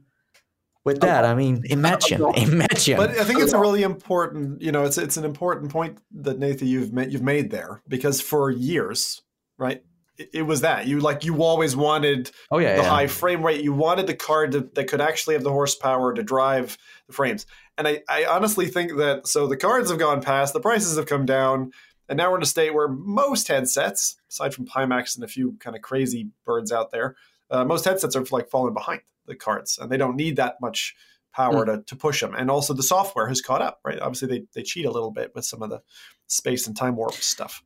[0.84, 1.24] with that?
[1.24, 2.96] I mean, imagine, imagine.
[2.96, 6.38] but i think it's a really important you know it's it's an important point that
[6.38, 9.22] nathan you've made you've made there because for years
[9.58, 9.82] right
[10.20, 12.88] it, it was that you like you always wanted oh yeah, the yeah.
[12.88, 13.64] high frame rate.
[13.64, 16.76] You wanted the card to, that could actually have the horsepower to drive
[17.06, 17.46] the frames.
[17.78, 21.06] And I, I honestly think that so the cards have gone past, the prices have
[21.06, 21.72] come down,
[22.08, 25.56] and now we're in a state where most headsets, aside from Pimax and a few
[25.60, 27.16] kind of crazy birds out there,
[27.50, 29.00] uh, most headsets are like falling behind
[29.30, 30.94] the carts, and they don't need that much
[31.32, 31.70] power hmm.
[31.70, 32.34] to, to push them.
[32.34, 33.98] And also the software has caught up, right?
[34.00, 35.80] Obviously they, they cheat a little bit with some of the
[36.26, 37.62] space and time warp stuff.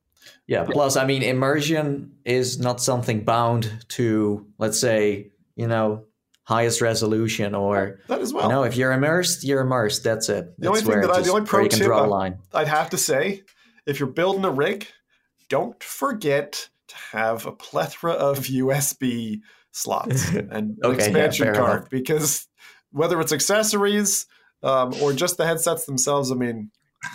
[0.46, 0.64] Yeah.
[0.64, 6.04] Plus, I mean, immersion is not something bound to, let's say, you know,
[6.44, 8.44] highest resolution or That as well.
[8.44, 10.04] you know, if you're immersed, you're immersed.
[10.04, 10.54] That's it.
[10.58, 12.38] The only thing that I- the only pro you can tip draw I- a line.
[12.52, 13.42] I'd have to say,
[13.86, 14.86] if you're building a rig,
[15.48, 19.40] don't forget to have a plethora of USB
[19.74, 21.90] slots and Okay, yeah, expansion fair card enough.
[21.90, 22.46] because
[22.92, 24.26] whether it's accessories
[24.62, 26.70] um, or just the headsets themselves, I mean,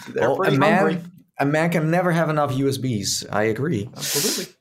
[0.10, 1.02] they're Well, pretty a man, hungry.
[1.40, 3.26] a man can never have enough USBs.
[3.32, 3.90] I agree.
[3.96, 4.54] Absolutely.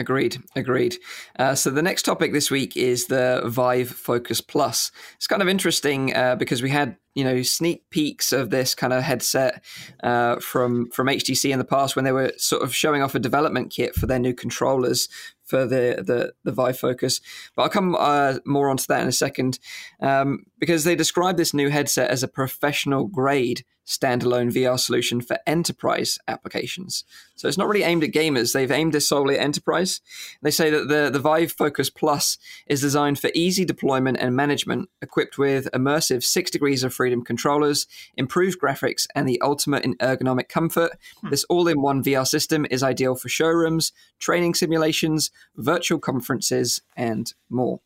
[0.00, 0.96] Agreed, agreed.
[1.40, 4.92] Uh, so the next topic this week is the Vive Focus Plus.
[5.16, 8.92] It's kind of interesting uh, because we had you know sneak peeks of this kind
[8.92, 9.64] of headset
[10.04, 13.18] uh, from from HTC in the past when they were sort of showing off a
[13.18, 15.08] development kit for their new controllers
[15.48, 17.20] for the the, the Vive Focus.
[17.56, 19.58] But I'll come uh, more onto that in a second
[20.00, 25.38] um, because they describe this new headset as a professional grade standalone VR solution for
[25.46, 27.04] enterprise applications.
[27.36, 28.52] So it's not really aimed at gamers.
[28.52, 30.02] They've aimed this solely at enterprise.
[30.42, 32.36] They say that the, the Vive Focus Plus
[32.66, 37.86] is designed for easy deployment and management, equipped with immersive six degrees of freedom controllers,
[38.14, 40.92] improved graphics, and the ultimate in ergonomic comfort.
[41.22, 41.30] Hmm.
[41.30, 47.32] This all in one VR system is ideal for showrooms, training simulations, virtual conferences, and
[47.48, 47.80] more.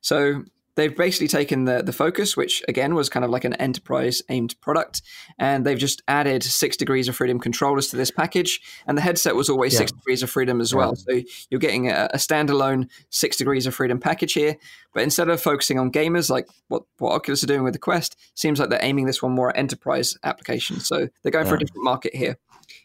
[0.00, 0.44] So
[0.74, 4.58] they've basically taken the the focus, which again was kind of like an enterprise aimed
[4.60, 5.02] product,
[5.38, 8.60] and they've just added six degrees of freedom controllers to this package.
[8.86, 9.78] And the headset was always Yeah.
[9.80, 10.96] six degrees of freedom as well.
[10.96, 11.20] So
[11.50, 14.56] you're getting a, a standalone six degrees of freedom package here.
[14.94, 18.16] But instead of focusing on gamers like what, what Oculus are doing with the Quest,
[18.34, 20.86] seems like they're aiming this one more at enterprise applications.
[20.86, 22.36] So they're going for a different market here.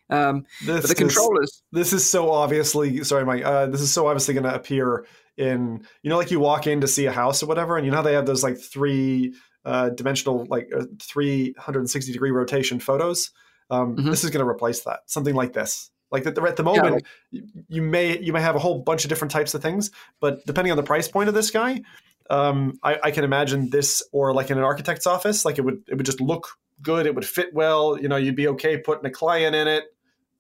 [0.10, 3.92] Um, This but the is- controllers, this is so obviously sorry mike uh, this is
[3.92, 5.06] so obviously going to appear
[5.38, 7.92] in you know like you walk in to see a house or whatever, and you
[7.92, 9.34] know they have those like three
[9.66, 13.32] uh, dimensional like uh, 360 degree rotation photos.
[13.70, 14.10] Um, Mhm.
[14.12, 15.02] This is going to replace that.
[15.08, 15.90] Something like this.
[16.10, 19.10] Like that at the moment, like- you may you may have a whole bunch of
[19.10, 19.92] different types of things,
[20.22, 21.82] but depending on the price point of this guy,
[22.30, 25.84] um, I, I can imagine this or like in an architect's office, like it would
[25.90, 26.48] it would just look
[26.82, 27.06] good.
[27.08, 28.00] It would fit well.
[28.00, 29.84] You know, you'd be okay putting a client in it.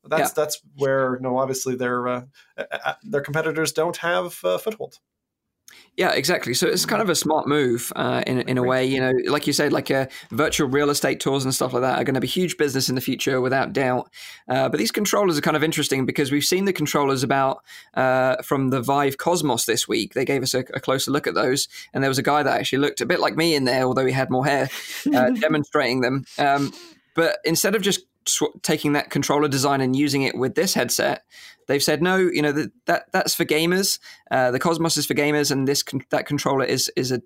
[0.09, 2.21] That's that's where no, obviously their uh,
[3.03, 4.99] their competitors don't have uh, foothold.
[5.95, 6.53] Yeah, exactly.
[6.53, 8.85] So it's kind of a smart move uh, in in a way.
[8.85, 11.99] You know, like you said, like uh, virtual real estate tours and stuff like that
[11.99, 14.07] are going to be huge business in the future, without doubt.
[14.47, 17.63] Uh, but these controllers are kind of interesting because we've seen the controllers about
[17.95, 20.13] uh, from the Vive Cosmos this week.
[20.13, 22.59] They gave us a, a closer look at those, and there was a guy that
[22.59, 24.69] actually looked a bit like me in there, although he had more hair,
[25.11, 26.25] uh, demonstrating them.
[26.37, 26.73] Um,
[27.15, 31.23] but instead of just sw- taking that controller design and using it with this headset,
[31.67, 32.17] they've said no.
[32.17, 33.99] You know that, that that's for gamers.
[34.31, 37.21] Uh, the Cosmos is for gamers, and this con- that controller is is a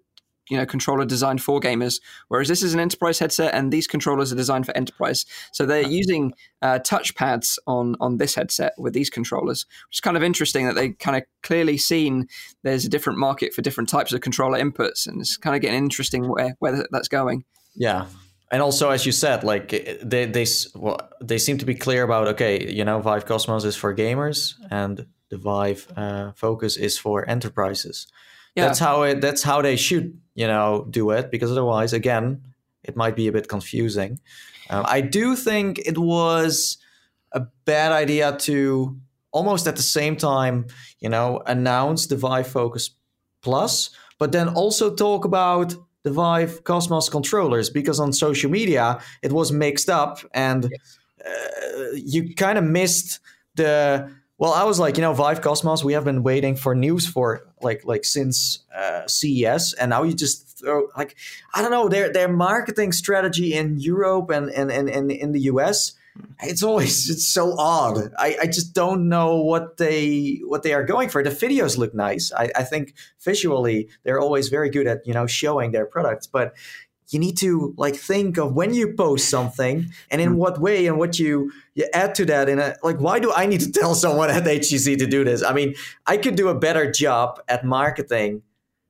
[0.49, 2.01] you know controller designed for gamers.
[2.27, 5.25] Whereas this is an enterprise headset, and these controllers are designed for enterprise.
[5.53, 10.01] So they're using uh, touch pads on on this headset with these controllers, which is
[10.01, 12.27] kind of interesting that they kind of clearly seen
[12.63, 15.77] there's a different market for different types of controller inputs, and it's kind of getting
[15.77, 17.45] interesting where where that's going.
[17.75, 18.07] Yeah,
[18.51, 19.69] and also as you said, like
[20.03, 20.45] they they
[20.75, 24.55] well, they seem to be clear about okay, you know, Vive Cosmos is for gamers
[24.69, 28.07] and the Vive uh, Focus is for enterprises.
[28.55, 28.65] Yeah.
[28.65, 29.21] That's how it.
[29.21, 32.43] That's how they should, you know, do it because otherwise, again,
[32.83, 34.19] it might be a bit confusing.
[34.69, 36.77] Um, I do think it was
[37.31, 38.97] a bad idea to
[39.31, 40.67] almost at the same time,
[40.99, 42.91] you know, announce the Vive Focus
[43.41, 45.73] Plus, but then also talk about
[46.03, 50.65] the Vive Cosmos controllers because on social media it was mixed up and
[51.25, 53.19] uh, you kind of missed
[53.55, 54.11] the.
[54.37, 55.83] Well, I was like, you know, Vive Cosmos.
[55.83, 60.13] We have been waiting for news for like like since uh, CES, and now you
[60.13, 61.15] just throw like
[61.53, 65.41] I don't know their their marketing strategy in Europe and and and, and in the
[65.41, 65.93] US.
[66.43, 68.11] It's always it's so odd.
[68.17, 71.23] I, I just don't know what they what they are going for.
[71.23, 72.31] The videos look nice.
[72.33, 76.53] I, I think visually they're always very good at you know showing their products, but
[77.09, 80.35] you need to like think of when you post something and in hmm.
[80.35, 83.45] what way and what you you add to that in a like why do I
[83.45, 85.43] need to tell someone at HTC to do this?
[85.43, 85.75] I mean,
[86.07, 88.41] I could do a better job at marketing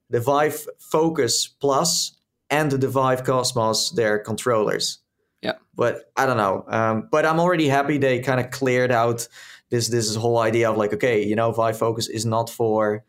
[0.09, 2.17] the Vive Focus Plus
[2.49, 5.00] and the Vive Cosmos, their controllers.
[5.41, 5.53] Yeah.
[5.75, 6.65] But I don't know.
[6.67, 9.27] Um, but I'm already happy they kind of cleared out
[9.69, 13.03] this this whole idea of like, okay, you know, Vive Focus is not for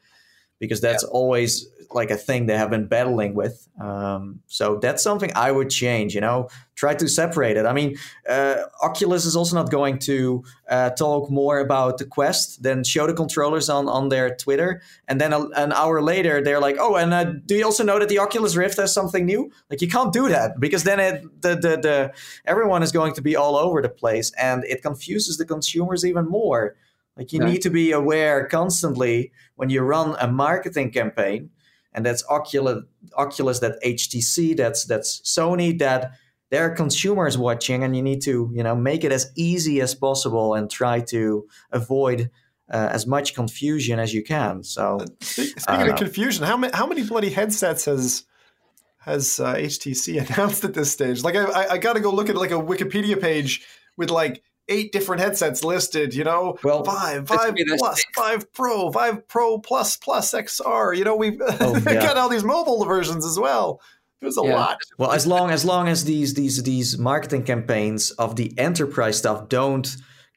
[0.59, 3.69] because that's always like a thing they have been battling with.
[3.81, 6.15] Um, so that's something I would change.
[6.15, 7.67] You know, try to separate it.
[7.67, 7.97] I mean,
[8.29, 13.07] uh, Oculus is also not going to uh, talk more about the Quest than show
[13.07, 16.97] the controllers on on their Twitter, and then a, an hour later they're like, "Oh,
[16.97, 19.89] and uh, do you also know that the Oculus Rift has something new?" Like you
[19.89, 22.13] can't do that because then it the the, the
[22.45, 26.27] everyone is going to be all over the place, and it confuses the consumers even
[26.29, 26.77] more.
[27.17, 27.53] Like you Right.
[27.53, 31.51] need to be aware constantly when you run a marketing campaign,
[31.95, 32.85] and that's Oculus,
[33.17, 36.13] Oculus, that HTC, that's that's Sony, that
[36.51, 39.95] there are consumers watching, and you need to you know make it as easy as
[39.95, 42.31] possible and try to avoid
[42.71, 44.63] uh, as much confusion as you can.
[44.63, 48.25] So Speaking of confusion, how many how many bloody headsets has
[48.99, 51.23] has uh, HTC announced at this stage?
[51.23, 53.67] Like, I I, I got to go look at like a Wikipedia page
[53.97, 54.43] with like
[54.73, 56.15] eight different headsets listed.
[56.15, 58.11] You know, Well, five, let's five be the plus, sixth.
[58.17, 60.97] Vive Pro, Vive Pro plus plus XR.
[60.97, 61.95] You know, we've Oh, yeah.
[61.95, 63.81] got all these mobile versions as well.
[64.21, 64.55] There's a Yeah.
[64.55, 64.79] lot.
[64.99, 69.49] Well, as long as long as these these these marketing campaigns of the enterprise stuff
[69.49, 69.89] don't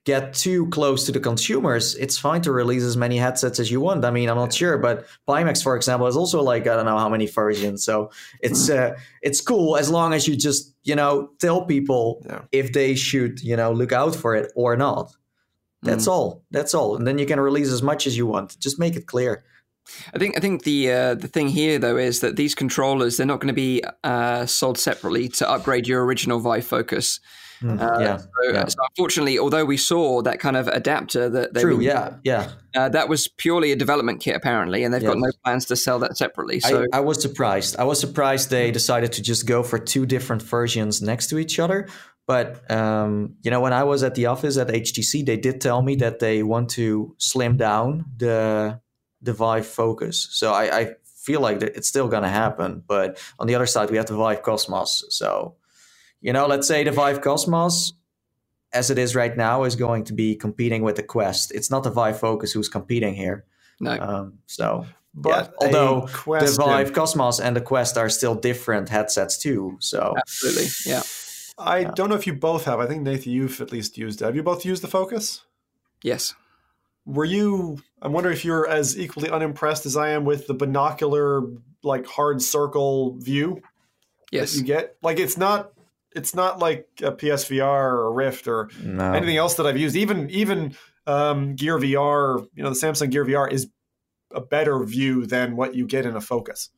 [0.06, 3.82] get too close to the consumers, it's fine to release as many headsets as you
[3.82, 4.06] want.
[4.06, 6.98] I mean, I'm not sure, but Pimax, for example, is also like I don't know
[6.98, 7.84] how many versions.
[7.84, 12.42] So it's uh, it's cool as long as you just you know tell people Yeah.
[12.52, 15.12] if they should you know look out for it or not.
[15.82, 16.42] That's all.
[16.50, 16.96] That's all.
[16.96, 18.58] And then you can release as much as you want.
[18.60, 19.44] Just make it clear.
[20.16, 23.28] I think I think the uh, the thing here though is that these controllers they're
[23.28, 27.20] not going to be uh, sold separately to upgrade your original Vive Focus.
[27.60, 28.18] Hmm, Uh, yeah.
[28.18, 28.66] So, Yeah.
[28.68, 31.78] so unfortunately, although we saw that kind of adapter that they True.
[31.78, 32.14] were- Yeah.
[32.24, 32.50] Yeah.
[32.76, 36.00] uh, that was purely a development kit apparently, and they've got no plans to sell
[36.00, 36.60] that separately.
[36.60, 37.76] So I, I was surprised.
[37.80, 41.60] I was surprised they decided to just go for two different versions next to each
[41.60, 41.88] other.
[42.28, 45.82] But um, you know, when I was at the office at HTC, they did tell
[45.84, 48.80] me that they want to slim down the
[49.22, 50.28] the Vive Focus.
[50.32, 52.84] So I, I feel like it's still going to happen.
[52.88, 55.06] But on the other side, we have the Vive Cosmos.
[55.10, 55.56] So
[56.26, 57.94] you know, let's say the Vive Cosmos,
[58.74, 61.54] as it is right now, is going to be competing with the Quest.
[61.54, 63.46] It's not the Vive Focus who's competing here.
[63.80, 65.30] no, Um, so But
[65.62, 69.78] yeah, although question, the Vive Cosmos and the Quest are still different headsets too.
[69.80, 71.04] So absolutely, yeah.
[71.60, 71.92] I yeah.
[71.92, 72.80] don't know if you both have.
[72.80, 74.26] I think Nathan, you've at least used it.
[74.26, 75.46] Have you both used the Focus?
[76.02, 76.34] Yes.
[77.06, 77.78] Were you?
[78.02, 81.44] I'm wondering if you're as equally unimpressed as I am with the binocular,
[81.84, 83.62] like hard circle view.
[84.32, 84.58] Yes.
[84.58, 85.72] you get like it's not.
[86.16, 89.12] It's not like a PSVR or a Rift or no.
[89.12, 89.96] anything else that I've used.
[89.96, 90.76] Even even
[91.08, 93.70] um, Gear VR, you know, the Samsung Gear VR is
[94.34, 96.70] a better view than what you get in a Focus.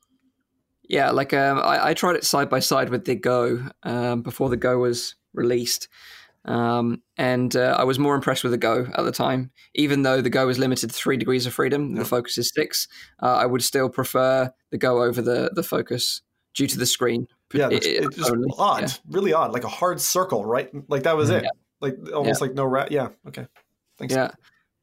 [0.90, 4.50] Yeah, like um, I, I, tried it side by side with the Go um, before
[4.50, 5.90] the Go was released,
[6.46, 9.52] um, and uh, I was more impressed with the Go at the time.
[9.76, 12.00] Even though the Go is limited to three degrees of freedom, yeah.
[12.00, 12.88] the Focus is six.
[13.22, 16.22] Uh, I would still prefer the Go over the the Focus
[16.56, 17.28] due to the screen.
[17.54, 18.50] Yeah, it, it's just only.
[18.58, 18.88] odd, yeah.
[19.10, 20.70] really odd, like a hard circle, right?
[20.90, 21.50] Like that was it, yeah.
[21.80, 22.92] like almost like no rat.
[22.92, 23.48] Yeah, okay,
[23.98, 24.14] thanks.
[24.14, 24.32] Yeah.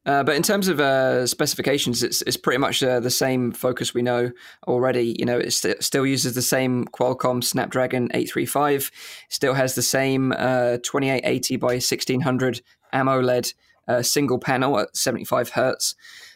[0.05, 3.93] Uh, but in terms of uh, specifications, it's, it's pretty much uh, the same focus
[3.93, 4.31] we know
[4.67, 5.15] already.
[5.17, 8.91] You know, it st- still uses the same Qualcomm Snapdragon 835,
[9.29, 12.61] still has the same 2880 uh, by 1600
[12.93, 13.53] AMOLED
[13.87, 15.95] uh, single panel at 75 hertz.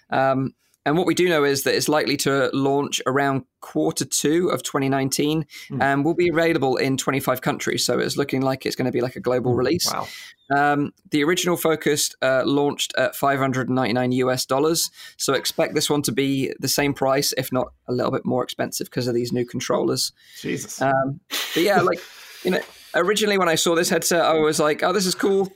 [0.09, 4.47] Um, and what we do know is that it's likely to launch around quarter two
[4.47, 5.81] of 2019 mm.
[5.81, 7.85] and will be available in 25 countries.
[7.85, 9.57] So it's looking like it's going to be like a global hmm.
[9.57, 9.91] release.
[9.91, 10.07] Wow.
[10.55, 14.89] Um, the original Focus uh, launched at 599 US dollars.
[15.17, 18.43] So expect this one to be the same price, if not a little bit more
[18.43, 20.13] expensive because of these new controllers.
[20.39, 20.81] Jesus.
[20.81, 21.99] Um, but yeah, like,
[22.43, 22.61] you know,
[22.95, 25.51] originally when I saw this headset, I was like, oh, this is cool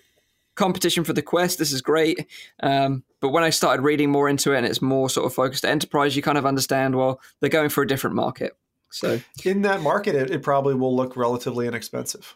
[0.55, 1.57] competition for the quest.
[1.57, 2.27] This is great.
[2.61, 5.61] Um, but when I started reading more into it and it's more sort of focused
[5.61, 8.51] to enterprise, you kind of understand, well, they're going for a different market.
[8.91, 12.35] So in that market, it, it probably will look relatively inexpensive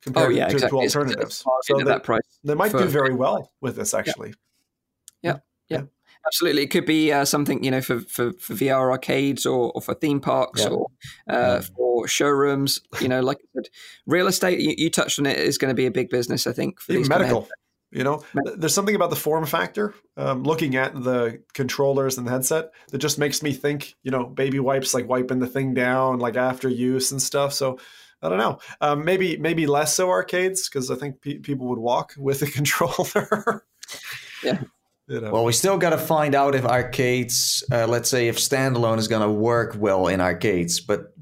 [0.00, 0.78] compared oh, yeah, to, exactly.
[0.78, 1.44] to alternatives.
[1.64, 4.32] So they, that price they might for, do very well with this actually.
[5.20, 5.40] Yeah.
[5.68, 5.80] yeah.
[5.80, 5.82] yeah
[6.26, 6.62] absolutely.
[6.62, 9.92] It could be uh, something you know for, for, for VR arcades or, or for
[9.92, 10.70] theme parks yeah.
[10.70, 10.86] or
[11.28, 12.80] uh, for showrooms.
[13.02, 13.68] You know, like I said,
[14.06, 14.60] real estate.
[14.60, 16.46] You, you touched on it is going to be a big business.
[16.46, 17.18] I think for medical.
[17.18, 17.50] Kind of
[17.90, 18.22] you know,
[18.56, 19.94] there's something about the form factor.
[20.16, 23.94] Um, looking at the controllers and the headset that just makes me think.
[24.02, 27.52] You know, baby wipes like wiping the thing down like after use and stuff.
[27.52, 27.78] So
[28.22, 28.58] I don't know.
[28.80, 32.46] Um, maybe maybe less so arcades because I think pe- people would walk with a
[32.46, 33.64] controller.
[34.42, 34.58] yeah.
[35.08, 35.30] You know.
[35.30, 39.06] Well, we still got to find out if arcades, uh, let's say, if standalone is
[39.06, 41.14] going to work well in arcades, but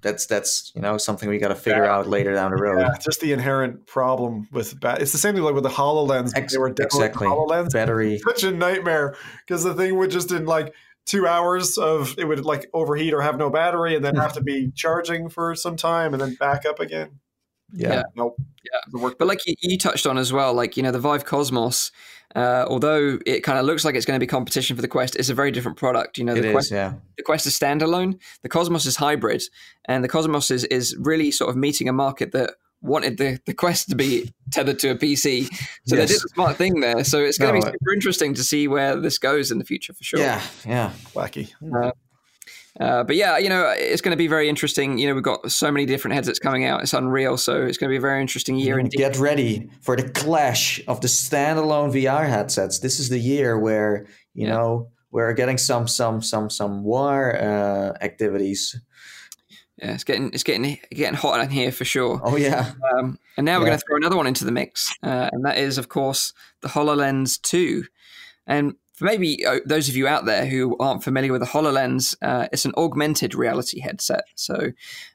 [0.00, 1.94] that's that's you know something we got to figure yeah.
[1.94, 2.80] out later down the road.
[2.80, 6.32] Yeah, just the inherent problem with ba- it's the same thing like with the Hololens.
[6.36, 8.18] Ex- they were exactly Hololens battery.
[8.24, 9.16] Such a nightmare
[9.46, 13.22] because the thing would just in like two hours of it would like overheat or
[13.22, 14.20] have no battery and then hmm.
[14.20, 17.20] have to be charging for some time and then back up again.
[17.72, 17.92] Yeah.
[17.92, 18.02] yeah.
[18.14, 18.36] Nope.
[18.64, 19.08] Yeah.
[19.18, 21.90] But like you, you, touched on as well, like, you know, the Vive Cosmos,
[22.34, 25.16] uh, although it kind of looks like it's going to be competition for the Quest,
[25.16, 26.18] it's a very different product.
[26.18, 26.94] You know, the it Quest, is, yeah.
[27.16, 29.42] the Quest is standalone, the Cosmos is hybrid,
[29.86, 33.54] and the Cosmos is, is really sort of meeting a market that wanted the, the
[33.54, 35.46] Quest to be tethered to a PC.
[35.86, 36.08] So yes.
[36.08, 37.02] they did a smart thing there.
[37.04, 39.92] So it's going to be super interesting to see where this goes in the future
[39.92, 40.20] for sure.
[40.20, 40.92] Yeah, yeah.
[41.14, 41.52] Wacky.
[41.74, 41.92] Uh,
[42.80, 44.98] uh, but yeah, you know, it's going to be very interesting.
[44.98, 46.82] You know, we've got so many different headsets coming out.
[46.82, 47.36] It's unreal.
[47.36, 48.78] So it's going to be a very interesting year.
[48.78, 52.78] And get ready for the clash of the standalone VR headsets.
[52.78, 54.54] This is the year where you yeah.
[54.54, 58.80] know we're getting some some some some war uh, activities.
[59.78, 62.20] Yeah, it's getting it's getting getting hot in here for sure.
[62.22, 62.72] Oh yeah.
[62.92, 63.70] Um, and now we're yeah.
[63.70, 66.32] going to throw another one into the mix, uh, and that is, of course,
[66.62, 67.84] the Hololens Two.
[68.46, 72.16] And for maybe uh, those of you out there who aren't familiar with the HoloLens,
[72.20, 74.24] uh, it's an augmented reality headset.
[74.34, 74.72] So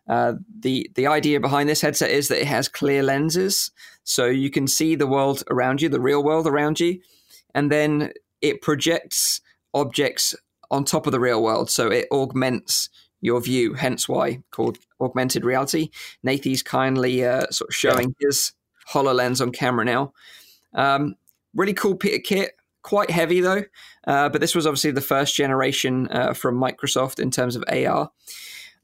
[0.07, 3.71] uh, the the idea behind this headset is that it has clear lenses,
[4.05, 7.01] so you can see the world around you, the real world around you,
[7.53, 9.41] and then it projects
[9.73, 10.33] objects
[10.71, 12.87] on top of the real world, so it augments
[13.19, 13.73] your view.
[13.73, 15.89] Hence why called augmented reality.
[16.23, 18.27] Nathie's kindly uh, sort of showing yeah.
[18.27, 18.53] his
[18.93, 20.13] HoloLens on camera now.
[20.73, 21.15] Um,
[21.53, 22.53] really cool Peter kit
[22.83, 23.63] quite heavy though.
[24.05, 28.11] Uh, but this was obviously the first generation uh, from Microsoft in terms of AR.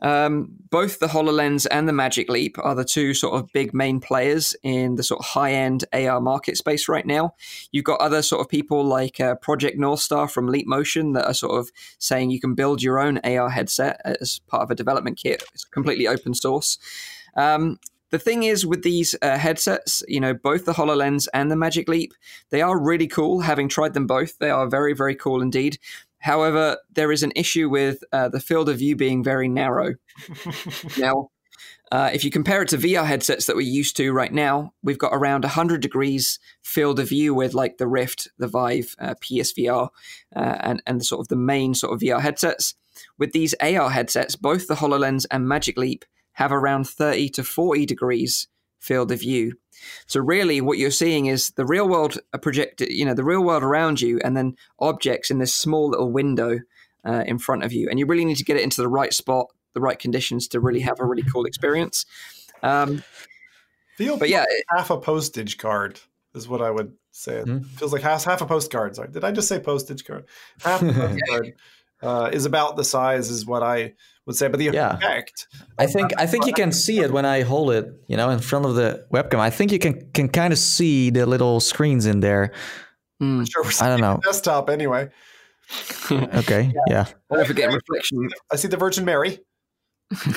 [0.02, 4.00] Um, both the HoloLens and the Magic Leap are the two sort of big main
[4.00, 7.34] players in the sort of high end AR market space right now.
[7.72, 11.26] You've got other sort of people like uh, Project North Star from Leap Motion that
[11.26, 14.76] are sort of saying you can build your own AR headset as part of a
[14.76, 15.44] development kit.
[15.54, 16.78] It's completely open source.
[17.36, 17.80] Um,
[18.12, 21.88] the thing is with these uh, headsets, you know, both the HoloLens and the Magic
[21.88, 22.14] Leap,
[22.50, 23.42] they are really cool.
[23.42, 25.78] Having tried them both, they are very, very cool indeed.
[26.20, 29.96] However, there is an issue with uh, the field of view being very narrow.
[30.98, 31.30] now,
[31.92, 35.00] Uh, if you compare it to VR headsets that we're used to right now, we've
[35.00, 39.90] got around 100 degrees field of view with like the Rift, the Vive, uh, PSVR,
[40.36, 42.76] uh, and, and the sort of the main sort of VR headsets.
[43.18, 46.06] With these AR headsets, both the HoloLens and Magic Leap
[46.40, 48.48] have around 30 to 40 degrees
[48.80, 49.58] field of view.
[50.08, 53.62] So really what you're seeing is the real world projected, you know, the real world
[53.62, 56.60] around you and then objects in this small little window
[57.06, 57.90] uh, in front of you.
[57.90, 60.62] And you really need to get it into the right spot the right conditions to
[60.62, 62.06] really have a really cool experience.
[62.64, 63.04] Um,
[63.98, 66.00] Feel but yeah, half a postage card
[66.34, 67.42] is what I would say.
[67.42, 67.64] Mm-hmm.
[67.64, 68.96] feels like half, half a postcard.
[68.96, 70.24] Sorry, did I just say postage card?
[70.62, 71.54] Half a postcard
[72.02, 73.96] uh, is about the size, is what I
[74.30, 74.48] would say.
[74.48, 74.96] But the yeah.
[74.96, 75.48] effect,
[75.78, 78.40] I think, I think you can see it when I hold it, you know, in
[78.40, 79.40] front of the webcam.
[79.40, 82.54] I think you can can kind of see the little screens in there.
[83.22, 83.50] Mm.
[83.52, 84.20] Sure, I don't know.
[84.24, 85.10] Desktop anyway.
[86.12, 86.72] okay.
[86.88, 87.06] Yeah.
[87.32, 87.38] yeah.
[87.38, 88.30] I forget reflection.
[88.52, 89.40] I see the Virgin Mary.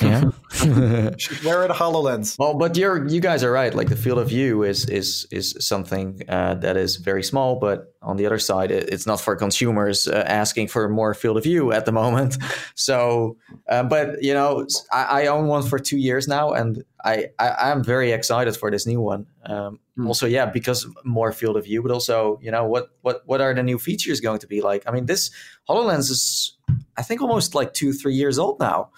[0.03, 0.31] Yeah.
[1.17, 2.39] Should wear it a HoloLens.
[2.39, 3.75] Well, but you're you guys are right.
[3.75, 7.95] Like the field of view is is is something uh, that is very small, but
[8.03, 11.45] on the other side, it, it's not for consumers uh, asking for more field of
[11.45, 12.37] view at the moment.
[12.75, 13.37] So,
[13.69, 17.71] uh, but you know, I, I, own one for two years now, and I, I
[17.71, 19.27] am very excited for this new one.
[19.45, 20.07] Um, mm.
[20.09, 23.55] Also, yeah, because more field of view, but also you know what what what are
[23.55, 24.83] the new features going to be like?
[24.87, 25.31] I mean, this
[25.69, 26.57] Hololens is
[26.97, 28.91] I think almost like two three years old now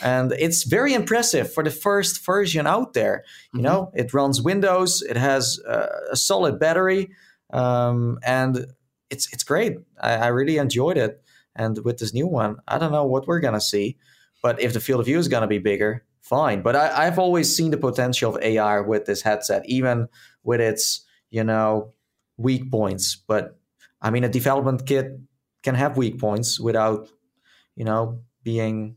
[0.00, 3.24] and it's very impressive for the first version out there.
[3.52, 3.64] You mm-hmm.
[3.64, 7.10] know, it runs Windows, it has uh, a solid battery,
[7.52, 8.66] um, and
[9.10, 9.76] it's it's great.
[10.00, 11.22] I, I, really enjoyed it.
[11.54, 13.98] And with this new one, I don't know what we're gonna see,
[14.42, 16.62] but if the field of view is gonna be bigger, fine.
[16.62, 20.08] But I, I've always seen the potential of AR with this headset, even
[20.42, 21.92] with its you know
[22.38, 23.16] weak points.
[23.16, 23.58] But
[24.00, 25.18] I mean, a development kit
[25.62, 27.08] can have weak points without
[27.76, 28.96] you know being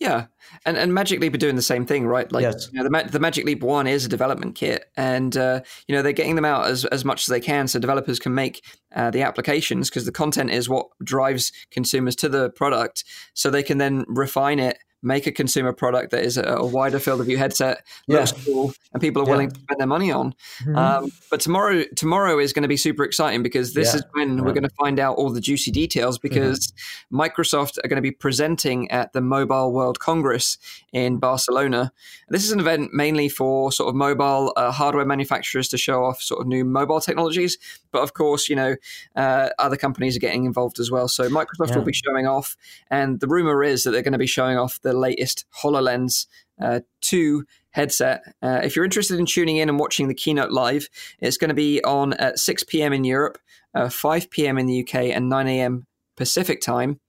[0.00, 0.26] yeah,
[0.66, 2.30] and and Magic Leap are doing the same thing, right?
[2.30, 2.68] Like yes.
[2.72, 6.02] you know, the the Magic Leap One is a development kit, and uh, you know
[6.02, 8.64] they're getting them out as as much as they can, so developers can make
[8.94, 13.04] uh, the applications because the content is what drives consumers to the product,
[13.34, 16.98] so they can then refine it make a consumer product that is a, a wider
[16.98, 18.18] field of view headset, yeah.
[18.18, 19.54] looks cool, and people are willing yeah.
[19.54, 20.34] to spend their money on.
[20.60, 20.76] Mm-hmm.
[20.76, 23.96] Um, but tomorrow, tomorrow is going to be super exciting because this yeah.
[23.96, 26.18] is when we're going to find out all the juicy details.
[26.18, 27.20] Because mm-hmm.
[27.20, 30.58] Microsoft are going to be presenting at the Mobile World Congress
[30.92, 31.92] in Barcelona.
[32.28, 36.22] This is an event mainly for sort of mobile uh, hardware manufacturers to show off
[36.22, 37.58] sort of new mobile technologies.
[37.92, 38.76] But of course, you know,
[39.14, 41.08] uh, other companies are getting involved as well.
[41.08, 42.56] So Microsoft will be showing off,
[42.90, 46.26] and the rumor is that they're going to be showing off the latest HoloLens
[46.60, 48.22] uh, 2 headset.
[48.42, 50.88] Uh, if you're interested in tuning in and watching the keynote live,
[51.20, 52.92] it's going to be on at 6 p.m.
[52.92, 53.38] in Europe,
[53.74, 54.58] uh, 5 p.m.
[54.58, 55.86] in the UK, and 9 a.m.
[56.16, 57.00] Pacific time.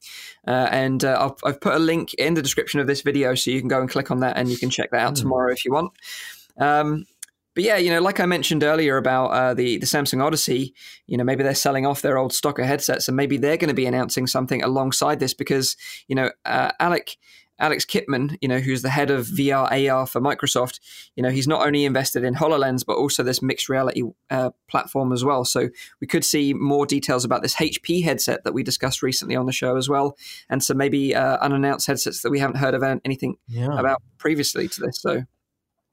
[0.48, 3.52] Uh, and uh, i have put a link in the description of this video so
[3.52, 5.22] you can go and click on that and you can check that out mm.
[5.22, 5.91] tomorrow if you want.
[6.60, 7.06] Um,
[7.56, 10.74] but yeah, you know, like I mentioned earlier about uh, the the Samsung Odyssey,
[11.07, 13.70] you know, maybe they're selling off their old stock of headsets, and maybe they're going
[13.70, 15.78] to be announcing something alongside this because
[16.10, 17.16] you know, uh, Alec
[17.60, 20.80] Alex Kipman, you know, who's the head of VR AR for Microsoft,
[21.15, 25.14] you know, he's not only invested in HoloLens, but also this mixed reality uh, platform
[25.14, 25.45] as well.
[25.45, 25.69] So
[26.02, 29.53] we could see more details about this HP headset that we discussed recently on the
[29.53, 30.18] show as well.
[30.49, 33.77] And so maybe uh, unannounced headsets that we haven't heard of anything yeah.
[33.77, 35.02] about previously to this.
[35.02, 35.23] So.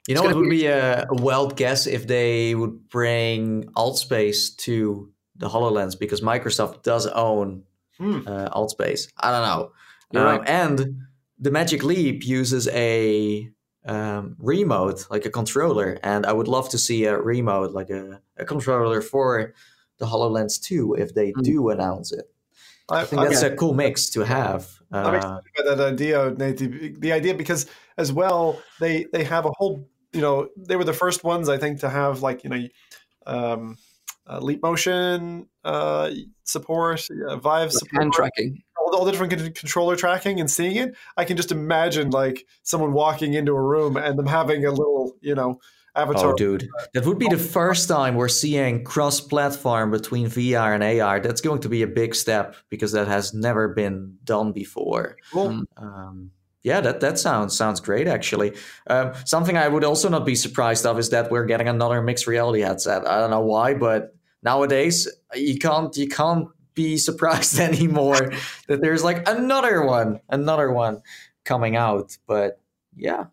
[0.09, 5.13] You know, it would be a, a wild guess if they would bring AltSpace to
[5.37, 7.63] the HoloLens because Microsoft does own
[7.99, 8.23] hmm.
[8.27, 9.07] uh, AltSpace.
[9.17, 10.21] I don't know.
[10.21, 10.49] Um, right.
[10.49, 11.03] And
[11.43, 13.51] the Magic Leap uses a
[13.85, 18.21] um, remote, like a controller, and I would love to see a remote, like a,
[18.37, 19.53] a controller for
[19.99, 21.43] the HoloLens 2 if they mm.
[21.43, 22.31] do announce it.
[22.89, 24.69] I, I think that's a cool mix to have.
[24.93, 26.59] Uh, I'm excited about that idea, Nate.
[26.59, 27.67] The, the idea because
[27.99, 29.89] as well, they they have a whole.
[30.13, 32.69] You know, they were the first ones I think to have like you know,
[33.27, 33.79] um,
[34.29, 36.11] uh, leap motion uh,
[36.45, 38.63] support, uh, Vive support, hand tracking
[38.93, 43.35] all the different controller tracking and seeing it, I can just imagine like someone walking
[43.35, 45.61] into a room and them having a little, you know,
[45.95, 46.33] avatar.
[46.33, 51.21] Oh, dude, that would be the first time we're seeing cross-platform between VR and AR.
[51.21, 55.17] That's going to be a big step because that has never been done before.
[55.33, 55.65] Cool.
[55.77, 56.31] Um,
[56.63, 58.55] yeah, that, that sounds sounds great actually.
[58.87, 62.27] Um, something I would also not be surprised of is that we're getting another mixed
[62.27, 63.07] reality headset.
[63.07, 64.15] I don't know why, but
[64.45, 68.33] nowadays you can't you can't be surprised anymore
[68.69, 71.03] that there's like another one, another one
[71.45, 72.17] coming out.
[72.27, 72.61] But
[72.97, 73.27] yeah,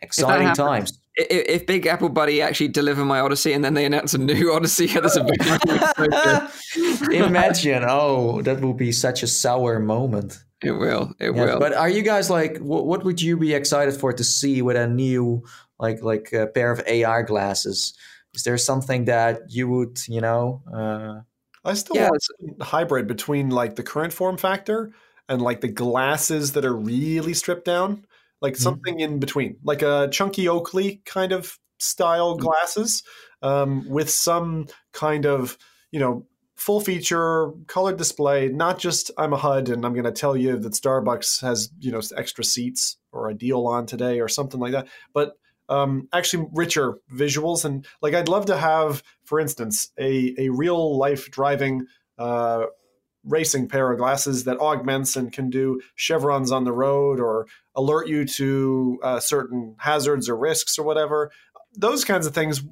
[0.00, 0.98] exciting times.
[1.14, 4.52] If, if, Big Apple Buddy actually deliver my Odyssey and then they announce a new
[4.54, 5.42] Odyssey, that's a big
[7.12, 10.38] Imagine, oh, that would be such a sour moment.
[10.62, 11.12] It will.
[11.18, 11.58] It Yeah, will.
[11.58, 14.76] But are you guys like, what, what would you be excited for to see with
[14.76, 15.44] a new,
[15.78, 17.92] like, like a pair of AR glasses?
[18.34, 20.62] Is there something that you would, you know?
[20.72, 21.20] Uh,
[21.64, 22.22] I still yeah, want
[22.60, 24.92] a hybrid between like the current form factor
[25.28, 28.04] and like the glasses that are really stripped down,
[28.40, 28.60] like Mhm.
[28.62, 32.40] something in between, like a chunky Oakley kind of style Mhm.
[32.40, 33.02] glasses
[33.42, 35.56] um, with some kind of
[35.92, 36.26] you know
[36.56, 38.48] full feature colored display.
[38.48, 41.92] Not just I'm a HUD and I'm going to tell you that Starbucks has you
[41.92, 45.34] know extra seats or a deal on today or something like that, but
[45.72, 50.98] um, actually richer visuals and like I'd love to have, for instance, a a real
[50.98, 51.86] life driving
[52.18, 52.66] uh,
[53.24, 58.06] racing pair of glasses that augments and can do chevrons on the road or alert
[58.06, 61.30] you to uh, certain hazards or risks or whatever.
[61.74, 62.62] Those kinds of things,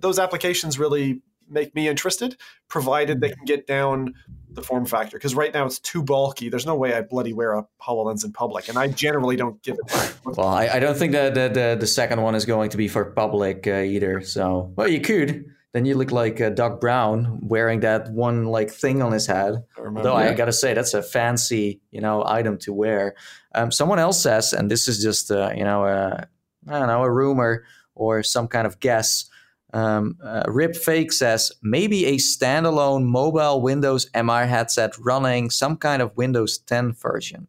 [0.00, 1.20] those applications really
[1.50, 2.36] make me interested,
[2.68, 4.14] provided they can get down
[4.50, 5.16] the form factor.
[5.16, 6.48] Because right now it's too bulky.
[6.48, 9.76] There's no way I bloody wear a HoloLens in public, and I generally don't give
[9.78, 10.14] it.
[10.24, 12.88] well, I, I don't think that the, the, the second one is going to be
[12.88, 14.20] for public uh, either.
[14.22, 15.46] So, well, you could.
[15.74, 19.64] Then you look like uh, Doc Brown wearing that one like thing on his head.
[19.76, 23.14] Though I gotta say that's a fancy, you know, item to wear.
[23.54, 26.24] Um, someone else says, and this is just, uh, you know, uh,
[26.66, 27.64] I don't know, a rumor
[27.94, 29.28] or some kind of guess.
[29.74, 36.00] Um, uh, Rip Fake says maybe a standalone mobile Windows MR headset running some kind
[36.00, 37.46] of Windows 10 version.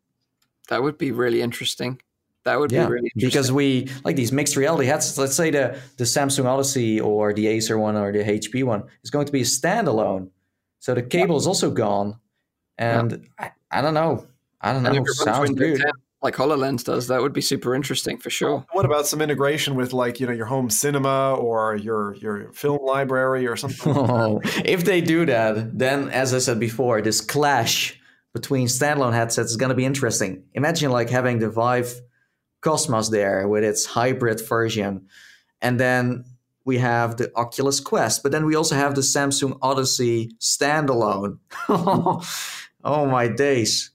[0.67, 1.99] that would be really interesting.
[2.43, 3.29] That would Yeah, be really interesting.
[3.29, 5.17] because we like these mixed reality headsets.
[5.17, 9.09] Let's say the the Samsung Odyssey or the Acer one or the HP one is
[9.11, 10.29] going to be a standalone,
[10.79, 12.17] so the cable is also gone,
[12.77, 14.25] and I, I don't know.
[14.61, 14.91] I don't know.
[14.91, 15.49] if it runs Sounds.
[15.49, 15.79] 10
[16.21, 18.65] like HoloLens does, that would be super interesting for sure.
[18.73, 22.85] What about some integration with like you know your home cinema or your your film
[22.85, 23.93] library or something?
[23.95, 27.99] Oh, if they do that, then as I said before, this clash
[28.33, 30.43] between standalone headsets is going to be interesting.
[30.53, 32.01] Imagine like having the Vive
[32.61, 35.07] Cosmos there with its hybrid version,
[35.61, 36.25] and then
[36.65, 41.39] we have the Oculus Quest, but then we also have the Samsung Odyssey standalone.
[41.69, 43.91] oh my days!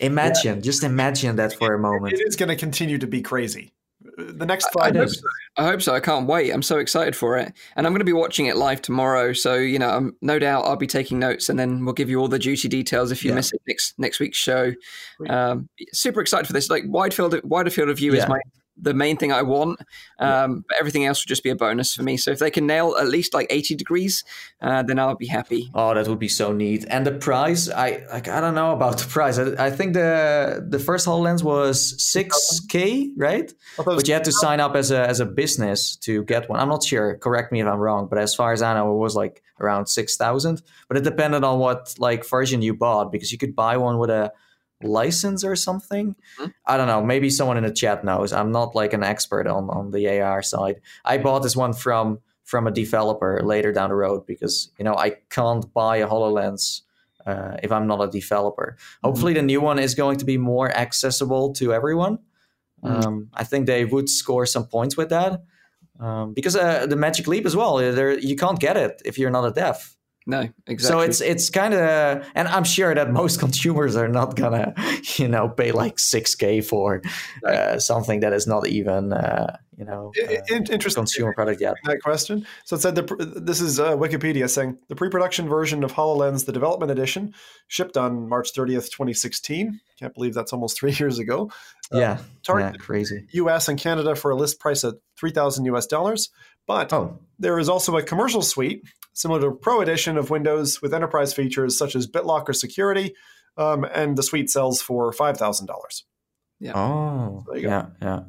[0.00, 2.12] Imagine, just imagine that for a moment.
[2.14, 3.72] it is going to continue to be crazy.
[4.18, 5.20] The next I five hope years.
[5.20, 5.26] so.
[5.56, 5.94] I hope so.
[5.94, 6.50] I can't wait.
[6.52, 9.32] I'm so excited for it, and I'm going to be watching it live tomorrow.
[9.32, 12.20] So you know, um, no doubt I'll be taking notes, and then we'll give you
[12.20, 13.36] all the juicy details if you Yeah.
[13.36, 14.72] miss it next next week's show.
[15.28, 16.68] Um, super excited for this.
[16.70, 18.38] Like wide field, wider field of view is my
[18.76, 19.80] the main thing I want.
[20.18, 22.16] Um, but everything else will just be a bonus for me.
[22.16, 24.24] So if they can nail at least like 80 degrees,
[24.60, 25.70] uh, then I'll be happy.
[25.74, 26.84] Oh, that would be so neat.
[26.88, 29.38] And the price, I like, I don't know about the price.
[29.38, 33.52] I, I think the the first Hololens was six k, right?
[33.78, 35.96] I thought it was- But you had to sign up as a as a business
[36.06, 36.58] to get one.
[36.60, 37.16] I'm not sure.
[37.18, 38.06] Correct me if I'm wrong.
[38.08, 40.62] But as far as I know, it was like around six thousand.
[40.88, 44.10] But it depended on what like version you bought because you could buy one with
[44.10, 44.32] a
[44.84, 46.14] license or something.
[46.38, 46.52] Mhm.
[46.66, 47.02] I don't know.
[47.02, 48.32] Maybe someone in the chat knows.
[48.32, 50.80] I'm not like an expert on on the AR side.
[51.04, 54.94] I bought this one from from a developer later down the road because you know
[54.94, 56.82] I can't buy a Hololens
[57.26, 58.76] uh, if I'm not a developer.
[59.02, 62.18] Hopefully, the new one is going to be more accessible to everyone.
[62.84, 63.04] Mm.
[63.04, 65.42] Um, I think they would score some points with that
[66.00, 67.76] um, because uh, the Magic Leap as well.
[67.76, 69.96] There, you can't get it if you're not a dev.
[70.26, 70.78] No, exactly.
[70.78, 74.74] So it's it's kind of, and I'm sure that most consumers are not gonna,
[75.16, 77.02] you know, pay like six k for
[77.46, 81.02] uh, something that is not even, uh, you know, uh, interesting.
[81.02, 81.74] consumer product yet.
[81.84, 82.46] that question.
[82.64, 83.02] So it said the
[83.36, 87.34] this is uh, Wikipedia saying the pre-production version of Hololens, the development edition,
[87.68, 89.78] shipped on March 30th, 2016.
[89.98, 91.50] Can't believe that's almost three years ago.
[91.92, 93.26] Uh, yeah, yeah, Targeted crazy.
[93.32, 93.68] U.S.
[93.68, 95.86] and Canada for a list price at 3,000 U.S.
[95.86, 96.30] dollars.
[96.66, 98.82] But Oh, there is also a commercial suite
[99.12, 103.14] similar to Pro Edition of Windows with enterprise features such as BitLocker security,
[103.56, 106.04] um, and the suite sells for five thousand dollars.
[106.60, 106.72] Yeah.
[106.74, 107.68] Oh, There you go.
[107.68, 108.20] yeah, yeah.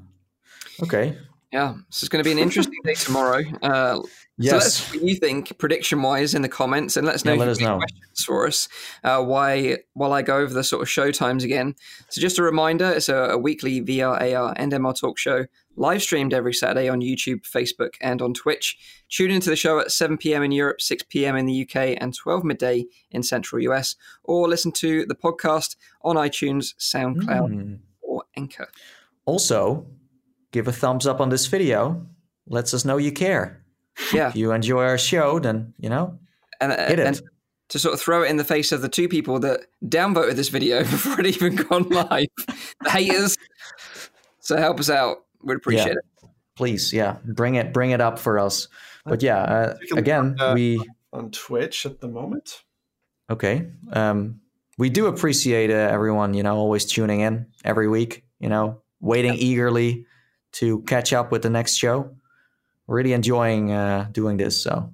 [0.84, 1.18] Okay.
[1.54, 3.42] yeah, so it's going to be an interesting day tomorrow.
[3.62, 4.66] Uh, So let Yes.
[4.66, 7.40] us what you think prediction wise in the comments, and let us know Yeah, if
[7.40, 7.78] let you us know.
[7.78, 8.68] questions for us.
[9.04, 11.76] Uh, why while I go over the sort of show times again.
[12.10, 15.46] So just a reminder, it's a, a weekly VR, AR, and MR talk show
[15.76, 18.78] live streamed every Saturday on YouTube, Facebook, and on Twitch.
[19.10, 20.44] Tune into the show at 7 p.m.
[20.44, 21.36] in Europe, 6 p.m.
[21.36, 26.16] in the UK, and 12 midday in Central US, or listen to the podcast on
[26.16, 27.80] iTunes, SoundCloud, Mm.
[28.02, 28.70] or Anchor.
[29.26, 29.86] Also,
[30.52, 32.06] give a thumbs up on this video.
[32.48, 33.64] Lets us know you care.
[34.14, 36.20] Yeah, If you enjoy our show, then you know
[36.62, 37.08] and, uh, hit it.
[37.08, 37.22] and
[37.70, 40.50] to sort of throw it in the face of the two people that downvoted this
[40.50, 42.28] video before it even gone live,
[42.84, 43.38] the haters.
[44.42, 45.25] So help us out.
[45.46, 45.92] We'd appreciate Yeah.
[45.94, 46.30] it.
[46.56, 48.68] Please, yeah, bring it, bring it up for us.
[49.06, 50.82] But yeah, uh, again, uh, we
[51.14, 52.64] On Twitch at the moment.
[53.30, 53.68] okay.
[53.92, 54.42] Um,
[54.78, 59.36] we do appreciate uh, everyone, you know, always tuning in every week, you know, waiting
[59.36, 60.06] eagerly
[60.54, 62.16] to catch up with the next show.
[62.88, 64.94] Really enjoying uh, doing this, so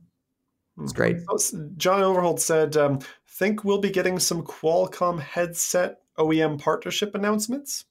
[0.81, 1.17] it's great.
[1.29, 1.37] Oh,
[1.77, 7.85] John Overholt said, um, "Think we'll be getting some Qualcomm headset OEM partnership announcements."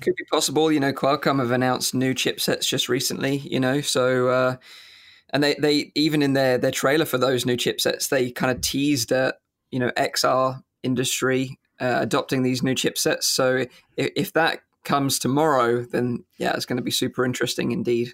[0.00, 0.70] Could be possible.
[0.70, 3.38] You know, Qualcomm have announced new chipsets just recently.
[3.38, 4.56] You know, so uh,
[5.32, 8.60] and they they even in their their trailer for those new chipsets, they kind of
[8.60, 9.36] teased at
[9.70, 13.24] you know XR industry uh, adopting these new chipsets.
[13.24, 18.12] So if, if that comes tomorrow, then yeah, it's going to be super interesting indeed.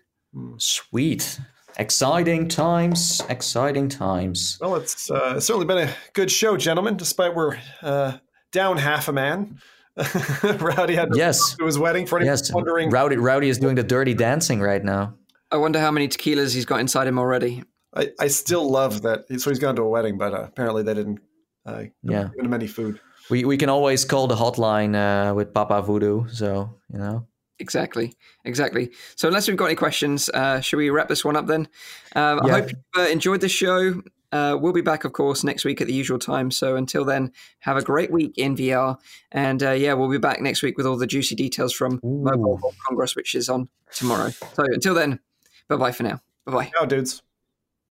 [0.59, 1.39] Sweet.
[1.77, 4.59] Exciting times, exciting times.
[4.61, 6.97] Well, it's uh, certainly been a good show, gentlemen.
[6.97, 8.19] Despite we're uh,
[8.51, 9.61] down half a man.
[10.61, 11.57] Rowdy had Yes.
[11.57, 12.07] to his wedding.
[12.07, 15.15] For anyone Yes, wondering, Rowdy Rowdy is doing the dirty dancing right now.
[15.51, 17.63] I wonder how many tequilas he's got inside him already.
[17.95, 19.25] I, I still love that.
[19.41, 21.21] So he's gone to a wedding, but uh, apparently they didn't
[21.67, 22.29] uh, Yeah.
[22.37, 23.01] give him any food.
[23.31, 27.27] We we can always call the hotline uh, with Papa Voodoo, so you know.
[27.61, 28.15] Exactly,
[28.45, 28.93] exactly.
[29.17, 31.67] So, unless we've got any questions, uh, should we wrap this one up then?
[32.15, 34.01] Um, I hope you uh, enjoyed the show.
[34.31, 36.51] Uh, we'll be back, of course, next week at the usual time.
[36.51, 38.99] So, until then, have a great week in VR.
[39.33, 42.59] And uh, yeah, we'll be back next week with all the juicy details from Mobile
[42.59, 44.31] World Congress, which is on tomorrow.
[44.31, 45.21] So, until then,
[45.69, 46.21] bye bye for now.
[46.45, 46.73] Bye bye.
[46.79, 47.23] Now, dudes.